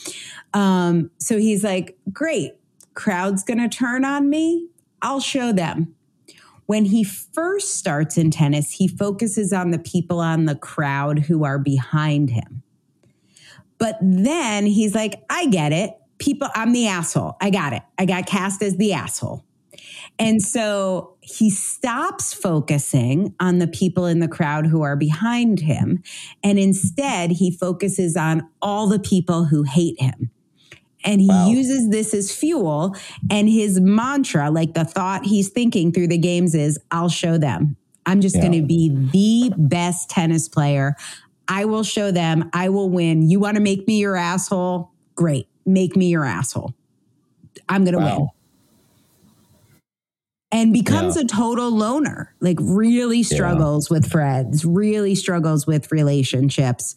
Um, 0.54 1.10
so 1.18 1.38
he's 1.38 1.64
like, 1.64 1.98
great, 2.12 2.52
crowd's 2.94 3.42
going 3.42 3.58
to 3.58 3.68
turn 3.68 4.04
on 4.04 4.30
me. 4.30 4.68
I'll 5.02 5.20
show 5.20 5.52
them. 5.52 5.94
When 6.70 6.84
he 6.84 7.02
first 7.02 7.74
starts 7.74 8.16
in 8.16 8.30
tennis, 8.30 8.70
he 8.70 8.86
focuses 8.86 9.52
on 9.52 9.72
the 9.72 9.78
people 9.80 10.20
on 10.20 10.44
the 10.44 10.54
crowd 10.54 11.18
who 11.18 11.42
are 11.42 11.58
behind 11.58 12.30
him. 12.30 12.62
But 13.78 13.98
then 14.00 14.66
he's 14.66 14.94
like, 14.94 15.20
I 15.28 15.46
get 15.46 15.72
it. 15.72 15.96
People, 16.20 16.46
I'm 16.54 16.70
the 16.70 16.86
asshole. 16.86 17.36
I 17.40 17.50
got 17.50 17.72
it. 17.72 17.82
I 17.98 18.04
got 18.04 18.26
cast 18.26 18.62
as 18.62 18.76
the 18.76 18.92
asshole. 18.92 19.44
And 20.16 20.40
so 20.40 21.16
he 21.22 21.50
stops 21.50 22.32
focusing 22.32 23.34
on 23.40 23.58
the 23.58 23.66
people 23.66 24.06
in 24.06 24.20
the 24.20 24.28
crowd 24.28 24.68
who 24.68 24.82
are 24.82 24.94
behind 24.94 25.58
him. 25.58 26.04
And 26.44 26.56
instead, 26.56 27.32
he 27.32 27.50
focuses 27.50 28.16
on 28.16 28.48
all 28.62 28.86
the 28.86 29.00
people 29.00 29.46
who 29.46 29.64
hate 29.64 30.00
him. 30.00 30.30
And 31.04 31.20
he 31.20 31.28
Wow. 31.28 31.48
uses 31.48 31.88
this 31.90 32.12
as 32.14 32.30
fuel. 32.30 32.94
And 33.30 33.48
his 33.48 33.80
mantra, 33.80 34.50
like 34.50 34.74
the 34.74 34.84
thought 34.84 35.24
he's 35.24 35.48
thinking 35.48 35.92
through 35.92 36.08
the 36.08 36.18
games, 36.18 36.54
is 36.54 36.78
I'll 36.90 37.08
show 37.08 37.38
them. 37.38 37.76
I'm 38.06 38.20
just 38.20 38.36
Yeah. 38.36 38.42
going 38.48 38.60
to 38.60 38.66
be 38.66 38.88
the 39.12 39.54
best 39.56 40.10
tennis 40.10 40.48
player. 40.48 40.96
I 41.48 41.64
will 41.64 41.82
show 41.82 42.10
them. 42.10 42.48
I 42.52 42.68
will 42.68 42.88
win. 42.90 43.28
You 43.28 43.40
want 43.40 43.56
to 43.56 43.60
make 43.62 43.86
me 43.86 43.98
your 43.98 44.16
asshole? 44.16 44.90
Great. 45.14 45.48
Make 45.66 45.96
me 45.96 46.08
your 46.08 46.24
asshole. 46.24 46.74
I'm 47.68 47.84
going 47.84 47.96
to 47.96 48.04
win 48.04 48.28
and 50.52 50.72
becomes 50.72 51.16
a 51.16 51.24
total 51.24 51.70
loner, 51.70 52.34
like 52.40 52.56
really 52.60 53.22
struggles 53.22 53.88
with 53.88 54.10
friends, 54.10 54.64
really 54.64 55.14
struggles 55.14 55.66
with 55.66 55.90
relationships. 55.92 56.94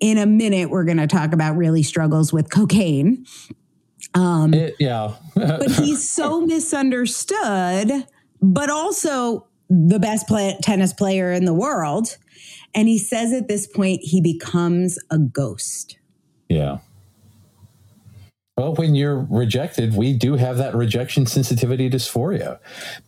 In 0.00 0.16
a 0.18 0.26
minute, 0.26 0.70
we're 0.70 0.84
going 0.84 0.96
to 0.96 1.06
talk 1.06 1.32
about 1.32 1.56
really 1.56 1.82
struggles 1.82 2.32
with 2.32 2.50
cocaine. 2.50 3.26
Um, 4.14 4.54
It- 4.54 4.76
yeah. 4.78 5.14
but 5.34 5.70
he's 5.70 6.10
so 6.14 6.40
misunderstood, 6.40 8.06
but 8.42 8.70
also 8.70 9.46
the 9.68 9.98
best 9.98 10.26
play- 10.26 10.56
tennis 10.62 10.92
player 10.92 11.32
in 11.32 11.44
the 11.44 11.54
world. 11.54 12.16
And 12.74 12.88
he 12.88 12.98
says 12.98 13.32
at 13.32 13.46
this 13.48 13.66
point, 13.66 14.00
he 14.02 14.20
becomes 14.20 14.98
a 15.10 15.18
ghost. 15.18 15.98
yeah. 16.48 16.78
Well, 18.56 18.74
when 18.74 18.94
you're 18.94 19.26
rejected, 19.30 19.96
we 19.96 20.12
do 20.12 20.34
have 20.34 20.58
that 20.58 20.74
rejection 20.74 21.24
sensitivity 21.24 21.88
dysphoria 21.88 22.58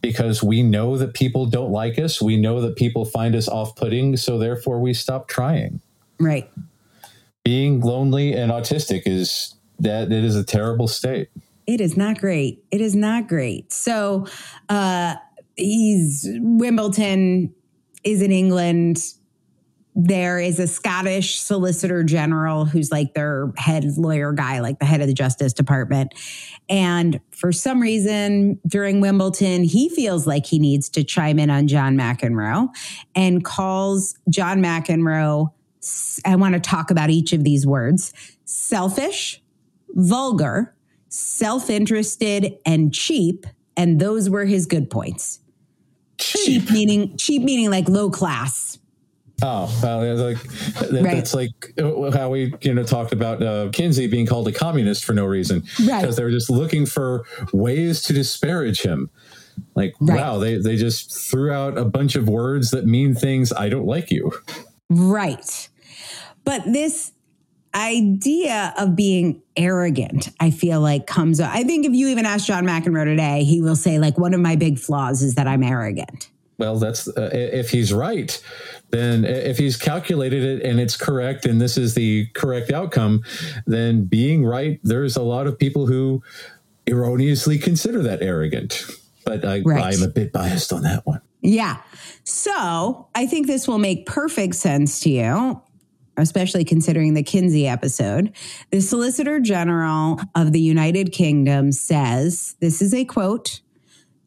because 0.00 0.42
we 0.42 0.62
know 0.62 0.96
that 0.96 1.12
people 1.12 1.44
don't 1.44 1.70
like 1.70 1.98
us. 1.98 2.22
We 2.22 2.38
know 2.38 2.62
that 2.62 2.74
people 2.76 3.04
find 3.04 3.34
us 3.36 3.48
off 3.48 3.76
putting. 3.76 4.16
So 4.16 4.38
therefore, 4.38 4.80
we 4.80 4.94
stop 4.94 5.28
trying. 5.28 5.82
Right. 6.18 6.50
Being 7.44 7.80
lonely 7.80 8.32
and 8.32 8.52
autistic 8.52 9.02
is 9.06 9.56
that 9.80 10.12
it 10.12 10.24
is 10.24 10.36
a 10.36 10.44
terrible 10.44 10.86
state. 10.86 11.28
It 11.66 11.80
is 11.80 11.96
not 11.96 12.18
great. 12.18 12.64
It 12.70 12.80
is 12.80 12.94
not 12.94 13.28
great. 13.28 13.72
So 13.72 14.26
uh 14.68 15.16
he's 15.56 16.26
Wimbledon 16.40 17.54
is 18.04 18.22
in 18.22 18.32
England. 18.32 18.98
There 19.94 20.38
is 20.38 20.58
a 20.58 20.66
Scottish 20.66 21.38
solicitor 21.38 22.02
general 22.02 22.64
who's 22.64 22.90
like 22.90 23.12
their 23.12 23.52
head 23.58 23.84
lawyer 23.98 24.32
guy, 24.32 24.60
like 24.60 24.78
the 24.78 24.86
head 24.86 25.02
of 25.02 25.06
the 25.06 25.12
Justice 25.12 25.52
Department. 25.52 26.14
And 26.68 27.20
for 27.30 27.52
some 27.52 27.80
reason 27.80 28.58
during 28.66 29.00
Wimbledon, 29.00 29.64
he 29.64 29.90
feels 29.90 30.26
like 30.26 30.46
he 30.46 30.58
needs 30.58 30.88
to 30.90 31.04
chime 31.04 31.38
in 31.38 31.50
on 31.50 31.68
John 31.68 31.96
McEnroe 31.96 32.68
and 33.14 33.44
calls 33.44 34.16
John 34.30 34.62
McEnroe. 34.62 35.52
I 36.24 36.36
want 36.36 36.54
to 36.54 36.60
talk 36.60 36.90
about 36.90 37.10
each 37.10 37.32
of 37.32 37.44
these 37.44 37.66
words 37.66 38.12
selfish, 38.44 39.42
vulgar, 39.90 40.74
self 41.08 41.70
interested, 41.70 42.56
and 42.66 42.92
cheap. 42.94 43.46
And 43.76 44.00
those 44.00 44.28
were 44.28 44.44
his 44.44 44.66
good 44.66 44.90
points. 44.90 45.40
Cheap 46.18 46.70
meaning 46.70 47.16
cheap 47.16 47.42
meaning 47.42 47.70
like 47.70 47.88
low 47.88 48.10
class. 48.10 48.78
Oh, 49.44 49.76
well, 49.82 50.02
it's 50.02 50.20
like 50.20 50.82
that, 50.90 51.02
Right. 51.02 51.16
that's 51.16 51.34
like 51.34 51.50
uh, 51.82 52.12
how 52.12 52.30
we 52.30 52.54
you 52.60 52.74
know 52.74 52.84
talked 52.84 53.12
about 53.12 53.42
uh, 53.42 53.70
Kinsey 53.72 54.06
being 54.06 54.24
called 54.26 54.46
a 54.46 54.52
communist 54.52 55.04
for 55.04 55.14
no 55.14 55.24
reason 55.24 55.64
Right. 55.84 56.00
because 56.00 56.14
they 56.16 56.22
were 56.22 56.30
just 56.30 56.48
looking 56.48 56.86
for 56.86 57.24
ways 57.52 58.02
to 58.02 58.12
disparage 58.12 58.82
him. 58.82 59.10
Like, 59.74 59.94
Right. 60.00 60.16
wow, 60.20 60.38
they 60.38 60.58
they 60.58 60.76
just 60.76 61.12
threw 61.30 61.50
out 61.50 61.76
a 61.76 61.84
bunch 61.84 62.14
of 62.14 62.28
words 62.28 62.70
that 62.70 62.86
mean 62.86 63.14
things. 63.14 63.52
I 63.52 63.68
don't 63.68 63.86
like 63.86 64.10
you. 64.12 64.30
Right. 64.90 65.68
But 66.44 66.64
this 66.64 67.12
idea 67.74 68.74
of 68.78 68.94
being 68.96 69.42
arrogant, 69.56 70.28
I 70.40 70.50
feel 70.50 70.80
like 70.80 71.06
comes 71.06 71.40
up. 71.40 71.50
I 71.54 71.64
think 71.64 71.86
if 71.86 71.92
you 71.92 72.08
even 72.08 72.26
ask 72.26 72.46
John 72.46 72.66
McEnroe 72.66 73.04
today, 73.04 73.44
he 73.44 73.62
will 73.62 73.76
say, 73.76 73.98
like, 73.98 74.18
one 74.18 74.34
of 74.34 74.40
my 74.40 74.56
big 74.56 74.78
flaws 74.78 75.22
is 75.22 75.36
that 75.36 75.46
I'm 75.46 75.62
arrogant. 75.62 76.28
Well, 76.58 76.76
that's 76.78 77.08
uh, 77.08 77.30
if 77.32 77.70
he's 77.70 77.92
right, 77.92 78.40
then 78.90 79.24
if 79.24 79.58
he's 79.58 79.76
calculated 79.76 80.44
it 80.44 80.62
and 80.62 80.78
it's 80.78 80.96
correct, 80.96 81.46
and 81.46 81.60
this 81.60 81.76
is 81.76 81.94
the 81.94 82.26
correct 82.34 82.70
outcome, 82.70 83.24
then 83.66 84.04
being 84.04 84.44
right, 84.44 84.78
there's 84.84 85.16
a 85.16 85.22
lot 85.22 85.46
of 85.46 85.58
people 85.58 85.86
who 85.86 86.22
erroneously 86.86 87.58
consider 87.58 88.02
that 88.02 88.22
arrogant. 88.22 88.84
But 89.24 89.44
I, 89.44 89.60
Right. 89.60 89.94
I'm 89.94 90.02
a 90.02 90.08
bit 90.08 90.32
biased 90.32 90.72
on 90.72 90.82
that 90.82 91.06
one. 91.06 91.20
Yeah. 91.40 91.78
So 92.24 93.08
I 93.14 93.26
think 93.26 93.46
this 93.46 93.66
will 93.66 93.78
make 93.78 94.06
perfect 94.06 94.54
sense 94.54 95.00
to 95.00 95.10
you, 95.10 95.60
especially 96.16 96.64
considering 96.64 97.14
the 97.14 97.22
Kinsey 97.22 97.66
episode. 97.66 98.32
The 98.70 98.80
Solicitor 98.80 99.40
General 99.40 100.20
of 100.34 100.52
the 100.52 100.60
United 100.60 101.12
Kingdom 101.12 101.72
says 101.72 102.54
this 102.60 102.80
is 102.82 102.92
a 102.94 103.04
quote 103.04 103.60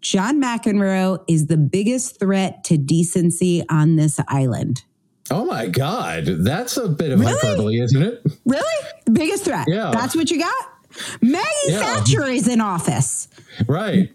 John 0.01 0.39
McEnroe 0.41 1.23
is 1.27 1.47
the 1.47 1.57
biggest 1.57 2.19
threat 2.19 2.63
to 2.65 2.77
decency 2.77 3.63
on 3.69 3.95
this 3.95 4.19
island. 4.27 4.83
Oh 5.31 5.45
my 5.45 5.65
God, 5.67 6.25
that's 6.25 6.77
a 6.77 6.87
bit 6.87 7.11
of 7.11 7.19
Really? 7.19 7.33
hyperbole, 7.41 7.79
isn't 7.81 8.03
it? 8.03 8.21
Really? 8.45 8.87
The 9.05 9.11
biggest 9.11 9.45
threat? 9.45 9.65
Yeah. 9.67 9.89
That's 9.91 10.15
what 10.15 10.29
you 10.29 10.37
got? 10.39 10.65
Maggie 11.21 11.45
Yeah. 11.67 11.79
Thatcher 11.79 12.23
is 12.25 12.47
in 12.47 12.61
office. 12.61 13.27
Right. 13.67 14.11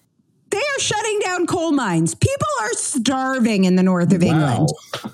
They 0.50 0.58
are 0.58 0.80
shutting 0.80 1.18
down 1.24 1.46
coal 1.48 1.72
mines. 1.72 2.14
People 2.14 2.46
are 2.62 2.72
starving 2.74 3.64
in 3.64 3.74
the 3.76 3.82
north 3.82 4.12
of 4.12 4.22
England. 4.22 4.68
Wow. 5.04 5.10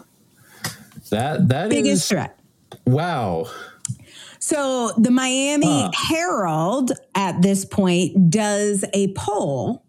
That 1.11 1.49
that 1.49 1.71
Biggest 1.71 2.03
is- 2.03 2.09
threat. 2.09 2.39
Wow. 2.85 3.47
So 4.39 4.93
the 4.97 5.11
Miami 5.11 5.83
Huh. 5.83 5.91
Herald 6.09 6.93
at 7.15 7.43
this 7.43 7.65
point 7.65 8.31
does 8.31 8.85
a 8.93 9.13
poll 9.15 9.83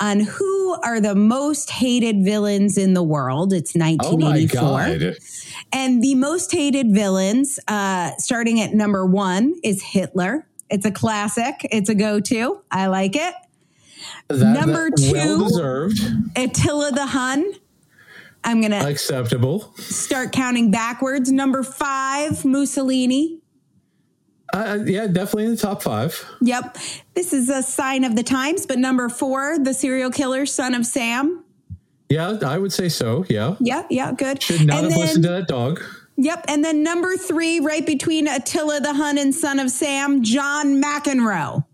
on 0.00 0.20
who 0.20 0.76
are 0.82 1.00
the 1.00 1.14
most 1.14 1.70
hated 1.70 2.24
villains 2.24 2.78
in 2.78 2.94
the 2.94 3.02
world. 3.02 3.52
It's 3.52 3.74
Oh 3.76 3.80
my 3.80 3.90
1984. 3.96 4.60
God. 4.60 5.16
And 5.72 6.02
the 6.02 6.14
most 6.14 6.52
hated 6.52 6.94
villains, 6.94 7.58
uh, 7.68 8.12
starting 8.18 8.60
at 8.60 8.72
number 8.72 9.04
one, 9.04 9.54
is 9.62 9.82
Hitler. 9.82 10.46
It's 10.70 10.86
a 10.86 10.90
classic. 10.92 11.66
It's 11.70 11.88
a 11.88 11.94
go-to. 11.94 12.60
I 12.70 12.86
like 12.86 13.16
it. 13.16 13.34
That, 14.28 14.38
Number 14.60 14.90
that- 14.90 15.10
Well 15.12 15.38
two. 15.38 15.44
deserved. 15.48 16.00
Attila 16.36 16.92
the 16.92 17.06
Hun. 17.06 17.44
I'm 18.44 18.60
gonna 18.60 18.76
Acceptable. 18.88 19.72
start 19.76 20.32
counting 20.32 20.70
backwards. 20.70 21.30
Number 21.30 21.62
five, 21.62 22.44
Mussolini. 22.44 23.40
Uh, 24.54 24.78
yeah, 24.86 25.06
definitely 25.06 25.44
in 25.44 25.50
the 25.50 25.56
top 25.56 25.82
five. 25.82 26.24
Yep. 26.40 26.78
This 27.14 27.32
is 27.34 27.50
a 27.50 27.62
sign 27.62 28.04
of 28.04 28.16
the 28.16 28.22
times. 28.22 28.64
But 28.64 28.78
number 28.78 29.08
four, 29.10 29.58
the 29.58 29.74
serial 29.74 30.10
killer, 30.10 30.46
son 30.46 30.72
of 30.74 30.86
Sam. 30.86 31.44
Yeah, 32.08 32.38
I 32.46 32.56
would 32.56 32.72
say 32.72 32.88
so. 32.88 33.26
Yeah. 33.28 33.56
Yeah, 33.60 33.82
yeah, 33.90 34.12
good. 34.12 34.42
Should 34.42 34.66
not 34.66 34.84
and 34.84 34.92
have 34.92 34.98
listened 34.98 35.24
to 35.24 35.28
then, 35.28 35.40
that 35.40 35.48
dog. 35.48 35.82
yep. 36.16 36.46
And 36.48 36.64
then 36.64 36.82
number 36.82 37.16
three, 37.18 37.60
right 37.60 37.84
between 37.84 38.26
Attila 38.26 38.80
the 38.80 38.94
Hun 38.94 39.18
and 39.18 39.34
son 39.34 39.58
of 39.58 39.70
Sam, 39.70 40.22
John 40.22 40.82
McEnroe. 40.82 41.66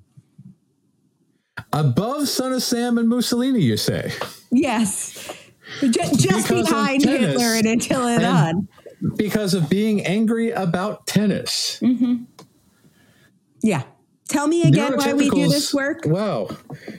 Above 1.73 2.29
Son 2.29 2.53
of 2.53 2.63
Sam 2.63 2.99
and 2.99 3.09
Mussolini, 3.09 3.61
you 3.63 3.77
say? 3.77 4.13
Yes. 4.51 5.33
Ju- 5.81 5.91
Just, 6.17 6.49
behind. 6.49 7.05
Hitler 7.05 7.55
and 7.55 7.85
Hun. 7.85 8.69
And 9.01 9.17
because 9.17 9.55
of 9.55 9.69
being 9.69 10.05
angry 10.05 10.51
about 10.51 11.07
tennis. 11.07 11.81
Yeah. 13.63 13.83
Tell 14.29 14.49
me 14.49 14.63
again 14.63 14.97
why 14.97 15.13
we 15.13 15.29
do 15.29 15.49
this 15.49 15.75
work. 15.75 16.07
Wow. 16.07 16.49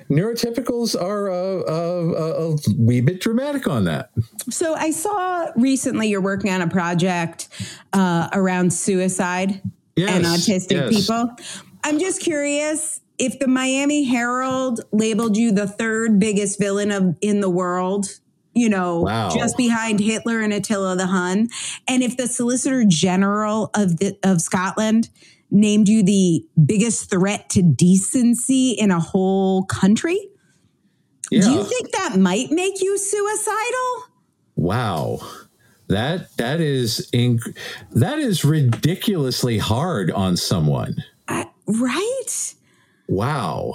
Neurotypicals 0.10 1.00
are 1.00 1.30
uh, 1.30 1.36
uh, 1.36 2.52
uh, 2.52 2.56
a 2.56 2.74
wee 2.78 3.02
bit 3.02 3.20
dramatic 3.20 3.68
on 3.68 3.86
that. 3.86 4.12
So 4.50 4.76
I 4.76 4.92
saw 4.92 5.48
recently 5.56 6.08
you're 6.08 6.22
working 6.22 6.52
on 6.52 6.62
a 6.62 6.70
project 6.70 7.50
uh, 7.94 8.30
around 8.32 8.72
suicide 8.72 9.62
Yes, 9.96 10.12
and 10.16 10.26
autistic 10.26 10.92
yes. 10.92 10.96
people. 11.08 11.32
I'm 11.84 12.00
just 12.00 12.22
curious 12.22 13.02
if 13.18 13.40
the 13.40 13.48
Miami 13.48 14.04
Herald 14.04 14.82
labeled 14.92 15.36
you 15.36 15.52
the 15.52 15.68
third 15.68 16.20
biggest 16.20 16.60
villain 16.60 16.92
of 16.92 17.16
in 17.22 17.40
the 17.42 17.50
world. 17.50 18.20
You 18.56 18.70
know, 18.70 19.02
Wow. 19.02 19.30
just 19.36 19.58
behind 19.58 20.00
Hitler 20.00 20.40
and 20.42 20.54
Attila 20.54 20.96
the 20.96 21.08
Hun, 21.08 21.50
and 21.88 22.02
if 22.02 22.16
the 22.18 22.28
Solicitor 22.28 22.86
General 22.88 23.70
of 23.76 23.98
the, 23.98 24.18
of 24.24 24.42
Scotland 24.42 25.10
named 25.52 25.90
you 25.90 26.04
the 26.04 26.44
biggest 26.66 27.10
threat 27.10 27.50
to 27.50 27.62
decency 27.62 28.72
in 28.72 28.92
a 28.92 29.00
whole 29.00 29.64
country, 29.66 30.18
Yeah. 31.30 31.42
do 31.42 31.52
you 31.52 31.64
think 31.66 31.92
that 31.92 32.18
might 32.18 32.50
make 32.52 32.82
you 32.82 32.98
suicidal? 32.98 34.04
wow. 34.56 35.20
That 35.88 36.36
that 36.38 36.62
is 36.62 37.08
inc- 37.14 37.56
that 37.92 38.18
is 38.18 38.44
ridiculously 38.44 39.60
hard 39.60 40.10
on 40.12 40.36
someone. 40.36 41.04
I, 41.28 41.46
right? 41.68 42.56
Wow. 43.08 43.74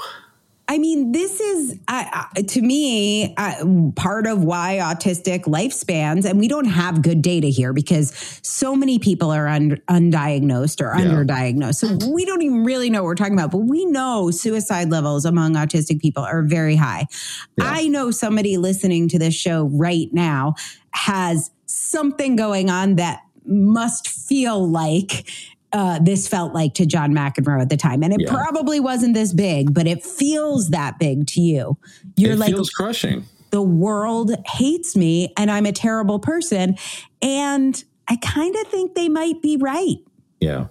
I 0.70 0.78
mean, 0.78 1.10
this 1.10 1.40
is 1.40 1.76
I 1.88 2.26
to 2.46 2.62
me 2.62 3.34
I, 3.36 3.60
part 3.96 4.28
of 4.28 4.44
why 4.44 4.78
autistic 4.80 5.40
lifespans, 5.42 6.24
and 6.24 6.38
we 6.38 6.46
don't 6.46 6.66
have 6.66 7.02
good 7.02 7.22
data 7.22 7.48
here 7.48 7.72
because 7.72 8.14
so 8.44 8.76
many 8.76 9.00
people 9.00 9.32
are 9.32 9.48
un, 9.48 9.78
undiagnosed 9.90 10.80
or 10.80 10.96
Yeah. 10.96 11.06
underdiagnosed. 11.06 11.74
So 11.74 12.12
we 12.12 12.24
don't 12.24 12.42
even 12.42 12.62
really 12.62 12.88
know 12.88 13.02
what 13.02 13.06
we're 13.06 13.14
talking 13.16 13.34
about, 13.34 13.50
but 13.50 13.64
we 13.64 13.84
know 13.84 14.30
suicide 14.30 14.90
levels 14.90 15.24
among 15.24 15.54
autistic 15.54 16.00
people 16.00 16.22
are 16.22 16.44
very 16.44 16.76
high. 16.76 17.08
I 17.60 17.88
know 17.88 18.12
somebody 18.12 18.56
listening 18.56 19.08
to 19.08 19.18
this 19.18 19.34
show 19.34 19.64
right 19.72 20.08
now 20.12 20.54
has 20.92 21.50
something 21.66 22.36
going 22.36 22.70
on 22.70 22.94
that 22.94 23.22
must 23.44 24.06
feel 24.06 24.70
like 24.70 25.28
uh, 25.72 25.98
this 26.00 26.26
felt 26.28 26.52
like 26.52 26.74
to 26.74 26.86
John 26.86 27.12
McEnroe 27.12 27.60
at 27.62 27.68
the 27.68 27.76
time. 27.76 28.02
And 28.02 28.12
it 28.12 28.20
Yeah. 28.22 28.30
probably 28.32 28.80
wasn't 28.80 29.14
this 29.14 29.32
big, 29.32 29.72
but 29.72 29.86
it 29.86 30.04
feels 30.04 30.70
that 30.70 30.98
big 30.98 31.26
to 31.28 31.40
you. 31.40 31.76
You're 32.16 32.32
it 32.32 32.38
like, 32.38 32.50
feels 32.50 32.70
crushing. 32.70 33.24
the 33.50 33.62
world 33.62 34.34
hates 34.46 34.96
me 34.96 35.32
and 35.36 35.50
I'm 35.50 35.66
a 35.66 35.72
terrible 35.72 36.18
person. 36.18 36.76
And 37.22 37.82
I 38.08 38.16
kind 38.16 38.54
of 38.56 38.66
think 38.68 38.94
they 38.94 39.08
might 39.08 39.40
be 39.42 39.56
right. 39.56 39.98
Yeah. 40.40 40.66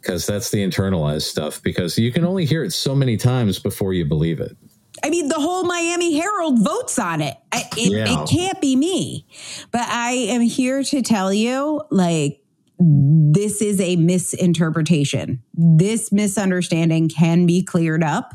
Because 0.00 0.26
that's 0.26 0.50
the 0.50 0.58
internalized 0.58 1.22
stuff, 1.22 1.62
because 1.62 1.96
you 1.98 2.10
can 2.12 2.24
only 2.24 2.44
hear 2.44 2.64
it 2.64 2.72
so 2.72 2.94
many 2.94 3.16
times 3.16 3.58
before 3.60 3.92
you 3.94 4.04
believe 4.04 4.40
it. 4.40 4.56
I 5.04 5.10
mean, 5.10 5.28
the 5.28 5.36
whole 5.40 5.64
Miami 5.64 6.14
Herald 6.16 6.62
votes 6.64 6.98
on 6.98 7.20
it. 7.20 7.36
I, 7.50 7.64
it, 7.76 7.92
Yeah. 7.92 8.22
it 8.22 8.28
can't 8.28 8.60
be 8.60 8.76
me. 8.76 9.26
But 9.70 9.82
I 9.88 10.10
am 10.12 10.40
here 10.42 10.82
to 10.84 11.02
tell 11.02 11.32
you, 11.32 11.82
like, 11.90 12.40
this 12.82 13.62
is 13.62 13.80
a 13.80 13.96
misinterpretation. 13.96 15.42
This 15.54 16.10
misunderstanding 16.10 17.08
can 17.08 17.46
be 17.46 17.62
cleared 17.62 18.02
up. 18.02 18.34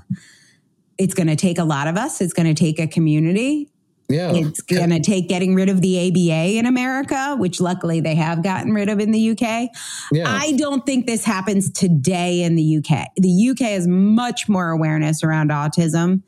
It's 0.97 1.13
going 1.13 1.27
to 1.27 1.35
take 1.35 1.57
a 1.57 1.63
lot 1.63 1.87
of 1.87 1.97
us. 1.97 2.21
It's 2.21 2.33
going 2.33 2.47
to 2.47 2.53
take 2.53 2.79
a 2.79 2.87
community. 2.87 3.69
Yeah. 4.09 4.31
It's 4.33 4.61
going 4.61 4.91
to 4.91 5.01
take 5.01 5.27
getting 5.27 5.53
rid 5.53 5.67
of 5.67 5.81
the 5.81 6.07
ABA 6.07 6.57
in 6.57 6.65
America, 6.65 7.35
which 7.37 7.59
luckily 7.59 7.99
they 7.99 8.15
have 8.15 8.41
gotten 8.41 8.73
rid 8.73 8.87
of 8.87 8.99
in 8.99 9.11
the 9.11 9.31
UK. 9.31 9.69
yeah. 10.11 10.23
I 10.25 10.53
don't 10.57 10.85
think 10.85 11.07
this 11.07 11.25
happens 11.25 11.69
today 11.69 12.41
in 12.41 12.55
the 12.55 12.77
UK. 12.77 13.09
The 13.17 13.49
UK 13.49 13.59
has 13.71 13.85
much 13.85 14.47
more 14.47 14.69
awareness 14.69 15.23
around 15.23 15.49
autism. 15.49 16.21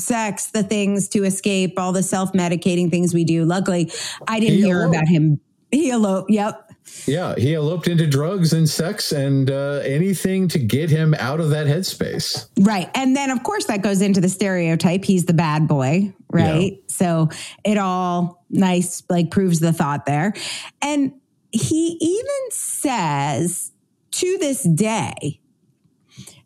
sex, 0.00 0.46
the 0.46 0.62
things 0.62 1.08
to 1.10 1.24
escape 1.24 1.78
all 1.78 1.92
the 1.92 2.02
self 2.02 2.32
medicating 2.32 2.90
things 2.90 3.12
we 3.14 3.24
do. 3.24 3.44
Luckily, 3.44 3.90
I 4.28 4.40
didn't 4.40 4.56
He 4.58 4.62
hear 4.62 4.82
eloped. 4.82 4.96
about 4.96 5.08
him. 5.08 5.40
He 5.70 5.90
eloped. 5.90 6.30
Yep. 6.30 6.68
Yeah, 7.06 7.34
he 7.36 7.54
eloped 7.54 7.88
into 7.88 8.06
drugs 8.06 8.52
and 8.52 8.68
sex 8.68 9.12
and 9.12 9.50
uh, 9.50 9.80
anything 9.84 10.48
to 10.48 10.58
get 10.58 10.90
him 10.90 11.14
out 11.14 11.40
of 11.40 11.50
that 11.50 11.66
headspace. 11.66 12.48
Right. 12.60 12.90
And 12.94 13.16
then, 13.16 13.30
of 13.30 13.42
course, 13.44 13.66
that 13.66 13.82
goes 13.82 14.02
into 14.02 14.20
the 14.20 14.28
stereotype. 14.28 15.04
He's 15.04 15.24
the 15.24 15.32
bad 15.32 15.66
boy. 15.68 16.12
Right. 16.30 16.82
So 16.88 17.30
it 17.64 17.78
all 17.78 18.44
nice, 18.50 19.02
like 19.08 19.30
proves 19.30 19.60
the 19.60 19.72
thought 19.72 20.06
there. 20.06 20.34
And 20.82 21.12
he 21.52 21.96
even 22.00 22.50
says 22.50 23.72
to 24.12 24.38
this 24.38 24.62
day, 24.62 25.40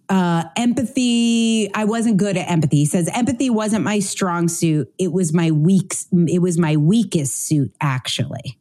uh, 0.08 0.44
empathy. 0.56 1.72
I 1.74 1.84
wasn't 1.84 2.16
good 2.16 2.36
at 2.36 2.50
empathy. 2.50 2.78
He 2.78 2.86
says 2.86 3.08
empathy 3.12 3.50
wasn't 3.50 3.84
my 3.84 3.98
strong 3.98 4.48
suit. 4.48 4.92
It 4.98 5.12
was 5.12 5.32
my 5.32 5.50
weak. 5.50 5.94
It 6.12 6.40
was 6.40 6.58
my 6.58 6.76
weakest 6.76 7.46
suit, 7.46 7.74
actually. 7.80 8.58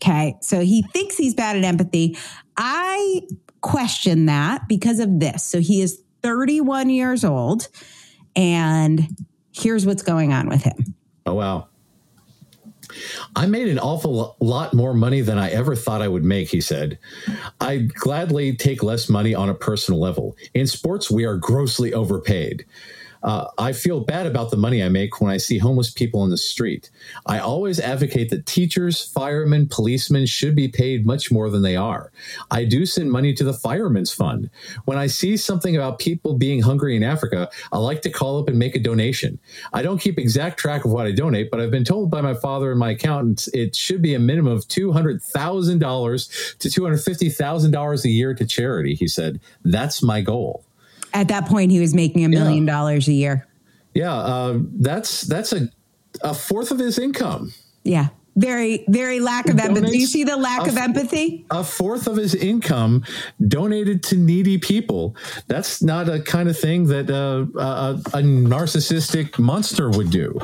Okay, 0.00 0.36
so 0.40 0.60
he 0.60 0.82
thinks 0.82 1.16
he's 1.16 1.34
bad 1.34 1.56
at 1.56 1.64
empathy. 1.64 2.16
I 2.56 3.22
question 3.60 4.26
that 4.26 4.68
because 4.68 5.00
of 5.00 5.18
this. 5.18 5.42
So 5.42 5.60
he 5.60 5.80
is 5.80 6.00
31 6.22 6.90
years 6.90 7.24
old, 7.24 7.68
and 8.36 9.08
here's 9.52 9.86
what's 9.86 10.02
going 10.02 10.32
on 10.32 10.48
with 10.48 10.62
him. 10.62 10.94
Oh, 11.26 11.34
wow. 11.34 11.67
I 13.36 13.46
made 13.46 13.68
an 13.68 13.78
awful 13.78 14.36
lot 14.40 14.74
more 14.74 14.94
money 14.94 15.20
than 15.20 15.38
I 15.38 15.50
ever 15.50 15.76
thought 15.76 16.02
I 16.02 16.08
would 16.08 16.24
make, 16.24 16.48
he 16.48 16.60
said. 16.60 16.98
I'd 17.60 17.94
gladly 17.94 18.56
take 18.56 18.82
less 18.82 19.08
money 19.08 19.34
on 19.34 19.48
a 19.48 19.54
personal 19.54 20.00
level. 20.00 20.36
In 20.54 20.66
sports, 20.66 21.10
we 21.10 21.24
are 21.24 21.36
grossly 21.36 21.92
overpaid. 21.92 22.64
Uh, 23.22 23.46
I 23.58 23.72
feel 23.72 24.00
bad 24.00 24.26
about 24.26 24.50
the 24.50 24.56
money 24.56 24.82
I 24.82 24.88
make 24.88 25.20
when 25.20 25.30
I 25.30 25.36
see 25.36 25.58
homeless 25.58 25.90
people 25.90 26.24
in 26.24 26.30
the 26.30 26.36
street. 26.36 26.90
I 27.26 27.38
always 27.38 27.80
advocate 27.80 28.30
that 28.30 28.46
teachers, 28.46 29.04
firemen, 29.04 29.68
policemen 29.68 30.26
should 30.26 30.54
be 30.54 30.68
paid 30.68 31.06
much 31.06 31.30
more 31.30 31.50
than 31.50 31.62
they 31.62 31.76
are. 31.76 32.12
I 32.50 32.64
do 32.64 32.86
send 32.86 33.10
money 33.10 33.34
to 33.34 33.44
the 33.44 33.52
Firemen's 33.52 34.12
Fund. 34.12 34.50
When 34.84 34.98
I 34.98 35.06
see 35.06 35.36
something 35.36 35.76
about 35.76 35.98
people 35.98 36.34
being 36.34 36.62
hungry 36.62 36.96
in 36.96 37.02
Africa, 37.02 37.50
I 37.72 37.78
like 37.78 38.02
to 38.02 38.10
call 38.10 38.38
up 38.38 38.48
and 38.48 38.58
make 38.58 38.76
a 38.76 38.80
donation. 38.80 39.38
I 39.72 39.82
don't 39.82 40.00
keep 40.00 40.18
exact 40.18 40.58
track 40.58 40.84
of 40.84 40.92
what 40.92 41.06
I 41.06 41.12
donate, 41.12 41.50
but 41.50 41.60
I've 41.60 41.70
been 41.70 41.84
told 41.84 42.10
by 42.10 42.20
my 42.20 42.34
father 42.34 42.70
and 42.70 42.78
my 42.78 42.90
accountant 42.90 43.48
it 43.52 43.74
should 43.74 44.02
be 44.02 44.14
a 44.14 44.18
minimum 44.18 44.52
of 44.52 44.68
$200,000 44.68 46.58
to 46.58 46.68
$250,000 46.68 48.04
a 48.04 48.08
year 48.08 48.34
to 48.34 48.46
charity, 48.46 48.94
he 48.94 49.08
said. 49.08 49.40
That's 49.64 50.02
my 50.02 50.20
goal. 50.20 50.64
At 51.12 51.28
that 51.28 51.46
point, 51.46 51.70
he 51.70 51.80
was 51.80 51.94
making 51.94 52.24
a 52.24 52.28
million 52.28 52.66
dollars 52.66 53.08
a 53.08 53.12
year. 53.12 53.46
Yeah, 53.94 54.14
uh, 54.14 54.58
that's 54.78 55.22
that's 55.22 55.52
a 55.52 55.68
a 56.22 56.34
fourth 56.34 56.70
of 56.70 56.78
his 56.78 56.98
income. 56.98 57.52
Yeah, 57.84 58.08
very 58.36 58.84
very 58.88 59.18
lack 59.18 59.48
of 59.48 59.58
empathy. 59.58 59.90
Do 59.90 59.98
you 59.98 60.06
see 60.06 60.24
the 60.24 60.36
lack 60.36 60.66
a, 60.66 60.70
of 60.70 60.76
empathy? 60.76 61.46
A 61.50 61.64
fourth 61.64 62.06
of 62.06 62.16
his 62.16 62.34
income 62.34 63.04
donated 63.48 64.02
to 64.04 64.16
needy 64.16 64.58
people. 64.58 65.16
That's 65.46 65.82
not 65.82 66.08
a 66.08 66.20
kind 66.20 66.48
of 66.48 66.58
thing 66.58 66.86
that 66.88 67.10
uh, 67.10 67.46
a, 67.58 68.18
a 68.18 68.22
narcissistic 68.22 69.38
monster 69.38 69.90
would 69.90 70.10
do. 70.10 70.38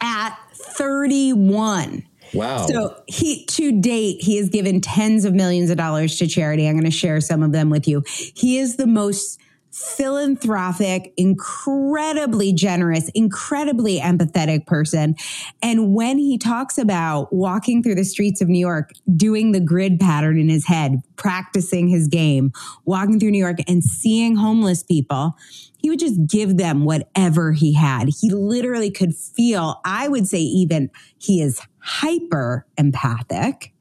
At 0.00 0.38
thirty-one. 0.54 2.04
Wow. 2.32 2.66
So 2.66 3.02
he 3.06 3.44
to 3.44 3.78
date 3.78 4.22
he 4.22 4.38
has 4.38 4.48
given 4.48 4.80
tens 4.80 5.26
of 5.26 5.34
millions 5.34 5.68
of 5.68 5.76
dollars 5.76 6.16
to 6.18 6.26
charity. 6.26 6.66
I'm 6.66 6.74
going 6.74 6.84
to 6.84 6.90
share 6.90 7.20
some 7.20 7.42
of 7.42 7.52
them 7.52 7.68
with 7.68 7.86
you. 7.86 8.02
He 8.06 8.58
is 8.58 8.76
the 8.76 8.86
most 8.86 9.38
philanthropic, 9.72 11.12
incredibly 11.16 12.52
generous, 12.52 13.08
incredibly 13.14 13.98
empathetic 13.98 14.66
person. 14.66 15.16
And 15.62 15.94
when 15.94 16.18
he 16.18 16.36
talks 16.38 16.76
about 16.76 17.32
walking 17.32 17.82
through 17.82 17.94
the 17.94 18.04
streets 18.04 18.40
of 18.40 18.48
New 18.48 18.58
York, 18.58 18.90
doing 19.16 19.52
the 19.52 19.60
grid 19.60 19.98
pattern 19.98 20.38
in 20.38 20.48
his 20.48 20.66
head, 20.66 21.02
practicing 21.16 21.88
his 21.88 22.06
game, 22.06 22.52
walking 22.84 23.18
through 23.18 23.30
New 23.30 23.38
York 23.38 23.58
and 23.66 23.82
seeing 23.82 24.36
homeless 24.36 24.82
people, 24.82 25.36
he 25.78 25.88
would 25.90 25.98
just 25.98 26.26
give 26.26 26.58
them 26.58 26.84
whatever 26.84 27.52
he 27.52 27.72
had. 27.72 28.08
He 28.20 28.30
literally 28.30 28.90
could 28.90 29.14
feel, 29.14 29.80
I 29.84 30.08
would 30.08 30.28
say, 30.28 30.40
even 30.40 30.90
he 31.18 31.40
is 31.40 31.60
hyper 31.80 32.66
empathic 32.76 33.72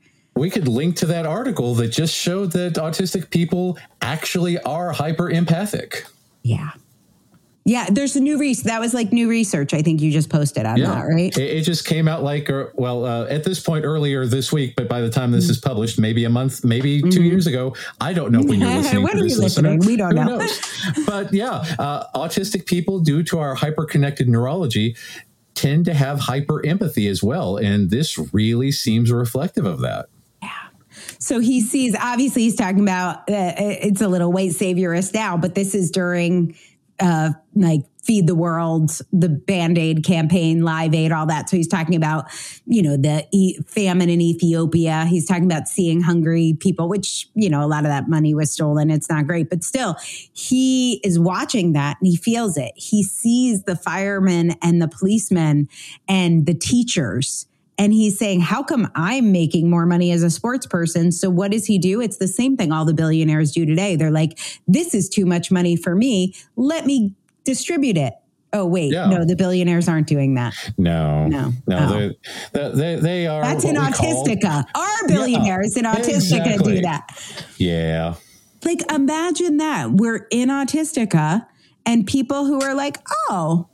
we 0.42 0.50
could 0.50 0.68
link 0.68 0.96
to 0.96 1.06
that 1.06 1.28
article 1.28 1.76
that 1.76 1.90
just 1.90 2.16
showed 2.16 2.52
that 2.54 2.74
autistic 2.74 3.30
people 3.30 3.78
actually 4.02 4.58
are 4.62 4.92
hyper 4.92 5.30
empathic. 5.30 6.08
Yeah. 6.42 6.72
Yeah, 7.64 7.86
there's 7.92 8.16
a 8.16 8.20
new 8.20 8.40
research. 8.40 8.66
That 8.66 8.80
was 8.80 8.96
like 8.96 9.14
new 9.14 9.30
research. 9.30 9.72
I 9.76 9.84
think 9.84 10.02
you 10.02 10.12
just 10.12 10.32
posted 10.32 10.66
on 10.66 10.78
yeah. 10.78 10.96
that, 10.96 11.02
right? 11.02 11.38
It, 11.38 11.58
it, 11.58 11.62
just 11.62 11.86
came 11.86 12.08
out 12.08 12.24
like, 12.24 12.50
er, 12.50 12.74
well, 12.74 13.06
uh, 13.06 13.28
at 13.28 13.44
this 13.44 13.60
point 13.60 13.86
earlier 13.86 14.26
this 14.26 14.52
week, 14.52 14.74
but 14.76 14.90
by 14.90 15.00
the 15.00 15.12
time 15.12 15.30
this 15.30 15.44
mm-hmm. 15.44 15.52
is 15.52 15.60
published, 15.60 16.00
maybe 16.00 16.26
a 16.26 16.30
month, 16.30 16.66
maybe 16.66 17.04
2 17.04 17.08
mm-hmm. 17.08 17.24
years 17.24 17.46
ago. 17.46 17.76
I 18.00 18.12
don't 18.12 18.32
know 18.32 18.42
when 18.42 18.60
you're 18.60 18.70
listening. 18.78 19.04
when 19.04 19.18
to 19.18 19.24
this, 19.24 19.38
listening? 19.38 19.82
We 19.82 19.96
don't 19.96 20.18
Who 20.18 20.26
know. 20.26 20.48
But 21.06 21.32
yeah, 21.32 21.64
uh, 21.78 22.08
autistic 22.16 22.66
people, 22.66 23.00
due 23.00 23.22
to 23.26 23.38
our 23.38 23.54
hyper 23.54 23.86
connected 23.86 24.28
neurology, 24.28 24.96
tend 25.54 25.86
to 25.86 25.94
have 25.94 26.22
hyper 26.22 26.66
empathy 26.66 27.08
as 27.08 27.22
well, 27.22 27.58
and 27.58 27.92
this 27.92 28.18
really 28.34 28.72
seems 28.72 29.12
reflective 29.12 29.68
of 29.68 29.82
that. 29.82 30.08
So 31.22 31.40
he 31.40 31.62
sees, 31.62 31.96
obviously, 32.02 32.42
he's 32.42 32.56
talking 32.56 32.82
about 32.82 33.30
uh, 33.30 33.54
it's 33.58 34.02
a 34.02 34.08
little 34.08 34.32
white 34.32 34.52
saviorist 34.52 35.14
now, 35.14 35.38
but 35.38 35.54
this 35.54 35.76
is 35.76 35.92
during 35.92 36.58
uh, 37.00 37.34
like 37.54 37.82
feed 38.02 38.26
the 38.26 38.34
world, 38.34 39.00
the 39.14 39.30
band 39.30 39.78
aid 39.78 40.04
campaign, 40.04 40.64
live 40.64 40.96
aid, 40.96 41.12
all 41.12 41.28
that. 41.28 41.48
So 41.48 41.58
he's 41.58 41.68
talking 41.68 41.96
about, 41.96 42.26
you 42.66 42.82
know, 42.82 42.98
the 42.98 43.28
e- 43.32 43.60
famine 43.68 44.10
in 44.10 44.20
Ethiopia. 44.20 45.06
He's 45.06 45.28
talking 45.28 45.46
about 45.46 45.68
seeing 45.68 46.02
hungry 46.02 46.58
people, 46.60 46.90
which, 46.90 47.30
you 47.36 47.52
know, 47.52 47.64
a 47.64 47.70
lot 47.70 47.86
of 47.86 47.92
that 47.92 48.10
money 48.10 48.34
was 48.34 48.52
stolen. 48.52 48.90
It's 48.90 49.08
not 49.08 49.28
great, 49.28 49.48
but 49.48 49.64
still, 49.64 49.98
he 50.34 50.96
is 51.04 51.20
watching 51.20 51.74
that 51.74 51.98
and 52.02 52.08
he 52.08 52.16
feels 52.16 52.58
it. 52.58 52.72
He 52.76 53.04
sees 53.04 53.64
the 53.64 53.76
firemen 53.76 54.56
and 54.64 54.82
the 54.82 54.88
policemen 54.88 55.70
and 56.08 56.48
the 56.48 56.56
teachers 56.56 57.46
and 57.82 57.94
he's 57.94 58.20
saying, 58.20 58.42
How 58.42 58.62
come 58.62 58.90
I'm 58.94 59.32
making 59.32 59.68
more 59.68 59.88
money 59.88 60.12
as 60.12 60.22
a 60.22 60.30
sports 60.30 60.68
person? 60.68 61.12
So 61.12 61.32
what 61.32 61.52
does 61.52 61.66
he 61.66 61.80
do? 61.80 62.00
It's 62.00 62.18
the 62.18 62.28
same 62.28 62.56
thing 62.56 62.72
all 62.72 62.86
the 62.86 62.94
billionaires 62.94 63.52
do 63.52 63.66
today. 63.66 63.96
They're 63.96 64.12
like, 64.12 64.38
This 64.68 64.94
is 64.94 65.10
too 65.10 65.26
much 65.26 65.50
money 65.52 65.76
for 65.76 65.96
me. 65.96 66.36
Let 66.56 66.86
me 66.86 67.16
distribute 67.44 67.98
it. 67.98 68.14
Oh 68.54 68.66
wait, 68.66 68.92
yeah. 68.92 69.08
no, 69.08 69.26
the 69.26 69.36
billionaires 69.36 69.88
aren't 69.88 70.08
doing 70.08 70.36
that. 70.36 70.54
No, 70.78 71.28
no, 71.28 71.54
no. 71.68 72.12
They, 72.52 72.70
they, 72.70 72.96
they 72.98 73.28
are. 73.28 73.42
That's 73.42 73.64
in 73.64 73.76
Autistica. 73.78 74.66
Our 74.76 75.08
billionaires 75.08 75.74
yeah, 75.76 75.80
in 75.80 75.86
Autistica 75.86 76.46
exactly. 76.46 76.76
do 76.76 76.82
that. 76.82 77.46
Yeah. 77.58 78.16
Like 78.64 78.92
imagine 78.92 79.58
that 79.58 79.92
we're 79.92 80.28
in 80.30 80.50
Autistica, 80.50 81.48
and 81.86 82.06
people 82.06 82.46
who 82.46 82.62
are 82.62 82.76
like, 82.76 83.00
oh, 83.30 83.70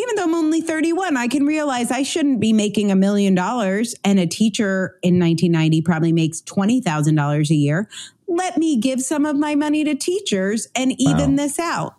even 0.00 0.16
though 0.16 0.24
I'm 0.24 0.34
only 0.34 0.60
31, 0.60 1.16
I 1.16 1.28
can 1.28 1.44
realize 1.44 1.90
I 1.90 2.02
shouldn't 2.02 2.40
be 2.40 2.52
making 2.52 2.90
a 2.90 2.96
million 2.96 3.34
dollars. 3.34 3.94
And 4.04 4.18
a 4.18 4.26
teacher 4.26 4.98
in 5.02 5.18
1990 5.18 5.82
probably 5.82 6.12
makes 6.12 6.40
$20,000 6.42 7.50
a 7.50 7.54
year. 7.54 7.88
Let 8.26 8.56
me 8.56 8.76
give 8.76 9.00
some 9.00 9.26
of 9.26 9.36
my 9.36 9.54
money 9.54 9.84
to 9.84 9.94
teachers 9.94 10.68
and 10.74 10.92
even 10.98 11.30
wow. 11.30 11.36
this 11.36 11.58
out. 11.58 11.94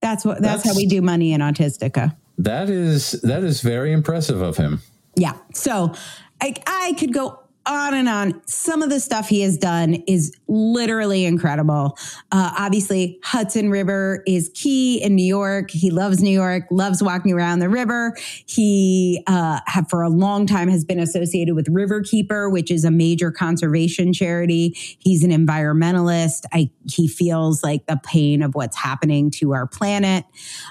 That's 0.00 0.24
what 0.24 0.40
that's, 0.40 0.62
that's 0.62 0.74
how 0.74 0.76
we 0.76 0.86
do 0.86 1.02
money 1.02 1.32
in 1.32 1.40
Autistica. 1.40 2.14
That 2.36 2.70
is 2.70 3.12
that 3.22 3.42
is 3.42 3.62
very 3.62 3.92
impressive 3.92 4.40
of 4.40 4.56
him. 4.56 4.80
Yeah. 5.16 5.36
So 5.52 5.92
I, 6.40 6.54
I 6.68 6.94
could 6.96 7.12
go 7.12 7.40
on 7.68 7.94
and 7.94 8.08
on. 8.08 8.40
Some 8.46 8.82
of 8.82 8.90
the 8.90 8.98
stuff 8.98 9.28
he 9.28 9.42
has 9.42 9.58
done 9.58 10.02
is 10.06 10.34
literally 10.48 11.24
incredible. 11.24 11.98
Uh, 12.32 12.52
obviously, 12.58 13.18
Hudson 13.22 13.70
River 13.70 14.22
is 14.26 14.50
key 14.54 15.02
in 15.02 15.14
New 15.14 15.24
York. 15.24 15.70
He 15.70 15.90
loves 15.90 16.22
New 16.22 16.30
York, 16.30 16.64
loves 16.70 17.02
walking 17.02 17.32
around 17.32 17.58
the 17.58 17.68
river. 17.68 18.16
He 18.46 19.22
uh, 19.26 19.60
have 19.66 19.88
for 19.90 20.02
a 20.02 20.08
long 20.08 20.46
time 20.46 20.68
has 20.68 20.84
been 20.84 20.98
associated 20.98 21.54
with 21.54 21.66
Riverkeeper, 21.66 22.50
which 22.50 22.70
is 22.70 22.84
a 22.84 22.90
major 22.90 23.30
conservation 23.30 24.12
charity. 24.12 24.72
He's 24.98 25.22
an 25.22 25.30
environmentalist. 25.30 26.44
I, 26.52 26.70
he 26.90 27.06
feels 27.06 27.62
like 27.62 27.86
the 27.86 28.00
pain 28.02 28.42
of 28.42 28.54
what's 28.54 28.76
happening 28.76 29.30
to 29.32 29.52
our 29.52 29.66
planet. 29.66 30.24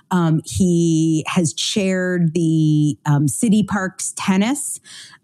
Um, 0.09 0.41
he 0.45 1.23
has 1.27 1.53
chaired 1.53 2.33
the 2.33 2.97
um, 3.05 3.27
city 3.27 3.63
parks 3.63 4.13
tennis 4.15 4.79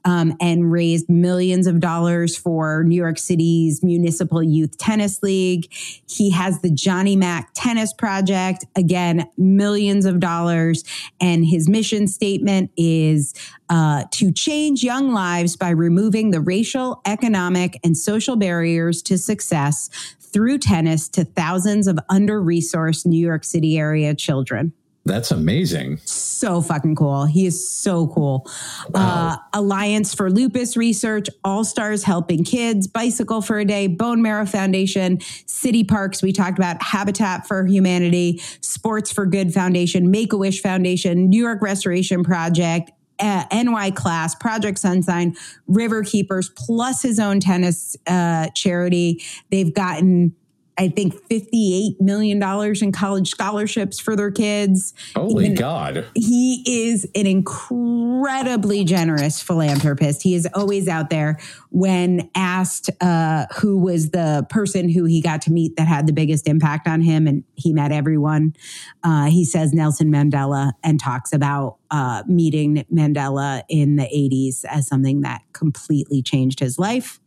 um, 0.06 0.36
and 0.40 0.72
raised 0.72 1.10
millions 1.10 1.62
of 1.68 1.80
dollars 1.80 2.36
for 2.36 2.84
New 2.84 2.95
York 2.95 3.18
City's 3.18 3.84
Municipal 3.84 4.43
Youth 4.43 4.78
Tennis 4.78 5.22
League. 5.24 5.68
He 6.07 6.32
has 6.32 6.61
the 6.61 6.70
Johnny 6.70 7.16
Mack 7.16 7.51
Tennis 7.53 7.93
Project, 7.93 8.66
again, 8.76 9.28
millions 9.38 10.05
of 10.05 10.20
dollars. 10.20 10.84
And 11.20 11.45
his 11.45 11.70
mission 11.70 12.07
statement 12.07 12.72
is 12.78 13.34
uh, 13.70 14.03
to 14.11 14.32
change 14.32 14.84
young 14.84 15.14
lives 15.14 15.55
by 15.55 15.70
removing 15.70 16.32
the 16.32 16.41
racial, 16.41 17.01
economic, 17.05 17.80
and 17.84 17.97
social 17.97 18.36
barriers 18.36 19.01
to 19.03 19.18
success 19.18 19.89
through 20.20 20.57
tennis 20.57 21.07
to 21.09 21.24
thousands 21.24 21.88
of 21.88 21.99
under 22.09 22.41
resourced 22.41 23.05
New 23.05 23.24
York 23.24 23.43
City 23.43 23.78
area 23.78 24.16
children. 24.16 24.74
That's 25.06 25.32
amazing. 25.32 25.97
So 26.06 26.62
fucking 26.62 26.95
cool. 26.95 27.26
He 27.26 27.45
is 27.45 27.70
so 27.70 28.08
cool. 28.08 28.49
Wow. 28.89 29.34
Uh, 29.34 29.38
Alliance 29.54 30.14
for 30.14 30.32
Lupus 30.32 30.78
Research, 30.78 31.28
All 31.43 31.66
Stars 31.66 32.04
Helping 32.04 32.45
Kids, 32.45 32.88
Bicycle 32.88 33.41
for 33.41 33.60
a 33.60 33.66
Day, 33.66 33.88
Bone 33.88 34.22
Marrow 34.22 34.45
Foundation, 34.45 35.20
City 35.45 35.84
Parks. 35.84 36.22
We 36.22 36.32
talked 36.32 36.58
about 36.58 36.82
Habitat 36.82 37.47
for 37.47 37.66
Humanity, 37.66 38.39
Sports 38.62 39.12
for 39.12 39.26
Good 39.26 39.54
Foundation, 39.54 40.10
Make 40.10 40.32
a 40.32 40.38
Wish 40.38 40.62
Foundation, 40.62 41.30
New 41.30 41.41
York 41.41 41.62
Restoration 41.62 42.24
Project, 42.24 42.91
uh, 43.20 43.43
NY 43.51 43.91
Class, 43.91 44.36
Project 44.36 44.80
Sunshine, 44.80 45.36
River 45.68 46.04
Keepers, 46.04 46.49
plus 46.49 47.01
his 47.01 47.20
own 47.20 47.41
tennis 47.41 47.97
uh, 48.08 48.47
charity. 48.56 49.22
They've 49.51 49.74
gotten 49.74 50.34
I 50.78 50.90
think 50.90 51.14
$58 51.30 52.02
million 52.02 52.42
in 52.82 52.92
college 52.92 53.30
scholarships 53.30 54.00
for 54.00 54.16
their 54.16 54.32
kids. 54.32 54.94
Holy 55.16 55.46
Even, 55.46 55.56
God. 55.56 56.06
He 56.16 56.64
is 56.66 57.08
an 57.16 57.28
incredibly 57.28 58.84
generous 58.84 59.42
philanthropist. 59.42 60.24
He 60.24 60.34
is 60.34 60.48
always 60.54 60.88
out 60.88 61.10
there 61.10 61.38
when 61.70 62.30
asked 62.36 62.90
uh, 63.02 63.46
who 63.58 63.78
was 63.78 64.10
the 64.10 64.46
person 64.50 64.90
who 64.90 65.06
he 65.06 65.22
got 65.22 65.42
to 65.44 65.52
meet 65.52 65.76
that 65.76 65.88
had 65.88 66.08
the 66.08 66.14
biggest 66.14 66.48
impact 66.48 66.88
on 66.88 67.02
him, 67.02 67.28
and 67.28 67.44
he 67.56 67.72
met 67.72 67.92
everyone. 67.92 68.56
Uh, 69.04 69.26
he 69.26 69.46
says 69.46 69.74
Nelson 69.74 70.12
Mandela 70.12 70.72
and 70.84 71.00
talks 71.00 71.34
about 71.34 71.78
uh, 71.92 72.24
meeting 72.28 72.86
Mandela 72.92 73.64
in 73.70 73.96
the 73.98 74.04
80s 74.04 74.66
as 74.66 74.88
something 74.88 75.22
that 75.22 75.42
completely 75.54 76.22
changed 76.22 76.60
his 76.60 76.80
life. 76.80 77.20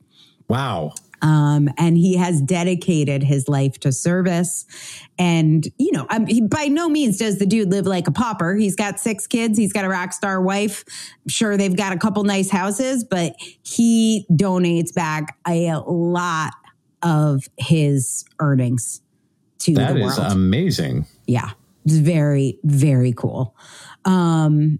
Wow. 0.48 0.94
Um, 1.26 1.68
and 1.76 1.96
he 1.96 2.16
has 2.16 2.40
dedicated 2.40 3.24
his 3.24 3.48
life 3.48 3.80
to 3.80 3.90
service. 3.90 4.64
And, 5.18 5.66
you 5.76 5.90
know, 5.90 6.06
um, 6.08 6.26
he, 6.26 6.40
by 6.40 6.68
no 6.68 6.88
means 6.88 7.18
does 7.18 7.38
the 7.38 7.46
dude 7.46 7.68
live 7.68 7.84
like 7.84 8.06
a 8.06 8.12
pauper. 8.12 8.54
He's 8.54 8.76
got 8.76 9.00
six 9.00 9.26
kids, 9.26 9.58
he's 9.58 9.72
got 9.72 9.84
a 9.84 9.88
rock 9.88 10.12
star 10.12 10.40
wife. 10.40 10.84
Sure, 11.26 11.56
they've 11.56 11.76
got 11.76 11.92
a 11.92 11.96
couple 11.96 12.22
nice 12.22 12.48
houses, 12.48 13.02
but 13.02 13.34
he 13.62 14.24
donates 14.30 14.94
back 14.94 15.36
a 15.48 15.74
lot 15.88 16.52
of 17.02 17.48
his 17.56 18.24
earnings 18.38 19.00
to 19.58 19.74
that 19.74 19.94
the 19.94 20.02
world. 20.02 20.16
That 20.16 20.28
is 20.28 20.32
amazing. 20.32 21.06
Yeah. 21.26 21.50
It's 21.84 21.96
very, 21.96 22.60
very 22.62 23.12
cool. 23.12 23.56
Um, 24.04 24.78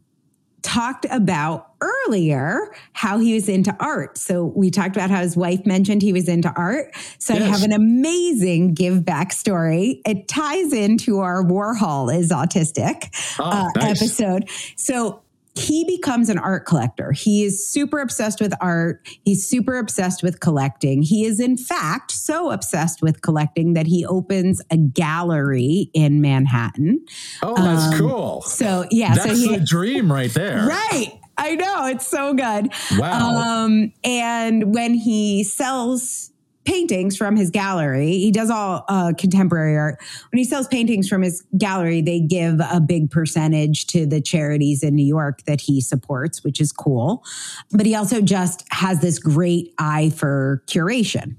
talked 0.67 1.07
about 1.11 1.71
earlier 1.81 2.75
how 2.93 3.19
he 3.19 3.35
was 3.35 3.49
into 3.49 3.75
art. 3.79 4.19
So 4.19 4.47
we 4.47 4.71
talked 4.71 4.97
about 4.97 5.11
how 5.11 5.21
his 5.21 5.37
wife 5.37 5.65
mentioned 5.65 6.03
he 6.03 6.13
was 6.13 6.29
into 6.29 6.53
art. 6.57 6.93
So 7.19 7.35
yes. 7.35 7.43
I 7.43 7.47
have 7.47 7.63
an 7.63 7.73
amazing 7.73 8.75
give 8.75 9.05
back 9.05 9.33
story. 9.33 10.03
It 10.05 10.27
ties 10.27 10.73
into 10.73 11.21
our 11.21 11.45
Warhol 11.45 12.15
is 12.15 12.33
autistic 12.33 13.15
oh, 13.39 13.45
uh, 13.45 13.69
nice. 13.77 14.03
episode. 14.03 14.51
So 14.77 15.23
he 15.59 15.85
becomes 15.85 16.29
an 16.29 16.39
art 16.39 16.67
collector. 16.67 17.13
He 17.13 17.45
is 17.45 17.67
super 17.67 18.01
obsessed 18.01 18.41
with 18.41 18.53
art. 18.61 19.07
He's 19.25 19.47
super 19.47 19.79
obsessed 19.79 20.23
with 20.23 20.41
collecting. 20.41 21.03
He 21.03 21.25
is, 21.25 21.41
in 21.41 21.57
fact, 21.57 22.11
so 22.11 22.51
obsessed 22.51 23.03
with 23.03 23.23
collecting 23.23 23.75
that 23.75 23.87
he 23.87 24.05
opens 24.05 24.63
a 24.71 24.77
gallery 24.77 25.91
in 25.95 26.21
Manhattan. 26.21 27.05
Oh, 27.43 27.57
that's 27.57 27.95
um, 27.95 27.99
cool. 27.99 28.43
So, 28.43 28.87
yeah. 28.91 29.15
That's 29.15 29.31
so 29.31 29.35
he, 29.35 29.57
the 29.57 29.65
dream 29.65 30.13
right 30.13 30.33
there. 30.33 30.67
Right. 30.67 31.19
I 31.39 31.55
know. 31.55 31.87
It's 31.87 32.07
so 32.07 32.35
good. 32.35 32.73
Wow. 32.99 33.65
Um, 33.65 33.93
and 34.05 34.75
when 34.75 34.95
he 34.95 35.45
sells 35.45 36.33
paintings 36.67 37.17
from 37.17 37.37
his 37.37 37.51
gallery. 37.51 38.13
He 38.13 38.31
does 38.31 38.51
all 38.51 38.85
uh, 38.89 39.13
contemporary 39.17 39.77
art. 39.77 39.99
When 40.31 40.39
he 40.39 40.45
sells 40.45 40.69
paintings 40.69 41.09
from 41.09 41.23
his 41.23 41.43
gallery, 41.57 42.03
they 42.03 42.21
give 42.21 42.61
a 42.61 42.81
big 42.81 43.11
percentage 43.11 43.87
to 43.89 44.05
the 44.05 44.21
charities 44.21 44.83
in 44.83 44.95
New 44.95 45.07
York 45.07 45.43
that 45.45 45.63
he 45.63 45.81
supports, 45.81 46.45
which 46.45 46.61
is 46.61 46.73
cool. 46.73 47.25
But 47.71 47.87
he 47.87 47.95
also 47.95 48.21
just 48.21 48.65
has 48.71 49.01
this 49.01 49.19
great 49.19 49.73
eye 49.79 50.11
for 50.11 50.63
curation. 50.67 51.37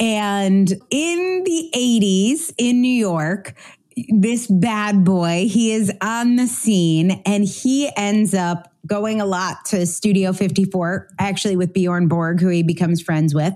And 0.00 0.72
in 0.90 1.44
the 1.44 1.70
80s 1.76 2.52
in 2.58 2.80
New 2.80 2.88
York, 2.88 3.54
this 4.08 4.46
bad 4.46 5.04
boy, 5.04 5.46
he 5.48 5.72
is 5.72 5.92
on 6.00 6.36
the 6.36 6.46
scene 6.46 7.22
and 7.26 7.44
he 7.44 7.90
ends 7.96 8.34
up 8.34 8.71
going 8.86 9.20
a 9.20 9.26
lot 9.26 9.64
to 9.66 9.86
Studio 9.86 10.32
54, 10.32 11.08
actually 11.18 11.56
with 11.56 11.72
Bjorn 11.72 12.08
Borg, 12.08 12.40
who 12.40 12.48
he 12.48 12.62
becomes 12.62 13.00
friends 13.00 13.34
with, 13.34 13.54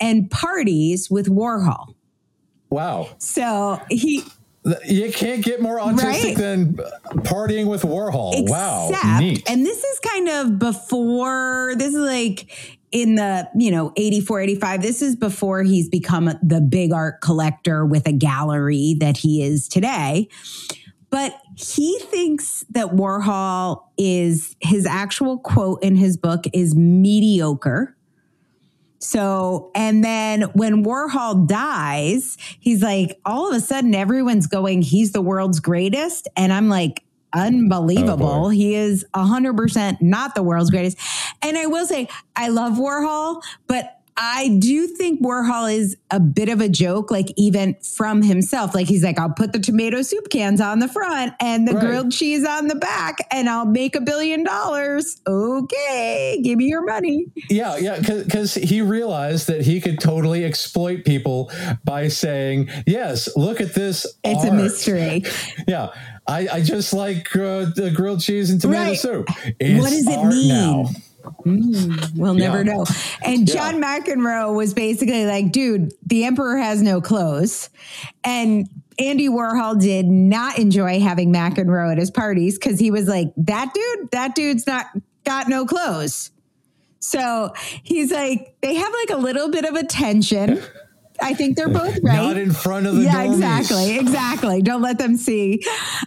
and 0.00 0.30
parties 0.30 1.10
with 1.10 1.28
Warhol. 1.28 1.94
Wow. 2.70 3.08
So 3.18 3.80
he. 3.88 4.24
You 4.86 5.12
can't 5.12 5.44
get 5.44 5.60
more 5.60 5.78
autistic 5.78 6.24
right? 6.24 6.36
than 6.38 6.72
partying 7.18 7.66
with 7.68 7.82
Warhol. 7.82 8.32
Except, 8.32 8.48
wow. 8.50 9.18
Neat. 9.18 9.42
And 9.46 9.64
this 9.66 9.84
is 9.84 10.00
kind 10.00 10.26
of 10.26 10.58
before, 10.58 11.74
this 11.76 11.92
is 11.92 12.00
like 12.00 12.50
in 12.90 13.16
the, 13.16 13.46
you 13.54 13.70
know, 13.70 13.92
84, 13.96 14.40
85. 14.40 14.80
This 14.80 15.02
is 15.02 15.16
before 15.16 15.64
he's 15.64 15.90
become 15.90 16.30
the 16.42 16.62
big 16.62 16.94
art 16.94 17.20
collector 17.20 17.84
with 17.84 18.08
a 18.08 18.12
gallery 18.12 18.96
that 19.00 19.18
he 19.18 19.42
is 19.42 19.68
today. 19.68 20.28
But 21.14 21.40
he 21.56 21.96
thinks 22.00 22.64
that 22.70 22.88
Warhol 22.88 23.84
is 23.96 24.56
his 24.58 24.84
actual 24.84 25.38
quote 25.38 25.80
in 25.80 25.94
his 25.94 26.16
book 26.16 26.42
is 26.52 26.74
mediocre. 26.74 27.96
So, 28.98 29.70
and 29.76 30.02
then 30.02 30.42
when 30.54 30.84
Warhol 30.84 31.46
dies, 31.46 32.36
he's 32.58 32.82
like, 32.82 33.20
all 33.24 33.48
of 33.48 33.54
a 33.54 33.60
sudden 33.60 33.94
everyone's 33.94 34.48
going, 34.48 34.82
he's 34.82 35.12
the 35.12 35.22
world's 35.22 35.60
greatest. 35.60 36.26
And 36.36 36.52
I'm 36.52 36.68
like, 36.68 37.04
unbelievable. 37.32 38.46
Oh 38.46 38.48
he 38.48 38.74
is 38.74 39.06
100% 39.14 40.02
not 40.02 40.34
the 40.34 40.42
world's 40.42 40.70
greatest. 40.70 40.98
And 41.42 41.56
I 41.56 41.66
will 41.66 41.86
say, 41.86 42.08
I 42.34 42.48
love 42.48 42.72
Warhol, 42.72 43.40
but 43.68 44.00
I 44.16 44.56
do 44.60 44.86
think 44.86 45.22
Warhol 45.22 45.74
is 45.74 45.96
a 46.10 46.20
bit 46.20 46.48
of 46.48 46.60
a 46.60 46.68
joke, 46.68 47.10
like 47.10 47.32
even 47.36 47.74
from 47.74 48.22
himself. 48.22 48.74
Like 48.74 48.86
he's 48.86 49.02
like, 49.02 49.18
I'll 49.18 49.30
put 49.30 49.52
the 49.52 49.58
tomato 49.58 50.02
soup 50.02 50.30
cans 50.30 50.60
on 50.60 50.78
the 50.78 50.86
front 50.86 51.34
and 51.40 51.66
the 51.66 51.72
right. 51.72 51.84
grilled 51.84 52.12
cheese 52.12 52.46
on 52.46 52.68
the 52.68 52.76
back, 52.76 53.26
and 53.32 53.48
I'll 53.48 53.66
make 53.66 53.96
a 53.96 54.00
billion 54.00 54.44
dollars. 54.44 55.20
Okay, 55.26 56.40
give 56.44 56.58
me 56.58 56.66
your 56.66 56.84
money. 56.84 57.26
Yeah, 57.50 57.76
yeah, 57.76 57.98
because 57.98 58.54
he 58.54 58.80
realized 58.80 59.48
that 59.48 59.62
he 59.62 59.80
could 59.80 59.98
totally 59.98 60.44
exploit 60.44 61.04
people 61.04 61.50
by 61.82 62.08
saying, 62.08 62.68
Yes, 62.86 63.28
look 63.36 63.60
at 63.60 63.74
this. 63.74 64.06
It's 64.22 64.44
art. 64.44 64.48
a 64.48 64.52
mystery. 64.52 65.24
yeah. 65.66 65.88
I, 66.26 66.48
I 66.50 66.60
just 66.62 66.94
like 66.94 67.34
uh, 67.36 67.66
the 67.76 67.92
grilled 67.94 68.20
cheese 68.22 68.50
and 68.50 68.60
tomato 68.60 68.90
right. 68.90 68.98
soup. 68.98 69.28
It's 69.60 69.78
what 69.78 69.90
does 69.90 70.06
it 70.06 70.24
mean? 70.24 70.48
Now. 70.48 70.88
Mm, 71.44 72.16
we'll 72.16 72.34
never 72.34 72.58
yeah. 72.58 72.72
know. 72.72 72.86
And 73.22 73.46
John 73.46 73.80
yeah. 73.80 74.00
McEnroe 74.00 74.54
was 74.54 74.74
basically 74.74 75.26
like, 75.26 75.52
dude, 75.52 75.92
the 76.06 76.24
emperor 76.24 76.56
has 76.56 76.82
no 76.82 77.00
clothes. 77.00 77.70
And 78.22 78.68
Andy 78.98 79.28
Warhol 79.28 79.80
did 79.80 80.06
not 80.06 80.58
enjoy 80.58 81.00
having 81.00 81.32
McEnroe 81.32 81.92
at 81.92 81.98
his 81.98 82.10
parties 82.10 82.58
because 82.58 82.78
he 82.78 82.90
was 82.90 83.08
like, 83.08 83.32
that 83.36 83.72
dude, 83.74 84.10
that 84.12 84.34
dude's 84.34 84.66
not 84.66 84.86
got 85.24 85.48
no 85.48 85.66
clothes. 85.66 86.30
So 87.00 87.52
he's 87.82 88.10
like, 88.10 88.56
they 88.62 88.74
have 88.74 88.92
like 88.92 89.10
a 89.10 89.20
little 89.20 89.50
bit 89.50 89.64
of 89.64 89.74
a 89.74 89.84
tension. 89.84 90.62
I 91.20 91.34
think 91.34 91.56
they're 91.56 91.68
both 91.68 91.98
right. 92.02 92.16
Not 92.16 92.36
in 92.36 92.52
front 92.52 92.86
of 92.86 92.96
the 92.96 93.02
Yeah, 93.02 93.22
exactly. 93.22 93.96
Exactly. 93.96 94.62
Don't 94.62 94.82
let 94.82 94.98
them 94.98 95.16
see. 95.16 95.62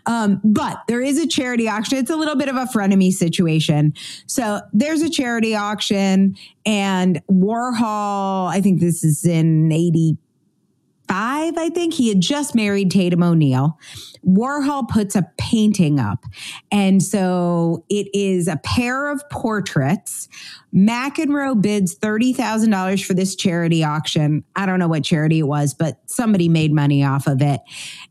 Um, 0.05 0.41
but 0.43 0.83
there 0.87 1.01
is 1.01 1.17
a 1.17 1.27
charity 1.27 1.67
auction. 1.67 1.97
It's 1.97 2.09
a 2.09 2.15
little 2.15 2.35
bit 2.35 2.49
of 2.49 2.55
a 2.55 2.65
frenemy 2.65 3.11
situation. 3.11 3.93
So 4.25 4.61
there's 4.73 5.01
a 5.01 5.09
charity 5.09 5.55
auction 5.55 6.35
and 6.65 7.21
Warhol, 7.31 8.49
I 8.49 8.59
think 8.61 8.81
this 8.81 9.03
is 9.03 9.25
in 9.25 9.71
85, 9.71 11.57
I 11.57 11.69
think. 11.69 11.93
He 11.93 12.09
had 12.09 12.19
just 12.19 12.53
married 12.55 12.91
Tatum 12.91 13.23
O'Neal. 13.23 13.77
Warhol 14.26 14.88
puts 14.88 15.15
a 15.15 15.30
painting 15.38 15.99
up. 15.99 16.26
And 16.72 17.01
so 17.01 17.84
it 17.89 18.07
is 18.13 18.47
a 18.47 18.57
pair 18.57 19.09
of 19.09 19.28
portraits. 19.30 20.30
McEnroe 20.76 21.59
bids 21.59 21.97
$30,000 21.97 23.03
for 23.03 23.13
this 23.13 23.36
charity 23.36 23.84
auction. 23.84 24.43
I 24.55 24.65
don't 24.65 24.80
know 24.80 24.88
what 24.88 25.03
charity 25.03 25.39
it 25.39 25.47
was, 25.47 25.74
but 25.74 25.97
somebody 26.05 26.49
made 26.49 26.74
money 26.74 27.03
off 27.03 27.26
of 27.26 27.41
it. 27.41 27.61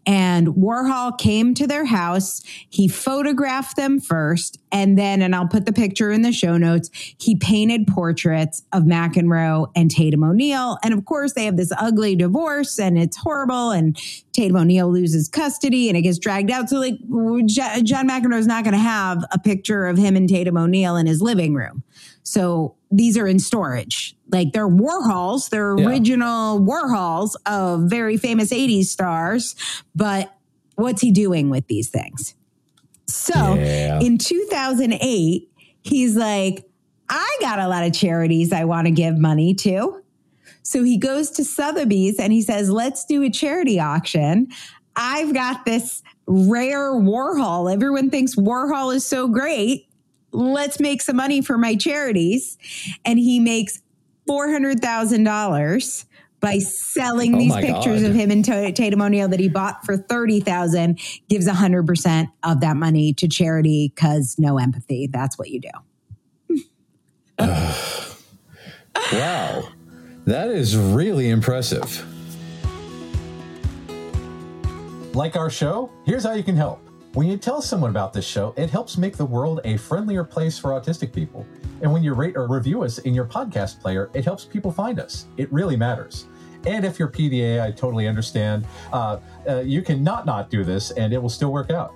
And 0.07 0.49
Warhol 0.49 1.17
came 1.19 1.55
to 1.55 1.67
their 1.67 1.85
house. 1.85 2.43
He 2.71 2.89
photographed 2.89 3.77
them 3.77 4.01
first. 4.01 4.59
And 4.73 4.99
then, 4.99 5.23
and 5.23 5.35
I'll 5.35 5.47
put 5.47 5.67
the 5.67 5.73
picture 5.73 6.11
in 6.11 6.23
the 6.23 6.33
show 6.33 6.57
notes, 6.57 6.91
he 6.93 7.37
painted 7.37 7.87
portraits 7.87 8.63
of 8.73 8.83
McEnroe 8.85 9.71
and 9.77 9.91
Tatum 9.91 10.25
O'Neal. 10.25 10.79
And 10.83 10.93
of 10.93 11.05
course, 11.05 11.35
they 11.35 11.45
have 11.45 11.57
this 11.57 11.73
ugly 11.79 12.17
divorce 12.17 12.79
and 12.79 12.99
it's 12.99 13.17
horrible. 13.17 13.71
And 13.71 13.97
Tatum 14.33 14.57
O'Neal 14.57 14.91
loses 14.91 15.29
custody 15.29 15.89
and 15.89 15.96
it 15.97 16.03
gets 16.03 16.19
dragged 16.19 16.51
out. 16.51 16.69
So, 16.69 16.79
like, 16.79 16.99
John 17.47 18.09
McEnroe 18.09 18.39
is 18.39 18.47
not 18.47 18.65
going 18.65 18.75
to 18.75 18.79
have 18.79 19.25
a 19.33 19.39
picture 19.39 19.87
of 19.87 19.97
him 19.97 20.17
and 20.17 20.29
Tatum 20.29 20.57
O'Neal 20.57 20.97
in 20.97 21.07
his 21.07 21.21
living 21.23 21.55
room. 21.55 21.83
So 22.27 22.75
these 22.91 23.17
are 23.17 23.27
in 23.29 23.39
storage. 23.39 24.17
Like 24.31 24.53
they're 24.53 24.69
Warhols, 24.69 25.49
they're 25.49 25.79
yeah. 25.79 25.87
original 25.87 26.59
Warhols 26.59 27.37
of 27.47 27.89
very 27.89 28.17
famous 28.17 28.53
80s 28.53 28.87
stars. 28.87 29.55
But 29.95 30.35
what's 30.75 31.01
he 31.01 31.13
doing 31.13 31.51
with 31.51 31.69
these 31.69 31.89
things? 31.89 32.35
So 33.07 33.55
yeah. 33.55 34.01
in 34.01 34.19
2008, 34.19 35.49
he's 35.83 36.17
like, 36.17 36.65
I 37.09 37.37
got 37.41 37.61
a 37.61 37.69
lot 37.69 37.85
of 37.85 37.93
charities 37.93 38.53
I 38.53 38.65
want 38.65 38.87
to 38.87 38.91
give 38.91 39.17
money 39.17 39.55
to. 39.55 40.03
So 40.65 40.83
he 40.83 40.99
goes 40.99 41.31
to 41.31 41.45
Sotheby's 41.45 42.19
and 42.19 42.33
he 42.33 42.43
says, 42.43 42.71
let's 42.71 43.05
do 43.05 43.23
a 43.23 43.31
charity 43.31 43.79
auction. 43.79 44.49
I've 44.97 45.33
got 45.35 45.65
this 45.65 46.03
rare 46.27 46.93
Warhol. 46.93 47.73
Everyone 47.73 48.11
thinks 48.11 48.35
Warhol 48.35 48.95
is 48.95 49.07
so 49.07 49.29
great. 49.29 49.87
Let's 50.33 50.81
make 50.81 51.03
some 51.03 51.17
money 51.17 51.41
for 51.43 51.59
my 51.59 51.75
charities. 51.77 52.59
And 53.05 53.19
he 53.19 53.39
makes 53.39 53.81
$400,000 54.29 56.05
by 56.41 56.59
selling 56.59 57.35
Oh 57.35 57.39
these 57.39 57.55
pictures 57.55 58.03
God. 58.03 58.11
of 58.11 58.15
him 58.17 58.31
and 58.31 58.45
Ta- 58.45 58.71
Tatum 58.73 59.01
O'Neal 59.03 59.29
that 59.29 59.41
he 59.41 59.49
bought 59.49 59.85
for 59.85 59.97
30,000 59.97 60.99
gives 61.29 61.47
100% 61.47 62.29
of 62.43 62.61
that 62.61 62.77
money 62.77 63.13
to 63.15 63.29
charity 63.29 63.93
cuz 63.97 64.39
no 64.39 64.59
empathy. 64.59 65.07
That's 65.07 65.39
what 65.39 65.51
you 65.51 65.61
do. 65.61 65.71
Wow. 69.13 69.69
That 70.25 70.49
is 70.49 70.77
really 70.77 71.29
impressive. 71.29 72.05
Like 75.17 75.35
our 75.35 75.49
show? 75.49 75.91
Here's 76.05 76.25
how 76.25 76.35
you 76.35 76.43
can 76.43 76.57
help. 76.57 76.87
When 77.15 77.27
you 77.27 77.39
tell 77.39 77.63
someone 77.63 77.89
about 77.89 78.13
this 78.13 78.27
show, 78.27 78.53
it 78.59 78.69
helps 78.69 78.99
make 78.99 79.17
the 79.17 79.25
world 79.25 79.63
a 79.65 79.79
friendlier 79.79 80.23
place 80.23 80.59
for 80.59 80.73
autistic 80.73 81.11
people. 81.11 81.47
And 81.81 81.91
when 81.91 82.03
you 82.03 82.13
rate 82.13 82.37
or 82.37 82.47
review 82.47 82.83
us 82.83 82.99
in 82.99 83.15
your 83.15 83.25
podcast 83.25 83.81
player, 83.81 84.11
it 84.13 84.27
helps 84.27 84.45
people 84.45 84.71
find 84.71 85.01
us. 85.01 85.25
It 85.39 85.51
really 85.51 85.75
matters. 85.75 86.27
And 86.67 86.85
if 86.85 86.99
you're 86.99 87.09
PDA, 87.09 87.63
I 87.63 87.71
totally 87.71 88.07
understand. 88.07 88.67
Uh, 88.93 89.21
uh, 89.49 89.61
you 89.61 89.81
can 89.81 90.05
not 90.05 90.27
not 90.27 90.51
do 90.51 90.65
this, 90.65 90.91
and 90.91 91.15
it 91.15 91.23
will 91.23 91.31
still 91.31 91.51
work 91.51 91.71
out. 91.71 91.95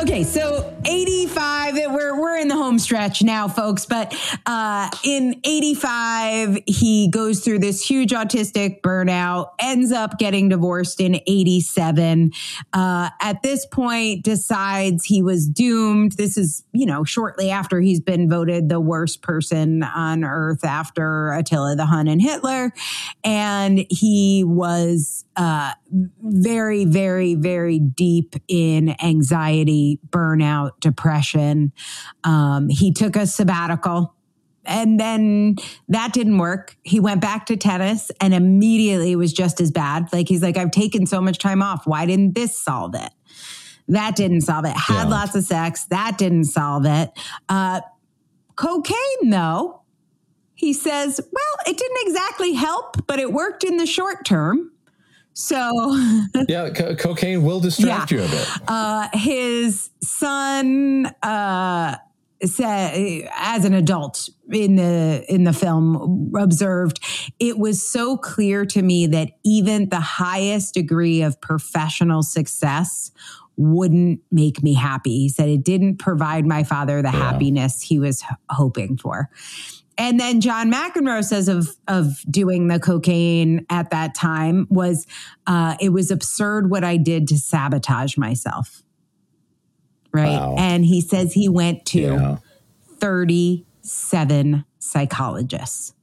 Okay, 0.00 0.24
so 0.24 0.74
85, 0.86 1.74
we're, 1.92 2.18
we're 2.18 2.38
in 2.38 2.48
the 2.48 2.56
home 2.56 2.78
stretch 2.78 3.22
now, 3.22 3.48
folks. 3.48 3.84
But 3.84 4.16
uh, 4.46 4.88
in 5.04 5.38
85, 5.44 6.56
he 6.66 7.10
goes 7.10 7.40
through 7.40 7.58
this 7.58 7.86
huge 7.86 8.12
autistic 8.12 8.80
burnout, 8.80 9.50
ends 9.58 9.92
up 9.92 10.18
getting 10.18 10.48
divorced 10.48 11.02
in 11.02 11.16
87. 11.26 12.32
Uh, 12.72 13.10
at 13.20 13.42
this 13.42 13.66
point, 13.66 14.24
decides 14.24 15.04
he 15.04 15.20
was 15.20 15.46
doomed. 15.46 16.12
This 16.12 16.38
is, 16.38 16.64
you 16.72 16.86
know, 16.86 17.04
shortly 17.04 17.50
after 17.50 17.78
he's 17.82 18.00
been 18.00 18.26
voted 18.26 18.70
the 18.70 18.80
worst 18.80 19.20
person 19.20 19.82
on 19.82 20.24
earth 20.24 20.64
after 20.64 21.34
Attila 21.34 21.76
the 21.76 21.84
Hun 21.84 22.08
and 22.08 22.22
Hitler. 22.22 22.72
And 23.22 23.84
he 23.90 24.44
was 24.44 25.26
uh, 25.40 25.72
very, 26.20 26.84
very, 26.84 27.34
very 27.34 27.78
deep 27.78 28.34
in 28.46 28.94
anxiety, 29.02 29.98
burnout, 30.10 30.72
depression. 30.80 31.72
Um, 32.24 32.68
he 32.68 32.92
took 32.92 33.16
a 33.16 33.26
sabbatical. 33.26 34.14
And 34.66 35.00
then 35.00 35.56
that 35.88 36.12
didn't 36.12 36.36
work. 36.36 36.76
He 36.82 37.00
went 37.00 37.22
back 37.22 37.46
to 37.46 37.56
tennis 37.56 38.10
and 38.20 38.34
immediately 38.34 39.12
it 39.12 39.16
was 39.16 39.32
just 39.32 39.62
as 39.62 39.70
bad. 39.70 40.12
Like 40.12 40.28
he's 40.28 40.42
like, 40.42 40.58
I've 40.58 40.70
taken 40.72 41.06
so 41.06 41.22
much 41.22 41.38
time 41.38 41.62
off. 41.62 41.86
Why 41.86 42.04
didn't 42.04 42.34
this 42.34 42.58
solve 42.58 42.94
it? 42.94 43.10
That 43.88 44.16
didn't 44.16 44.42
solve 44.42 44.66
it. 44.66 44.76
Had 44.76 45.04
Yeah. 45.08 45.14
lots 45.16 45.34
of 45.34 45.44
sex. 45.44 45.84
That 45.86 46.18
didn't 46.18 46.44
solve 46.44 46.84
it. 46.84 47.10
Uh, 47.48 47.80
cocaine, 48.56 49.30
though, 49.30 49.80
he 50.54 50.74
says, 50.74 51.18
well, 51.32 51.54
it 51.66 51.78
didn't 51.78 51.98
exactly 52.06 52.52
help, 52.52 53.06
but 53.06 53.18
it 53.18 53.32
worked 53.32 53.64
in 53.64 53.78
the 53.78 53.86
short 53.86 54.26
term. 54.26 54.70
So 55.34 55.96
Yeah, 56.48 56.70
co- 56.70 56.94
cocaine 56.96 57.42
will 57.42 57.60
distract 57.68 58.10
Yeah. 58.12 58.18
you 58.18 58.24
a 58.24 58.28
bit. 58.28 58.48
uh, 58.68 59.08
his 59.14 59.90
son 60.02 61.06
uh, 61.22 61.96
said, 62.44 63.28
as 63.36 63.64
an 63.64 63.74
adult 63.74 64.28
in 64.50 64.76
the 64.76 65.24
in 65.28 65.44
the 65.44 65.52
film, 65.52 66.32
observed 66.38 67.00
it 67.38 67.58
was 67.58 67.86
so 67.86 68.16
clear 68.16 68.64
to 68.66 68.82
me 68.82 69.06
that 69.08 69.32
even 69.44 69.88
the 69.90 70.00
highest 70.00 70.74
degree 70.74 71.22
of 71.22 71.40
professional 71.40 72.22
success 72.22 73.10
wouldn't 73.56 74.20
make 74.32 74.62
me 74.62 74.72
happy. 74.72 75.18
He 75.18 75.28
said 75.28 75.48
it 75.50 75.62
didn't 75.64 75.98
provide 75.98 76.46
my 76.46 76.64
father 76.64 77.02
the 77.02 77.10
happiness 77.10 77.82
he 77.82 77.98
was 77.98 78.22
hoping 78.48 78.96
for. 78.96 79.28
And 79.98 80.18
then 80.18 80.40
John 80.40 80.72
McEnroe 80.72 81.22
says 81.24 81.48
of 81.48 81.76
of 81.86 82.22
doing 82.30 82.68
the 82.68 82.80
cocaine 82.80 83.66
at 83.68 83.90
that 83.90 84.14
time 84.14 84.66
was 84.70 85.06
uh, 85.46 85.76
it 85.80 85.90
was 85.90 86.10
absurd 86.10 86.70
what 86.70 86.84
I 86.84 86.96
did 86.96 87.28
to 87.28 87.38
sabotage 87.38 88.16
myself. 88.16 88.82
Right. 90.12 90.30
Wow. 90.38 90.56
And 90.58 90.84
he 90.84 91.00
says 91.00 91.32
he 91.34 91.48
went 91.48 91.84
to 91.86 92.00
Yeah. 92.00 92.36
37 92.98 94.64
psychologists. 94.78 95.94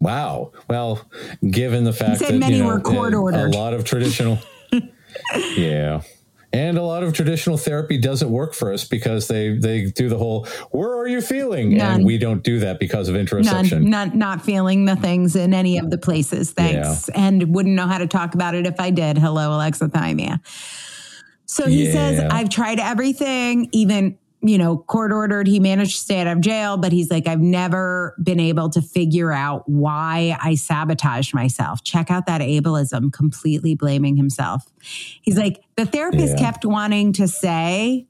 Wow. 0.00 0.52
Well, 0.68 1.06
given 1.48 1.84
the 1.84 1.92
fact 1.92 2.20
that 2.20 2.34
many 2.34 2.56
you 2.56 2.62
know, 2.64 2.68
were 2.70 2.80
court 2.80 3.14
ordered. 3.14 3.54
a 3.54 3.56
lot 3.56 3.72
of 3.72 3.84
traditional, 3.84 4.38
yeah, 5.56 6.02
and 6.52 6.76
a 6.76 6.82
lot 6.82 7.02
of 7.02 7.12
traditional 7.12 7.56
therapy 7.56 7.98
doesn't 7.98 8.30
work 8.30 8.54
for 8.54 8.72
us 8.72 8.84
because 8.84 9.28
they 9.28 9.56
they 9.56 9.86
do 9.90 10.08
the 10.08 10.18
whole 10.18 10.46
"Where 10.70 10.92
are 10.98 11.06
you 11.06 11.20
feeling?" 11.20 11.76
None. 11.76 11.96
and 11.96 12.04
we 12.04 12.18
don't 12.18 12.42
do 12.42 12.58
that 12.60 12.78
because 12.78 13.08
of 13.08 13.14
None, 13.14 13.90
not 13.90 14.14
not 14.14 14.44
feeling 14.44 14.84
the 14.84 14.96
things 14.96 15.36
in 15.36 15.54
any 15.54 15.78
of 15.78 15.90
the 15.90 15.98
places. 15.98 16.52
Thanks, 16.52 17.08
and 17.10 17.54
wouldn't 17.54 17.74
know 17.74 17.86
how 17.86 17.98
to 17.98 18.06
talk 18.06 18.34
about 18.34 18.54
it 18.54 18.66
if 18.66 18.78
I 18.78 18.90
did. 18.90 19.18
Hello, 19.18 19.50
alexithymia. 19.50 20.40
So 21.46 21.66
he 21.66 21.84
Yeah. 21.86 21.92
says, 21.92 22.20
I've 22.30 22.48
tried 22.48 22.80
everything, 22.80 23.68
even 23.72 24.16
you 24.42 24.58
know, 24.58 24.76
court 24.76 25.12
ordered. 25.12 25.46
He 25.46 25.60
managed 25.60 25.92
to 25.92 26.00
stay 26.02 26.20
out 26.20 26.26
of 26.26 26.40
jail, 26.40 26.76
but 26.76 26.90
he's 26.92 27.10
like, 27.10 27.28
I've 27.28 27.40
never 27.40 28.16
been 28.22 28.40
able 28.40 28.70
to 28.70 28.82
figure 28.82 29.32
out 29.32 29.68
why 29.68 30.36
I 30.42 30.56
sabotaged 30.56 31.32
myself. 31.32 31.84
Check 31.84 32.10
out 32.10 32.26
that 32.26 32.40
ableism, 32.40 33.12
completely 33.12 33.74
blaming 33.76 34.16
himself. 34.16 34.64
He's 34.80 35.38
like, 35.38 35.62
the 35.76 35.86
therapist 35.86 36.34
Yeah. 36.36 36.44
kept 36.44 36.64
wanting 36.64 37.12
to 37.14 37.28
say, 37.28 38.06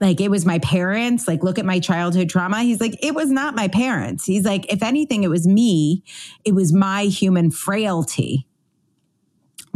like 0.00 0.20
it 0.20 0.30
was 0.30 0.44
my 0.44 0.58
parents 0.58 1.26
like 1.26 1.42
look 1.42 1.58
at 1.58 1.64
my 1.64 1.80
childhood 1.80 2.28
trauma 2.28 2.62
he's 2.62 2.82
like 2.82 3.02
it 3.02 3.14
was 3.14 3.30
not 3.30 3.54
my 3.54 3.66
parents 3.66 4.26
he's 4.26 4.44
like 4.44 4.70
if 4.70 4.82
anything 4.82 5.24
it 5.24 5.28
was 5.28 5.46
me 5.46 6.04
it 6.44 6.54
was 6.54 6.70
my 6.70 7.04
human 7.04 7.50
frailty 7.50 8.46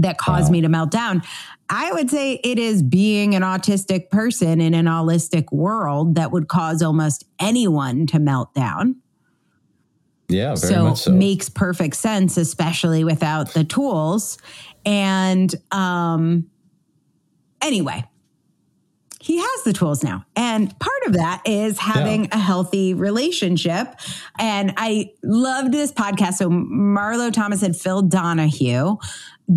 that 0.03 0.19
caused 0.19 0.47
Wow. 0.49 0.53
me 0.53 0.61
to 0.63 0.69
melt 0.69 0.91
down. 0.91 1.23
I 1.69 1.93
would 1.93 2.11
say 2.11 2.35
it 2.43 2.59
is 2.59 2.83
being 2.83 3.35
an 3.35 3.43
autistic 3.43 4.11
person 4.11 4.61
in 4.61 4.75
an 4.75 4.87
allistic 4.87 5.53
world 5.53 6.17
that 6.17 6.33
would 6.33 6.49
cause 6.49 6.83
almost 6.83 7.25
anyone 7.41 8.07
to 8.09 8.19
melt 8.19 8.53
down. 8.55 8.97
Yeah, 10.29 10.55
very 10.55 10.75
so, 10.75 10.85
much 10.85 10.99
so. 10.99 11.13
makes 11.13 11.49
perfect 11.49 11.97
sense 11.97 12.37
especially 12.37 13.03
without 13.05 13.53
the 13.55 13.65
tools. 13.65 14.39
And 14.85 15.53
um 15.73 16.47
anyway 17.63 18.05
he 19.23 19.37
has 19.37 19.63
the 19.65 19.75
tools 19.75 20.03
now. 20.03 20.25
And 20.35 20.71
part 20.81 21.03
of 21.07 21.13
that 21.13 21.43
is 21.45 21.79
having 21.79 22.29
a 22.33 22.39
healthy 22.39 22.95
relationship. 22.95 23.95
And 24.39 24.73
i 24.79 25.11
loved 25.23 25.73
this 25.73 25.93
podcast. 25.93 26.35
So 26.35 26.49
marlo 26.49 27.31
thomas 27.33 27.63
and 27.63 27.77
phil 27.77 28.01
donahue 28.03 28.97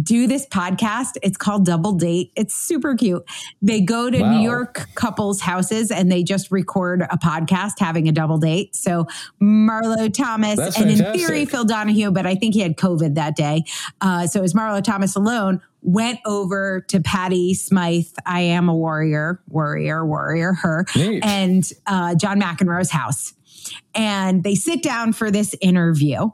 do 0.02 0.26
this 0.28 0.46
podcast. 0.48 1.18
It's 1.22 1.38
called 1.38 1.66
double 1.66 1.91
date. 1.94 2.32
It's 2.36 2.56
super 2.56 2.96
cute. 2.96 3.24
They 3.62 3.82
go 3.82 4.10
to 4.10 4.20
Wow. 4.22 4.32
new 4.32 4.44
york 4.44 4.88
couples 4.96 5.41
houses 5.41 5.91
and 5.91 6.12
they 6.12 6.24
just 6.24 6.52
record 6.52 7.02
a 7.04 7.18
podcast 7.18 7.74
having 7.80 8.08
a 8.08 8.12
double 8.12 8.38
date. 8.38 8.76
So 8.76 9.06
marlo 9.41 10.12
thomas 10.12 10.58
That's 10.58 10.80
and 10.80 10.89
in 10.89 10.98
theory 11.14 11.46
phil 11.46 11.66
donahue 11.66 12.12
but 12.12 12.26
i 12.26 12.36
think 12.36 12.54
he 12.54 12.62
had 12.62 12.78
covid 12.78 13.16
that 13.16 13.36
day. 13.36 13.64
Uh, 14.02 14.26
so 14.28 14.39
it 14.39 14.41
was 14.41 14.54
marlo 14.54 14.84
thomas 14.84 15.16
alone 15.16 15.62
went 15.82 16.20
over 16.26 16.82
to 16.88 17.02
patty 17.02 17.54
smyth 17.54 18.14
i 18.26 18.39
am 18.41 18.70
a 18.70 18.76
warrior 18.76 19.41
warrior 19.50 20.06
warrior 20.06 20.54
her 20.54 20.86
Neat. 20.96 21.24
and 21.26 21.72
uh, 21.88 22.16
john 22.16 22.39
mcenroe's 22.41 22.89
house. 22.89 23.34
And 23.96 24.44
they 24.44 24.56
sit 24.56 24.84
down 24.84 25.14
for 25.14 25.32
this 25.32 25.56
interview 25.62 26.30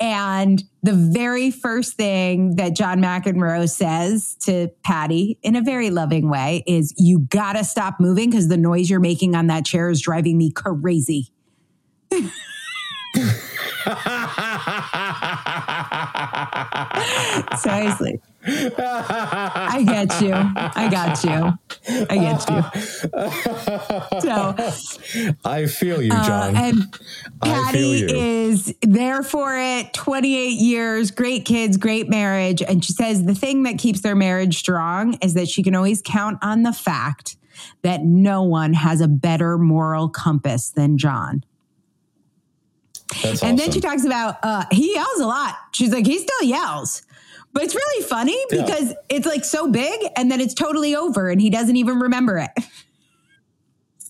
and 0.00 0.62
the 0.84 0.92
very 0.92 1.50
first 1.50 1.94
thing 1.94 2.56
that 2.56 2.76
John 2.76 3.00
McEnroe 3.00 3.66
says 3.70 4.36
to 4.42 4.68
Patty 4.82 5.38
in 5.42 5.56
a 5.56 5.62
very 5.62 5.88
loving 5.88 6.28
way 6.28 6.62
is, 6.66 6.92
You 6.98 7.20
gotta 7.20 7.64
stop 7.64 7.98
moving 7.98 8.28
because 8.28 8.48
the 8.48 8.58
noise 8.58 8.90
you're 8.90 9.00
making 9.00 9.34
on 9.34 9.46
that 9.46 9.64
chair 9.64 9.88
is 9.88 10.02
driving 10.02 10.36
me 10.36 10.50
crazy. 10.50 11.32
Seriously. 17.56 18.20
I 18.46 19.84
get 19.86 20.20
you. 20.20 20.32
I 20.34 20.88
got 20.90 21.24
you. 21.24 21.52
I 22.10 22.18
get 22.18 22.48
you. 22.50 22.62
So, 24.20 24.54
I 25.44 25.66
feel 25.66 26.02
you, 26.02 26.12
uh, 26.12 26.26
John. 26.26 26.56
and 26.56 26.96
I 27.42 27.72
feel 27.72 28.02
Patty 28.02 28.02
is 28.02 28.74
there 28.82 29.22
for 29.22 29.56
it. 29.56 29.92
28 29.94 30.48
years, 30.60 31.10
great 31.10 31.44
kids, 31.44 31.76
great 31.76 32.08
marriage. 32.08 32.62
And 32.62 32.84
she 32.84 32.92
says 32.92 33.24
the 33.24 33.34
thing 33.34 33.62
that 33.64 33.78
keeps 33.78 34.00
their 34.00 34.14
marriage 34.14 34.58
strong 34.58 35.14
is 35.22 35.34
that 35.34 35.48
she 35.48 35.62
can 35.62 35.74
always 35.74 36.02
count 36.04 36.38
on 36.42 36.62
the 36.62 36.72
fact 36.72 37.36
that 37.82 38.02
no 38.04 38.42
one 38.42 38.74
has 38.74 39.00
a 39.00 39.08
better 39.08 39.58
moral 39.58 40.08
compass 40.08 40.70
than 40.70 40.98
John. 40.98 41.44
That's 43.24 43.42
And 43.42 43.58
then 43.58 43.70
she 43.72 43.80
talks 43.80 44.04
about 44.04 44.36
uh, 44.42 44.64
he 44.70 44.94
yells 44.94 45.18
a 45.20 45.26
lot. 45.26 45.56
She's 45.72 45.92
like, 45.92 46.06
he 46.06 46.18
still 46.18 46.42
yells. 46.48 47.02
But 47.52 47.62
it's 47.64 47.74
really 47.74 48.04
funny 48.04 48.36
Yeah. 48.50 48.62
because 48.64 48.94
it's 49.08 49.26
like 49.26 49.44
so 49.44 49.70
big 49.70 50.00
and 50.16 50.30
then 50.30 50.40
it's 50.40 50.54
totally 50.54 50.94
over 50.96 51.28
and 51.30 51.40
he 51.40 51.50
doesn't 51.50 51.76
even 51.76 51.98
remember 52.00 52.38
it. 52.38 52.50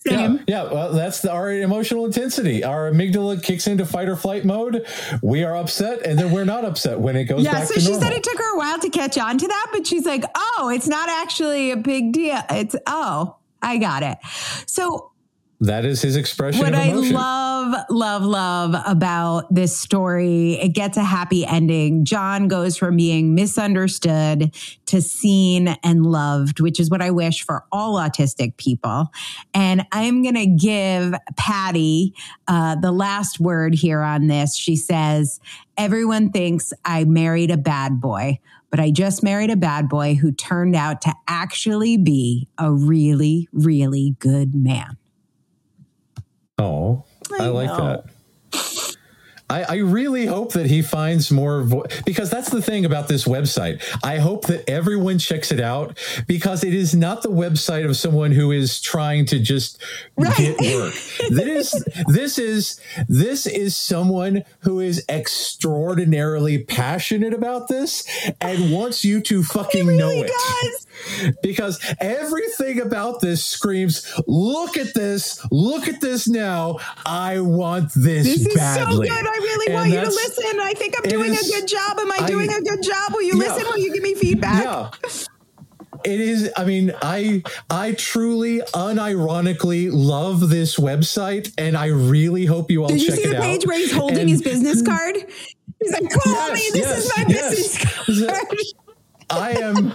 Yeah, 0.06 0.36
yeah. 0.46 0.64
Well, 0.64 0.92
that's 0.92 1.22
the, 1.22 1.32
our 1.32 1.50
emotional 1.50 2.04
intensity. 2.04 2.62
Our 2.62 2.90
amygdala 2.90 3.42
kicks 3.42 3.66
into 3.66 3.86
fight 3.86 4.06
or 4.06 4.16
flight 4.16 4.44
mode. 4.44 4.86
We 5.22 5.44
are 5.44 5.56
upset, 5.56 6.04
and 6.06 6.18
then 6.18 6.30
we're 6.30 6.44
not 6.44 6.62
upset 6.66 7.00
when 7.00 7.16
it 7.16 7.24
goes 7.24 7.42
Yeah, 7.42 7.64
so 7.64 7.80
she 7.80 7.90
normal. 7.90 8.08
said 8.08 8.12
it 8.12 8.22
took 8.22 8.36
her 8.36 8.54
a 8.54 8.58
while 8.58 8.78
to 8.80 8.90
catch 8.90 9.16
on 9.16 9.38
to 9.38 9.48
that, 9.48 9.66
but 9.72 9.86
she's 9.86 10.04
like, 10.04 10.24
oh, 10.34 10.70
it's 10.74 10.86
not 10.86 11.08
actually 11.08 11.70
a 11.70 11.78
big 11.78 12.12
deal. 12.12 12.38
It's, 12.50 12.76
oh, 12.86 13.36
I 13.62 13.78
got 13.78 14.02
it. 14.02 14.18
So 14.66 15.10
that 15.66 15.84
is 15.84 16.02
his 16.02 16.16
expression 16.16 16.62
what 16.62 16.74
I 16.74 16.92
love, 16.92 17.74
love, 17.88 18.22
love 18.22 18.82
about 18.86 19.52
this 19.52 19.78
story, 19.78 20.54
it 20.54 20.70
gets 20.70 20.96
a 20.96 21.04
happy 21.04 21.46
ending. 21.46 22.04
John 22.04 22.48
goes 22.48 22.76
from 22.76 22.96
being 22.96 23.34
misunderstood 23.34 24.54
to 24.86 25.00
seen 25.02 25.68
and 25.82 26.04
loved, 26.04 26.60
which 26.60 26.78
is 26.78 26.90
what 26.90 27.00
I 27.00 27.10
wish 27.10 27.44
for 27.44 27.64
all 27.72 27.96
autistic 27.96 28.56
people. 28.56 29.10
And 29.54 29.86
I'm 29.92 30.22
going 30.22 30.34
to 30.34 30.46
give 30.46 31.14
Patty 31.36 32.14
uh, 32.46 32.76
the 32.76 32.92
last 32.92 33.40
word 33.40 33.74
here 33.74 34.00
on 34.00 34.26
this. 34.26 34.56
She 34.56 34.76
says, 34.76 35.40
Everyone 35.76 36.30
thinks 36.30 36.72
I 36.84 37.04
married 37.04 37.50
a 37.50 37.56
bad 37.56 38.00
boy, 38.00 38.38
but 38.70 38.80
I 38.80 38.90
just 38.90 39.22
married 39.22 39.50
a 39.50 39.56
bad 39.56 39.88
boy 39.88 40.14
who 40.14 40.30
turned 40.30 40.76
out 40.76 41.00
to 41.02 41.14
actually 41.26 41.96
be 41.96 42.48
a 42.58 42.72
really, 42.72 43.48
really 43.52 44.16
good 44.20 44.54
man. 44.54 44.96
Oh, 46.58 47.04
I, 47.32 47.44
I 47.44 47.46
like 47.48 47.68
that. 47.68 48.04
I, 49.50 49.62
I 49.64 49.74
really 49.76 50.26
hope 50.26 50.52
that 50.54 50.66
he 50.66 50.80
finds 50.82 51.30
more 51.30 51.62
vo- 51.62 51.84
because 52.06 52.30
that's 52.30 52.50
the 52.50 52.62
thing 52.62 52.84
about 52.84 53.08
this 53.08 53.24
website. 53.24 53.82
I 54.02 54.18
hope 54.18 54.46
that 54.46 54.68
everyone 54.68 55.18
checks 55.18 55.52
it 55.52 55.60
out 55.60 55.98
because 56.26 56.64
it 56.64 56.72
is 56.74 56.94
not 56.94 57.22
the 57.22 57.28
website 57.30 57.84
of 57.88 57.96
someone 57.96 58.32
who 58.32 58.52
is 58.52 58.80
trying 58.80 59.26
to 59.26 59.38
just 59.38 59.82
Right. 60.16 60.34
get 60.36 60.58
work. 60.76 60.94
this 61.30 61.84
this 62.08 62.38
is 62.38 62.80
this 63.08 63.46
is 63.46 63.76
someone 63.76 64.44
who 64.60 64.80
is 64.80 65.04
extraordinarily 65.08 66.64
passionate 66.64 67.34
about 67.34 67.68
this 67.68 68.04
and 68.40 68.72
wants 68.72 69.04
you 69.04 69.20
to 69.22 69.42
fucking 69.42 69.96
know 69.96 70.10
it 70.10 70.30
does. 70.62 71.34
because 71.42 71.80
everything 72.00 72.80
about 72.80 73.20
this 73.20 73.44
screams 73.44 74.06
look 74.26 74.76
at 74.76 74.94
this 74.94 75.44
look 75.50 75.88
at 75.88 76.00
this 76.00 76.28
now 76.28 76.78
i 77.04 77.40
want 77.40 77.90
this, 77.94 78.24
This 78.24 78.46
is 78.46 78.54
badly 78.54 79.08
so 79.08 79.14
good. 79.14 79.26
I 79.34 79.38
really 79.42 79.66
And 79.66 79.74
want 79.74 79.90
you 79.90 80.00
to 80.00 80.06
listen. 80.06 80.60
I 80.60 80.72
think 80.74 80.94
I'm 81.02 81.08
doing 81.10 81.32
is- 81.32 81.48
a 81.48 81.52
good 81.60 81.68
job. 81.68 81.98
Am 81.98 82.10
I, 82.12 82.18
I- 82.20 82.26
doing 82.26 82.50
a 82.52 82.60
good 82.60 82.82
job? 82.82 83.12
Will 83.12 83.22
you 83.22 83.32
Yeah. 83.36 83.48
listen? 83.54 83.64
Will 83.66 83.78
you 83.78 83.92
give 83.92 84.02
me 84.02 84.14
feedback? 84.14 84.64
yeah 84.64 84.90
it 86.04 86.20
is 86.20 86.50
i 86.58 86.64
mean 86.64 86.92
i 87.00 87.42
i 87.70 87.92
truly 87.92 88.60
unironically 88.74 89.88
love 89.90 90.50
this 90.50 90.76
website 90.76 91.50
and 91.56 91.78
i 91.78 91.86
really 91.86 92.44
hope 92.44 92.70
you 92.70 92.82
all 92.82 92.88
Did 92.88 93.00
you 93.00 93.10
see 93.12 93.24
the 93.26 93.36
page 93.40 93.62
out 93.62 93.66
where 93.68 93.78
he's 93.78 93.92
holding 93.92 94.18
And- 94.18 94.28
his 94.28 94.42
business 94.42 94.82
card? 94.82 95.16
He's 95.80 95.92
like, 95.92 96.10
call 96.10 96.32
Yes, 96.32 96.52
me. 96.54 96.80
This 96.80 96.86
yes, 96.88 96.98
is 96.98 97.12
my 97.16 97.24
yes. 97.28 97.50
business 98.08 98.30
card. 98.30 98.58
I 99.30 99.52
am, 99.52 99.92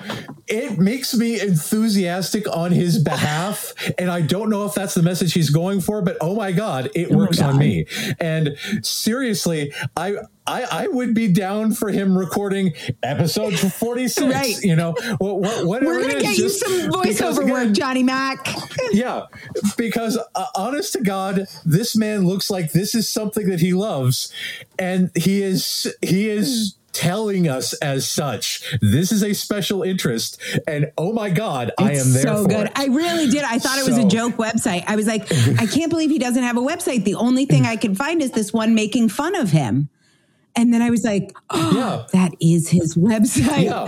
it 0.47 0.80
makes 0.80 1.15
me 1.15 1.39
enthusiastic 1.39 2.47
on 2.55 2.71
his 2.71 3.01
behalf. 3.01 3.73
And 3.97 4.09
I 4.09 4.21
don't 4.21 4.49
know 4.49 4.65
if 4.65 4.73
that's 4.73 4.93
the 4.93 5.03
message 5.03 5.34
he's 5.34 5.49
going 5.49 5.82
for, 5.82 6.01
but 6.01 6.17
oh 6.21 6.36
my 6.36 6.51
God, 6.51 6.89
it 6.95 7.11
my 7.11 7.17
works 7.17 7.41
on 7.41 7.57
me. 7.57 7.86
And 8.19 8.57
seriously, 8.82 9.73
I, 9.95 10.15
I, 10.47 10.63
I 10.71 10.88
would 10.88 11.13
be 11.13 11.32
down 11.32 11.73
for 11.73 11.89
him 11.89 12.17
recording 12.17 12.73
episode 13.03 13.57
46. 13.73 14.34
Right. 14.34 14.61
You 14.63 14.75
know, 14.75 14.93
what, 15.19 15.39
what, 15.39 15.65
whatever 15.65 15.91
We're 15.91 16.01
going 16.01 16.11
to 16.11 16.17
is, 16.17 16.23
get 16.23 16.38
you 16.38 16.49
some 16.49 16.71
voiceover 16.91 17.43
again, 17.43 17.51
work, 17.51 17.71
Johnny 17.73 18.01
Mac. 18.03 18.47
yeah, 18.91 19.25
because 19.77 20.17
uh, 20.36 20.45
honest 20.55 20.93
to 20.93 21.01
God, 21.01 21.45
this 21.65 21.95
man 21.95 22.25
looks 22.25 22.49
like 22.49 22.71
this 22.71 22.95
is 22.95 23.07
something 23.07 23.47
that 23.49 23.59
he 23.59 23.73
loves, 23.73 24.34
and 24.80 25.11
he 25.15 25.43
is 25.43 25.93
he 26.01 26.30
is 26.30 26.78
telling 26.94 27.48
us 27.48 27.74
as 27.74 28.08
such. 28.08 28.78
This 28.82 29.12
is 29.12 29.24
a 29.24 29.34
special 29.34 29.84
interest, 29.84 30.40
and 30.68 30.92
oh 30.98 31.14
my 31.14 31.30
God, 31.30 31.72
I 31.78 31.94
am 31.94 32.12
there 32.14 32.24
so 32.24 32.46
good. 32.46 32.68
it. 32.68 32.72
I 32.76 32.86
really 32.88 33.28
did. 33.28 33.44
I 33.44 33.60
thought 33.60 33.78
it 33.80 33.86
was 33.86 33.98
a 33.98 34.08
joke 34.08 34.36
website. 34.36 34.84
I 34.88 34.96
was 34.96 35.08
like, 35.08 35.32
I 35.60 35.66
can't 35.66 35.90
believe 35.90 36.10
he 36.10 36.20
doesn't 36.20 36.44
have 36.44 36.58
a 36.58 36.62
website. 36.62 37.04
The 37.04 37.16
only 37.16 37.46
thing 37.46 37.66
I 37.66 37.76
can 37.76 37.96
find 37.96 38.22
is 38.22 38.32
this 38.32 38.54
one 38.54 38.76
making 38.76 39.10
fun 39.10 39.36
of 39.36 39.52
him. 39.52 39.90
And 40.56 40.74
then 40.74 40.82
I 40.82 40.89
was 40.89 41.04
like, 41.04 41.32
oh, 41.52 41.72
Yeah. 41.74 42.06
that 42.12 42.36
is 42.41 42.70
his 42.70 42.95
website. 42.95 43.64
yeah, 43.66 43.88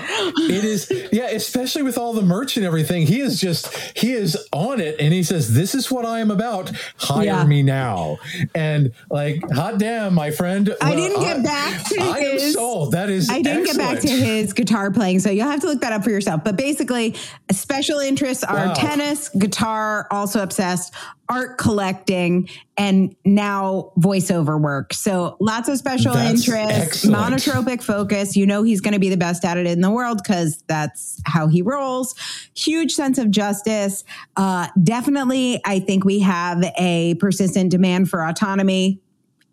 it 0.49 0.63
is. 0.63 0.91
Yeah, 1.11 1.25
especially 1.27 1.81
with 1.83 1.97
all 1.97 2.13
the 2.13 2.21
merch 2.21 2.55
and 2.55 2.65
everything, 2.65 3.05
he 3.07 3.19
is 3.19 3.39
just 3.41 3.75
he 3.97 4.13
is 4.13 4.37
on 4.53 4.79
it, 4.79 4.95
and 4.99 5.13
he 5.13 5.23
says, 5.23 5.53
"This 5.53 5.75
is 5.75 5.91
what 5.91 6.05
I 6.05 6.19
am 6.19 6.31
about. 6.31 6.71
Hire 6.97 7.25
Yeah. 7.25 7.43
me 7.45 7.63
now." 7.63 8.17
And 8.55 8.91
like, 9.09 9.41
hot 9.51 9.79
damn, 9.79 10.13
my 10.13 10.31
friend. 10.31 10.73
I 10.81 10.91
Well, 10.91 10.97
didn't 10.99 11.21
get 11.21 11.43
back 11.43 11.83
to 11.89 12.01
I 12.01 12.17
am 12.19 12.31
his- 12.39 12.53
sold. 12.53 12.91
That 12.93 13.09
is. 13.09 13.29
I 13.29 13.41
didn't 13.41 13.65
get 13.65 13.77
back 13.77 13.99
to 13.99 14.07
his 14.09 14.53
guitar 14.53 14.91
playing, 14.91 15.19
so 15.19 15.29
you'll 15.29 15.49
have 15.49 15.61
to 15.61 15.67
look 15.67 15.81
that 15.81 15.93
up 15.93 16.03
for 16.03 16.11
yourself. 16.11 16.43
But 16.43 16.55
basically, 16.57 17.15
special 17.51 17.99
interests 17.99 18.43
are 18.43 18.67
Wow. 18.67 18.73
tennis, 18.75 19.29
guitar, 19.29 20.07
also 20.11 20.41
obsessed, 20.43 20.93
art 21.27 21.57
collecting, 21.57 22.47
and 22.81 23.15
now 23.23 23.91
voiceover 23.99 24.59
work. 24.59 24.91
So 24.91 25.37
lots 25.39 25.69
of 25.69 25.77
special 25.77 26.15
That's 26.15 26.47
interests, 26.47 27.05
excellent. 27.05 27.35
monotropic 27.35 27.83
focus. 27.83 28.35
You 28.35 28.47
know 28.47 28.63
he's 28.63 28.81
going 28.81 28.95
to 28.95 28.99
be 28.99 29.09
the 29.09 29.17
best 29.17 29.45
at 29.45 29.55
it 29.57 29.67
in 29.67 29.81
the 29.81 29.91
world 29.91 30.17
because 30.17 30.63
that's 30.65 31.21
how 31.25 31.45
he 31.45 31.61
rolls. 31.61 32.15
Huge 32.55 32.91
sense 32.91 33.19
of 33.19 33.29
justice. 33.29 34.03
Uh, 34.35 34.67
definitely, 34.81 35.61
I 35.63 35.79
think 35.79 36.05
we 36.05 36.21
have 36.21 36.63
a 36.75 37.13
persistent 37.19 37.69
demand 37.69 38.09
for 38.09 38.25
autonomy 38.25 38.99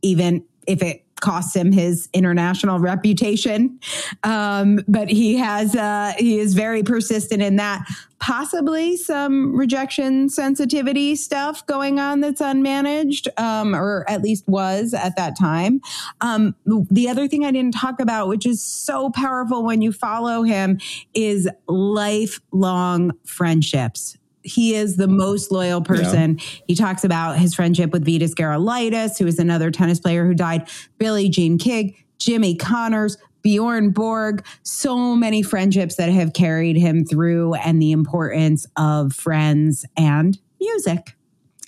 even 0.00 0.44
if 0.66 0.82
it 0.82 1.04
costs 1.20 1.54
him 1.54 1.72
his 1.72 2.08
international 2.12 2.78
reputation. 2.78 3.80
Um, 4.22 4.80
but 4.88 5.08
he 5.08 5.36
has 5.36 5.74
uh, 5.74 6.14
he 6.18 6.38
is 6.38 6.54
very 6.54 6.82
persistent 6.82 7.42
in 7.42 7.56
that. 7.56 7.84
Possibly 8.20 8.96
some 8.96 9.56
rejection 9.56 10.28
sensitivity 10.28 11.14
stuff 11.14 11.64
going 11.66 12.00
on 12.00 12.20
that's 12.20 12.40
unmanaged, 12.40 13.28
um, 13.38 13.74
or 13.74 14.04
at 14.08 14.22
least 14.22 14.46
was 14.48 14.92
at 14.92 15.16
that 15.16 15.38
time. 15.38 15.80
Um, 16.20 16.54
the 16.66 17.08
other 17.08 17.28
thing 17.28 17.44
I 17.44 17.50
didn't 17.52 17.74
talk 17.74 18.00
about, 18.00 18.28
which 18.28 18.44
is 18.44 18.62
so 18.62 19.10
powerful 19.10 19.64
when 19.64 19.82
you 19.82 19.92
follow 19.92 20.42
him, 20.42 20.80
is 21.14 21.48
lifelong 21.68 23.12
friendships. 23.24 24.16
He 24.42 24.74
is 24.74 24.96
the 24.96 25.08
most 25.08 25.52
loyal 25.52 25.82
person. 25.82 26.38
He 26.66 26.74
talks 26.74 27.04
about 27.04 27.38
his 27.38 27.54
friendship 27.54 27.92
with 27.92 28.04
Vitas 28.04 28.34
Gerulaitis, 28.34 29.18
who 29.18 29.26
is 29.26 29.38
another 29.38 29.70
tennis 29.70 30.00
player 30.00 30.26
who 30.26 30.34
died, 30.34 30.68
Billie 30.98 31.28
Jean 31.28 31.58
King, 31.58 31.94
Jimmy 32.18 32.56
Connors, 32.56 33.16
Bjorn 33.42 33.90
Borg, 33.90 34.44
so 34.62 35.14
many 35.16 35.42
friendships 35.42 35.96
that 35.96 36.10
have 36.10 36.32
carried 36.32 36.76
him 36.76 37.04
through, 37.04 37.54
and 37.54 37.80
the 37.80 37.92
importance 37.92 38.66
of 38.76 39.12
friends 39.12 39.84
and 39.96 40.38
music. 40.60 41.14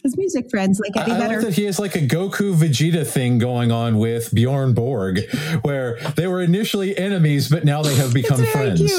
His 0.03 0.17
music 0.17 0.49
friends 0.49 0.81
like 0.81 0.97
Eddie 0.97 1.13
I 1.13 1.19
Vedder. 1.19 1.37
like 1.37 1.47
that 1.47 1.55
he 1.55 1.65
has 1.65 1.79
like 1.79 1.95
a 1.95 2.01
Goku 2.01 2.55
Vegeta 2.55 3.07
thing 3.07 3.39
going 3.39 3.71
on 3.71 3.99
with 3.99 4.35
Bjorn 4.35 4.73
Borg, 4.73 5.21
where 5.61 5.99
they 6.17 6.27
were 6.27 6.41
initially 6.41 6.97
enemies, 6.97 7.51
but 7.51 7.67
now 7.67 7.83
they 7.83 7.95
have 7.97 8.15
become 8.15 8.43
friends. 8.47 8.91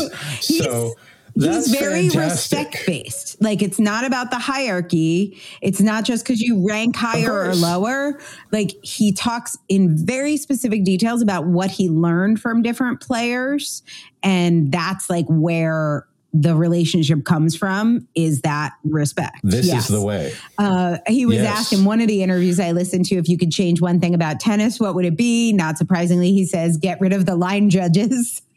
So 0.42 0.94
that's 1.36 1.68
He's 1.68 1.80
very 1.80 2.10
fantastic. 2.10 2.60
respect 2.68 2.86
based. 2.88 3.42
Like 3.42 3.62
it's 3.62 3.80
not 3.80 4.06
about 4.06 4.32
the 4.32 4.40
hierarchy. 4.40 5.40
It's 5.62 5.82
not 5.82 6.04
just 6.06 6.24
because 6.26 6.42
you 6.42 6.68
rank 6.68 6.96
higher 6.96 7.32
or 7.50 7.56
lower. 7.56 8.20
Like 8.52 8.72
he 8.84 9.12
talks 9.14 9.58
in 9.70 10.06
very 10.06 10.38
specific 10.38 10.84
details 10.84 11.22
about 11.22 11.46
what 11.48 11.72
he 11.72 11.90
learned 11.90 12.42
from 12.42 12.62
different 12.62 13.02
players. 13.02 13.84
And 14.24 14.72
that's 14.72 15.10
like 15.10 15.26
where 15.28 16.08
the 16.34 16.56
relationship 16.56 17.26
comes 17.26 17.58
from 17.58 18.08
is 18.16 18.40
that 18.44 18.72
respect. 18.86 19.38
This 19.44 19.66
Yes. 19.68 19.90
is 19.90 19.96
the 20.00 20.02
way. 20.02 20.32
Uh, 20.58 20.98
he 21.08 21.26
was 21.26 21.38
Yes. 21.38 21.60
asked 21.60 21.74
in 21.74 21.84
one 21.84 22.00
of 22.00 22.08
the 22.08 22.24
interviews 22.24 22.58
I 22.58 22.72
listened 22.72 23.04
to 23.08 23.16
if 23.16 23.28
you 23.28 23.38
could 23.38 23.52
change 23.52 23.82
one 23.82 24.00
thing 24.00 24.16
about 24.16 24.40
tennis, 24.40 24.80
what 24.80 24.96
would 24.96 25.04
it 25.04 25.18
be? 25.18 25.52
Not 25.52 25.78
surprisingly, 25.78 26.32
he 26.32 26.46
says, 26.46 26.78
get 26.78 27.02
rid 27.02 27.12
of 27.12 27.26
the 27.26 27.36
line 27.36 27.70
judges. 27.70 28.42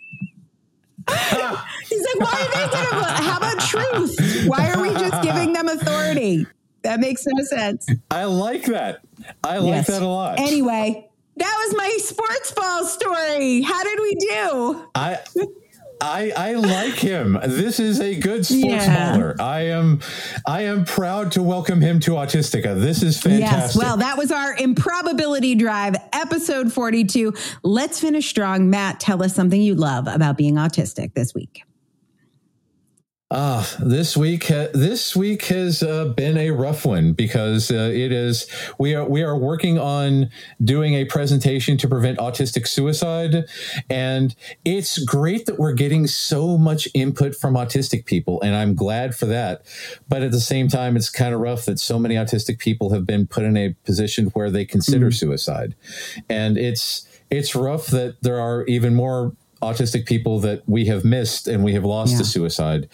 He's 1.88 2.06
like, 2.06 2.20
why 2.20 2.40
are 2.40 2.66
they 2.66 2.72
gonna, 2.72 3.06
how 3.22 3.36
about 3.38 3.60
truth? 3.60 4.46
Why 4.46 4.70
are 4.70 4.80
we 4.82 4.90
just 4.94 5.22
giving 5.22 5.52
them 5.52 5.68
authority? 5.68 6.46
That 6.82 7.00
makes 7.00 7.24
no 7.26 7.42
sense. 7.44 7.86
I 8.10 8.24
like 8.24 8.64
that. 8.66 9.00
I 9.42 9.58
like 9.58 9.68
Yes. 9.68 9.86
that 9.88 10.02
a 10.02 10.06
lot. 10.06 10.38
Anyway, 10.38 11.08
that 11.36 11.64
was 11.66 11.76
my 11.76 11.96
sports 12.00 12.52
ball 12.52 12.84
story. 12.84 13.62
How 13.62 13.82
did 13.84 13.98
we 14.00 14.14
do? 14.16 14.88
I 14.94 15.18
I 16.04 16.32
I 16.36 16.52
like 16.54 16.94
him. 16.94 17.38
This 17.46 17.80
is 17.80 18.00
a 18.00 18.14
good 18.14 18.44
sports 18.44 18.86
Yeah. 18.86 19.16
baller. 19.16 19.40
I 19.40 19.62
am 19.68 20.00
I 20.46 20.62
am 20.62 20.84
proud 20.84 21.32
to 21.32 21.42
welcome 21.42 21.80
him 21.80 21.98
to 22.00 22.12
Autistica. 22.12 22.78
This 22.78 23.02
is 23.02 23.18
fantastic. 23.20 23.50
Yes. 23.60 23.76
Well, 23.76 23.96
that 23.96 24.18
was 24.18 24.30
our 24.30 24.54
improbability 24.56 25.54
drive, 25.54 25.96
episode 26.12 26.72
42. 26.72 27.32
Let's 27.62 28.00
finish 28.00 28.28
strong. 28.28 28.68
Matt, 28.68 29.00
tell 29.00 29.22
us 29.22 29.34
something 29.34 29.60
you 29.60 29.74
love 29.74 30.06
about 30.06 30.36
being 30.36 30.56
autistic 30.56 31.14
this 31.14 31.34
week. 31.34 31.62
Uh, 33.34 33.66
this 33.80 34.16
week, 34.16 34.46
this 34.46 35.16
week 35.16 35.46
has 35.46 35.82
uh, 35.82 36.04
been 36.04 36.38
a 36.38 36.52
rough 36.52 36.86
one 36.86 37.12
because 37.12 37.68
uh, 37.68 37.90
it 37.92 38.12
is 38.12 38.48
we 38.78 38.94
are 38.94 39.08
we 39.08 39.24
are 39.24 39.36
working 39.36 39.76
on 39.76 40.30
doing 40.62 40.94
a 40.94 41.04
presentation 41.04 41.76
to 41.76 41.88
prevent 41.88 42.16
autistic 42.18 42.68
suicide, 42.68 43.44
and 43.90 44.36
it's 44.64 45.02
great 45.02 45.46
that 45.46 45.58
we're 45.58 45.72
getting 45.72 46.06
so 46.06 46.56
much 46.56 46.86
input 46.94 47.34
from 47.34 47.54
autistic 47.54 48.04
people, 48.06 48.40
and 48.40 48.54
I'm 48.54 48.76
glad 48.76 49.16
for 49.16 49.26
that. 49.26 49.62
But 50.08 50.22
at 50.22 50.30
the 50.30 50.40
same 50.40 50.68
time, 50.68 50.96
it's 50.96 51.10
kind 51.10 51.34
of 51.34 51.40
rough 51.40 51.64
that 51.64 51.80
so 51.80 51.98
many 51.98 52.14
autistic 52.14 52.60
people 52.60 52.92
have 52.92 53.04
been 53.04 53.26
put 53.26 53.42
in 53.42 53.56
a 53.56 53.74
position 53.84 54.26
where 54.26 54.48
they 54.48 54.64
consider 54.64 55.10
mm. 55.10 55.14
suicide, 55.14 55.74
and 56.28 56.56
it's 56.56 57.04
it's 57.32 57.56
rough 57.56 57.88
that 57.88 58.22
there 58.22 58.38
are 58.38 58.64
even 58.66 58.94
more 58.94 59.32
autistic 59.62 60.06
people 60.06 60.40
that 60.40 60.62
we 60.66 60.86
have 60.86 61.04
missed 61.04 61.48
and 61.48 61.64
we 61.64 61.72
have 61.72 61.84
lost 61.84 62.12
yeah. 62.12 62.18
to 62.18 62.24
suicide. 62.24 62.88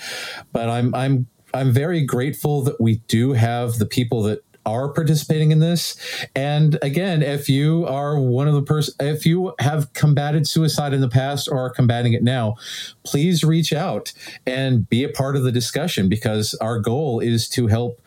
But 0.52 0.68
I'm 0.68 0.94
I'm 0.94 1.26
I'm 1.52 1.72
very 1.72 2.04
grateful 2.04 2.62
that 2.62 2.80
we 2.80 2.96
do 3.08 3.32
have 3.32 3.78
the 3.78 3.86
people 3.86 4.22
that 4.24 4.42
are 4.66 4.92
participating 4.92 5.52
in 5.52 5.58
this. 5.58 5.96
And 6.34 6.78
again, 6.82 7.22
if 7.22 7.48
you 7.48 7.86
are 7.86 8.20
one 8.20 8.46
of 8.46 8.54
the 8.54 8.62
person, 8.62 8.94
if 9.00 9.24
you 9.24 9.54
have 9.58 9.92
combated 9.94 10.46
suicide 10.46 10.92
in 10.92 11.00
the 11.00 11.08
past 11.08 11.48
or 11.48 11.58
are 11.58 11.70
combating 11.70 12.12
it 12.12 12.22
now, 12.22 12.56
please 13.02 13.42
reach 13.42 13.72
out 13.72 14.12
and 14.46 14.88
be 14.88 15.02
a 15.02 15.08
part 15.08 15.34
of 15.36 15.44
the 15.44 15.52
discussion 15.52 16.08
because 16.08 16.54
our 16.54 16.78
goal 16.78 17.20
is 17.20 17.48
to 17.50 17.68
help 17.68 18.00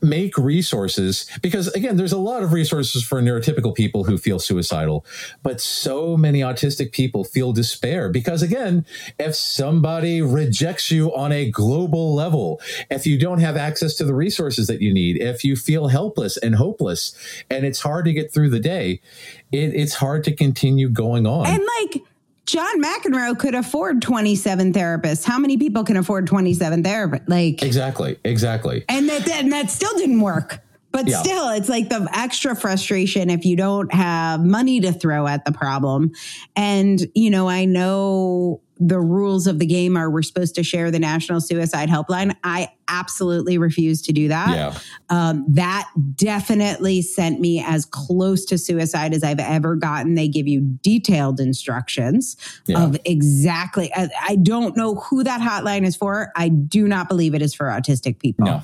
make 0.00 0.36
resources 0.36 1.26
because 1.42 1.68
again 1.68 1.96
there's 1.96 2.12
a 2.12 2.18
lot 2.18 2.42
of 2.42 2.52
resources 2.52 3.04
for 3.04 3.20
neurotypical 3.20 3.74
people 3.74 4.04
who 4.04 4.16
feel 4.16 4.38
suicidal 4.38 5.04
but 5.42 5.60
so 5.60 6.16
many 6.16 6.40
autistic 6.40 6.92
people 6.92 7.24
feel 7.24 7.52
despair 7.52 8.08
because 8.08 8.42
again 8.42 8.84
if 9.18 9.34
somebody 9.34 10.20
rejects 10.20 10.90
you 10.90 11.14
on 11.14 11.32
a 11.32 11.50
global 11.50 12.14
level 12.14 12.60
if 12.90 13.06
you 13.06 13.18
don't 13.18 13.40
have 13.40 13.56
access 13.56 13.94
to 13.94 14.04
the 14.04 14.14
resources 14.14 14.66
that 14.66 14.80
you 14.80 14.92
need 14.92 15.20
if 15.20 15.44
you 15.44 15.56
feel 15.56 15.88
helpless 15.88 16.36
and 16.36 16.56
hopeless 16.56 17.16
and 17.50 17.64
it's 17.64 17.80
hard 17.80 18.04
to 18.04 18.12
get 18.12 18.32
through 18.32 18.50
the 18.50 18.60
day 18.60 19.00
it, 19.52 19.74
it's 19.74 19.94
hard 19.94 20.24
to 20.24 20.34
continue 20.34 20.88
going 20.88 21.26
on. 21.26 21.46
And 21.46 21.62
like 21.80 22.02
John 22.46 22.80
McEnroe 22.80 23.36
could 23.36 23.56
afford 23.56 24.00
27 24.02 24.72
therapists. 24.72 25.24
How 25.24 25.38
many 25.38 25.56
people 25.58 25.82
can 25.82 25.96
afford 25.96 26.28
27 26.28 26.84
therapists? 26.84 27.28
Like 27.28 27.62
Exactly. 27.62 28.18
Exactly. 28.24 28.84
And 28.88 29.08
that 29.08 29.28
and 29.28 29.52
that 29.52 29.70
still 29.70 29.96
didn't 29.98 30.20
work. 30.20 30.60
But 30.96 31.08
yeah. 31.08 31.22
still, 31.22 31.50
it's 31.50 31.68
like 31.68 31.90
the 31.90 32.08
extra 32.10 32.56
frustration 32.56 33.28
if 33.28 33.44
you 33.44 33.54
don't 33.54 33.92
have 33.92 34.42
money 34.42 34.80
to 34.80 34.94
throw 34.94 35.26
at 35.26 35.44
the 35.44 35.52
problem. 35.52 36.12
And, 36.56 37.06
you 37.14 37.28
know, 37.28 37.50
I 37.50 37.66
know 37.66 38.62
the 38.78 38.98
rules 38.98 39.46
of 39.46 39.58
the 39.58 39.66
game 39.66 39.94
are 39.94 40.08
we're 40.08 40.22
supposed 40.22 40.54
to 40.54 40.62
share 40.62 40.90
the 40.90 40.98
National 40.98 41.42
Suicide 41.42 41.90
Helpline. 41.90 42.34
I 42.44 42.70
absolutely 42.88 43.58
refuse 43.58 44.00
to 44.02 44.12
do 44.14 44.28
that. 44.28 44.54
Yeah. 44.54 44.78
Um, 45.10 45.44
that 45.50 45.86
definitely 46.14 47.02
sent 47.02 47.40
me 47.40 47.62
as 47.62 47.84
close 47.84 48.46
to 48.46 48.56
suicide 48.56 49.12
as 49.12 49.22
I've 49.22 49.38
ever 49.38 49.76
gotten. 49.76 50.14
They 50.14 50.28
give 50.28 50.48
you 50.48 50.62
detailed 50.82 51.40
instructions 51.40 52.38
yeah. 52.64 52.82
of 52.82 52.96
exactly. 53.04 53.92
I, 53.94 54.08
I, 54.22 54.36
don't 54.36 54.78
know 54.78 54.94
who 54.94 55.24
that 55.24 55.42
hotline 55.42 55.84
is 55.84 55.94
for. 55.94 56.32
I 56.36 56.48
do 56.48 56.88
not 56.88 57.08
believe 57.08 57.34
it 57.34 57.42
is 57.42 57.54
for 57.54 57.66
autistic 57.66 58.18
people. 58.18 58.46
No. 58.46 58.62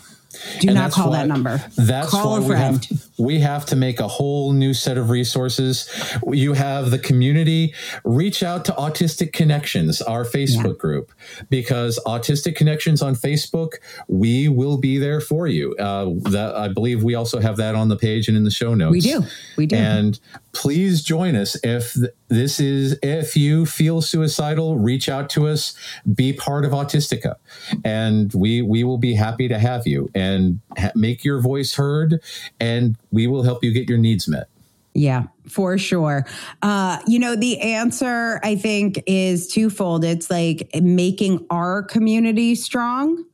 Do 0.60 0.68
and 0.68 0.74
not 0.74 0.92
call 0.92 1.10
why, 1.10 1.18
that 1.18 1.28
number. 1.28 1.62
That's 1.76 2.10
call 2.10 2.40
why 2.40 2.48
we 2.48 2.54
have, 2.54 2.86
we 3.18 3.40
have 3.40 3.66
to 3.66 3.76
make 3.76 4.00
a 4.00 4.08
whole 4.08 4.52
new 4.52 4.74
set 4.74 4.98
of 4.98 5.10
resources. 5.10 5.88
You 6.26 6.54
have 6.54 6.90
the 6.90 6.98
community 6.98 7.74
reach 8.04 8.42
out 8.42 8.64
to 8.66 8.72
Autistic 8.72 9.32
Connections, 9.32 10.02
our 10.02 10.24
Facebook 10.24 10.74
yeah. 10.74 10.78
group, 10.78 11.12
because 11.50 11.98
Autistic 12.06 12.56
Connections 12.56 13.02
on 13.02 13.14
Facebook, 13.14 13.74
we 14.08 14.48
will 14.48 14.78
be 14.78 14.98
there 14.98 15.20
for 15.20 15.46
you. 15.46 15.74
Uh, 15.76 16.10
that 16.30 16.54
I 16.54 16.68
believe 16.68 17.02
we 17.02 17.14
also 17.14 17.40
have 17.40 17.56
that 17.56 17.74
on 17.74 17.88
the 17.88 17.96
page 17.96 18.28
and 18.28 18.36
in 18.36 18.44
the 18.44 18.50
show 18.50 18.74
notes. 18.74 18.92
We 18.92 19.00
do. 19.00 19.22
We 19.56 19.66
do. 19.66 19.76
And 19.76 20.18
please 20.52 21.02
join 21.02 21.34
us. 21.34 21.56
If 21.64 21.96
this 22.28 22.60
is 22.60 22.98
if 23.02 23.36
you 23.36 23.66
feel 23.66 24.00
suicidal 24.00 24.78
reach 24.78 25.08
out 25.08 25.28
to 25.30 25.48
us. 25.48 25.74
Be 26.14 26.32
part 26.32 26.64
of 26.64 26.72
autistica. 26.72 27.36
And 27.84 28.32
we 28.34 28.62
we 28.62 28.84
will 28.84 28.98
be 28.98 29.14
happy 29.14 29.48
to 29.48 29.58
have 29.58 29.86
you. 29.86 30.10
And 30.14 30.60
ha- 30.76 30.92
make 30.94 31.24
your 31.24 31.40
voice 31.40 31.74
heard 31.74 32.20
and 32.60 32.96
we 33.10 33.26
will 33.26 33.42
help 33.42 33.64
you 33.64 33.72
get 33.72 33.88
your 33.88 33.98
needs 33.98 34.28
met. 34.28 34.48
Yeah, 34.94 35.24
for 35.48 35.78
sure. 35.78 36.26
Uh, 36.60 36.98
you 37.06 37.18
know, 37.18 37.34
the 37.34 37.58
answer 37.60 38.40
I 38.42 38.56
think 38.56 39.02
is 39.06 39.48
twofold. 39.48 40.04
It's 40.04 40.30
like 40.30 40.68
making 40.74 41.46
our 41.48 41.82
community 41.82 42.54
strong 42.54 43.24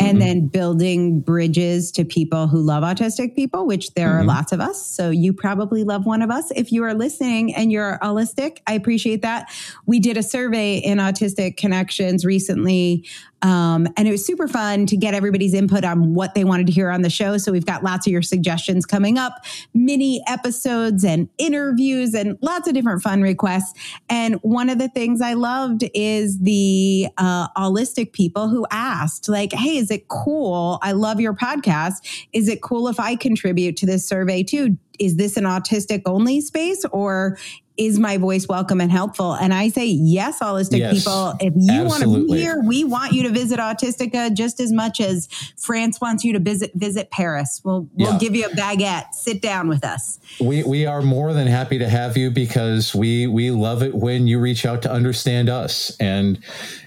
and 0.00 0.18
mm-hmm. 0.18 0.18
then 0.18 0.46
building 0.46 1.20
bridges 1.20 1.92
to 1.92 2.04
people 2.04 2.46
who 2.46 2.60
love 2.60 2.82
autistic 2.82 3.36
people, 3.36 3.66
which 3.66 3.92
there 3.94 4.08
mm-hmm. 4.08 4.22
are 4.22 4.24
lots 4.24 4.52
of 4.52 4.60
us. 4.60 4.84
So 4.84 5.10
you 5.10 5.32
probably 5.32 5.84
love 5.84 6.06
one 6.06 6.22
of 6.22 6.30
us. 6.30 6.50
If 6.56 6.72
you 6.72 6.82
are 6.84 6.94
listening 6.94 7.54
and 7.54 7.70
you're 7.70 7.98
autistic, 8.02 8.58
I 8.66 8.72
appreciate 8.72 9.22
that. 9.22 9.50
We 9.86 10.00
did 10.00 10.16
a 10.16 10.22
survey 10.22 10.78
in 10.78 10.98
Autistic 10.98 11.56
Connections 11.56 12.24
recently 12.24 13.06
um, 13.42 13.88
and 13.96 14.06
it 14.06 14.10
was 14.10 14.24
super 14.24 14.46
fun 14.46 14.86
to 14.86 14.96
get 14.96 15.14
everybody's 15.14 15.54
input 15.54 15.84
on 15.84 16.14
what 16.14 16.34
they 16.34 16.44
wanted 16.44 16.66
to 16.66 16.72
hear 16.72 16.90
on 16.90 17.02
the 17.02 17.10
show. 17.10 17.38
So 17.38 17.52
we've 17.52 17.66
got 17.66 17.82
lots 17.82 18.06
of 18.06 18.12
your 18.12 18.22
suggestions 18.22 18.86
coming 18.86 19.18
up, 19.18 19.32
mini 19.74 20.22
episodes 20.26 21.04
and 21.04 21.28
interviews 21.38 22.14
and 22.14 22.36
lots 22.42 22.68
of 22.68 22.74
different 22.74 23.02
fun 23.02 23.22
requests. 23.22 23.72
And 24.08 24.34
one 24.42 24.68
of 24.68 24.78
the 24.78 24.88
things 24.88 25.20
I 25.20 25.34
loved 25.34 25.84
is 25.94 26.38
the 26.40 27.08
uh, 27.16 27.48
allistic 27.56 28.12
people 28.12 28.48
who 28.48 28.66
asked, 28.70 29.28
like, 29.28 29.52
hey, 29.52 29.78
is 29.78 29.90
it 29.90 30.08
cool? 30.08 30.78
I 30.82 30.92
love 30.92 31.20
your 31.20 31.34
podcast. 31.34 32.26
Is 32.32 32.48
it 32.48 32.62
cool 32.62 32.88
if 32.88 33.00
I 33.00 33.16
contribute 33.16 33.76
to 33.78 33.86
this 33.86 34.06
survey 34.06 34.42
too? 34.42 34.76
Is 34.98 35.16
this 35.16 35.38
an 35.38 35.44
autistic 35.44 36.02
only 36.04 36.42
space 36.42 36.84
or 36.92 37.38
is 37.80 37.98
my 37.98 38.18
voice 38.18 38.46
welcome 38.46 38.78
and 38.78 38.92
helpful? 38.92 39.32
And 39.32 39.54
I 39.54 39.70
say, 39.70 39.86
yes, 39.86 40.40
allistic 40.40 40.78
yes, 40.78 40.98
people. 40.98 41.34
If 41.40 41.54
you 41.56 41.84
want 41.84 42.02
to 42.02 42.26
be 42.26 42.36
here, 42.36 42.62
we 42.62 42.84
want 42.84 43.12
you 43.12 43.22
to 43.22 43.30
visit 43.30 43.58
Autistica 43.58 44.32
just 44.34 44.60
as 44.60 44.70
much 44.70 45.00
as 45.00 45.28
France 45.56 45.98
wants 45.98 46.22
you 46.22 46.34
to 46.34 46.38
visit 46.38 46.72
visit 46.74 47.10
Paris. 47.10 47.62
We'll 47.64 47.88
we'll 47.94 48.12
yeah. 48.12 48.18
give 48.18 48.36
you 48.36 48.46
a 48.46 48.50
baguette. 48.50 49.14
Sit 49.14 49.40
down 49.40 49.66
with 49.66 49.82
us. 49.82 50.18
We 50.38 50.62
we 50.62 50.84
are 50.84 51.00
more 51.00 51.32
than 51.32 51.46
happy 51.46 51.78
to 51.78 51.88
have 51.88 52.18
you 52.18 52.30
because 52.30 52.94
we 52.94 53.26
we 53.26 53.50
love 53.50 53.82
it 53.82 53.94
when 53.94 54.26
you 54.26 54.38
reach 54.38 54.66
out 54.66 54.82
to 54.82 54.92
understand 54.92 55.48
us. 55.48 55.96
And 55.98 56.38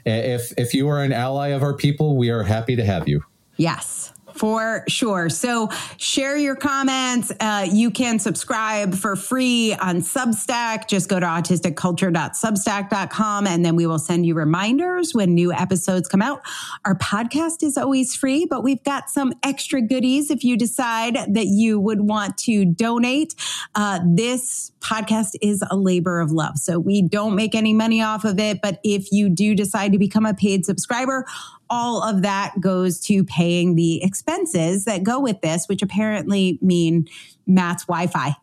if 0.06 0.54
if 0.58 0.76
you 0.76 0.88
are 0.89 1.02
an 1.02 1.12
ally 1.12 1.48
of 1.50 1.64
our 1.64 1.74
people, 1.74 2.16
we 2.18 2.30
are 2.30 2.44
happy 2.44 2.76
to 2.76 2.86
have 2.86 3.08
you. 3.08 3.24
Yes. 3.58 4.14
For 4.44 4.84
sure. 4.89 5.30
So 5.30 5.70
share 5.96 6.36
your 6.36 6.58
comments. 6.58 7.32
Uh, 7.39 7.66
you 7.72 7.89
can 7.89 8.20
subscribe 8.20 8.94
for 8.94 9.16
free 9.16 9.74
on 9.76 10.02
Substack. 10.02 10.89
Just 10.89 11.08
go 11.08 11.18
to 11.18 11.26
autisticculture.substack.com 11.26 13.48
and 13.48 13.64
then 13.64 13.78
we 13.78 13.88
will 13.88 14.00
send 14.00 14.26
you 14.26 14.34
reminders 14.34 15.14
when 15.14 15.34
new 15.34 15.54
episodes 15.54 16.10
come 16.10 16.22
out. 16.22 16.41
Our 16.84 16.96
podcast 16.96 17.64
is 17.64 17.78
always 17.78 18.18
free, 18.18 18.46
but 18.46 18.64
we've 18.64 18.84
got 18.84 19.10
some 19.10 19.32
extra 19.44 19.82
goodies 19.82 20.30
if 20.30 20.44
you 20.44 20.58
decide 20.58 21.16
that 21.34 21.46
you 21.46 21.80
would 21.80 22.02
want 22.02 22.38
to 22.39 22.66
donate. 22.66 23.36
Uh, 23.76 24.02
this 24.06 24.74
podcast 24.82 25.36
is 25.41 25.64
a 25.72 25.78
labor 25.78 26.20
of 26.20 26.34
love. 26.34 26.58
So 26.58 26.80
we 26.80 27.02
don't 27.02 27.36
make 27.36 27.56
any 27.56 27.74
money 27.74 28.02
off 28.02 28.26
of 28.26 28.38
it. 28.39 28.62
But 28.62 28.82
if 28.84 29.10
you 29.10 29.30
do 29.30 29.56
decide 29.56 29.94
to 29.94 29.98
become 29.98 30.26
a 30.26 30.34
paid 30.34 30.66
subscriber, 30.66 31.26
all 31.74 32.03
of 32.03 32.21
that 32.21 32.53
goes 32.59 32.99
to 32.99 33.24
paying 33.24 33.74
the 33.74 34.03
expenses 34.03 34.86
that 34.86 35.01
go 35.01 35.19
with 35.19 35.41
this, 35.41 35.67
which 35.67 35.82
apparently 35.82 36.59
mean 36.61 37.07
Matt's 37.47 37.86
Wi-Fi. 37.86 38.28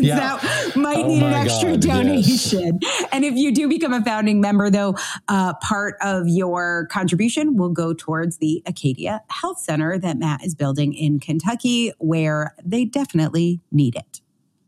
yeah. 0.00 0.16
that 0.16 0.72
might 0.74 1.04
oh 1.04 1.06
need 1.06 1.22
an 1.22 1.32
extra 1.32 1.72
God, 1.72 1.82
donation. 1.82 2.80
Yes. 2.82 3.04
And 3.12 3.24
if 3.24 3.34
you 3.34 3.52
do 3.52 3.68
become 3.68 3.92
a 3.92 4.02
founding 4.02 4.40
member, 4.40 4.70
though, 4.70 4.96
uh, 5.28 5.54
part 5.62 5.94
of 6.02 6.26
your 6.26 6.88
contribution 6.90 7.56
will 7.56 7.70
go 7.70 7.94
towards 7.94 8.38
the 8.38 8.60
Acadia 8.66 9.22
Health 9.30 9.60
Center 9.60 9.96
that 9.96 10.18
Matt 10.18 10.44
is 10.44 10.56
building 10.56 10.94
in 10.94 11.20
Kentucky, 11.20 11.92
where 11.98 12.56
they 12.64 12.84
definitely 12.84 13.60
need 13.70 13.94
it. 13.94 14.20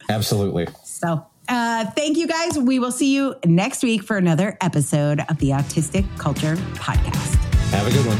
Absolutely. 0.09 0.69
So 0.85 1.27
uh, 1.49 1.87
thank 1.93 2.19
you 2.19 2.27
guys. 2.27 2.59
We 2.59 2.79
will 2.79 2.93
see 2.93 3.15
you 3.15 3.35
next 3.45 3.83
week 3.83 4.03
for 4.03 4.17
another 4.17 4.57
episode 4.61 5.21
of 5.29 5.39
the 5.39 5.51
Autistic 5.51 6.07
Culture 6.19 6.57
Podcast. 6.75 7.38
Have 7.71 7.87
a 7.87 7.91
good 7.91 8.07
one. 8.07 8.19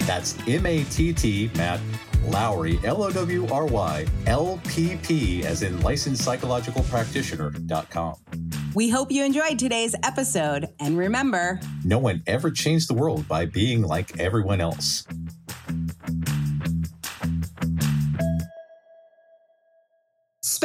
That's 0.00 0.36
M 0.46 0.66
A 0.66 0.84
T 0.84 1.12
T, 1.12 1.50
Matt 1.56 1.80
Lowry, 2.26 2.78
L 2.84 3.02
O 3.02 3.10
W 3.10 3.46
R 3.48 3.66
Y, 3.66 4.06
L 4.26 4.60
P 4.68 4.96
P, 5.02 5.44
as 5.44 5.62
in 5.62 5.80
licensed 5.80 6.22
psychological 6.22 6.82
practitioner.com. 6.84 8.14
We 8.74 8.90
hope 8.90 9.10
you 9.10 9.24
enjoyed 9.24 9.58
today's 9.58 9.94
episode. 10.04 10.68
And 10.80 10.98
remember, 10.98 11.60
no 11.82 11.98
one 11.98 12.22
ever 12.26 12.50
changed 12.50 12.90
the 12.90 12.94
world 12.94 13.26
by 13.26 13.46
being 13.46 13.80
like 13.82 14.20
everyone 14.20 14.60
else. 14.60 15.06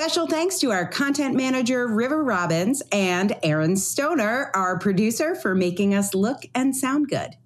Special 0.01 0.25
thanks 0.25 0.57
to 0.57 0.71
our 0.71 0.87
content 0.87 1.35
manager, 1.35 1.87
River 1.87 2.23
Robbins, 2.23 2.81
and 2.91 3.35
Aaron 3.43 3.77
Stoner, 3.77 4.49
our 4.55 4.79
producer, 4.79 5.35
for 5.35 5.53
making 5.53 5.93
us 5.93 6.15
look 6.15 6.41
and 6.55 6.75
sound 6.75 7.07
good. 7.07 7.37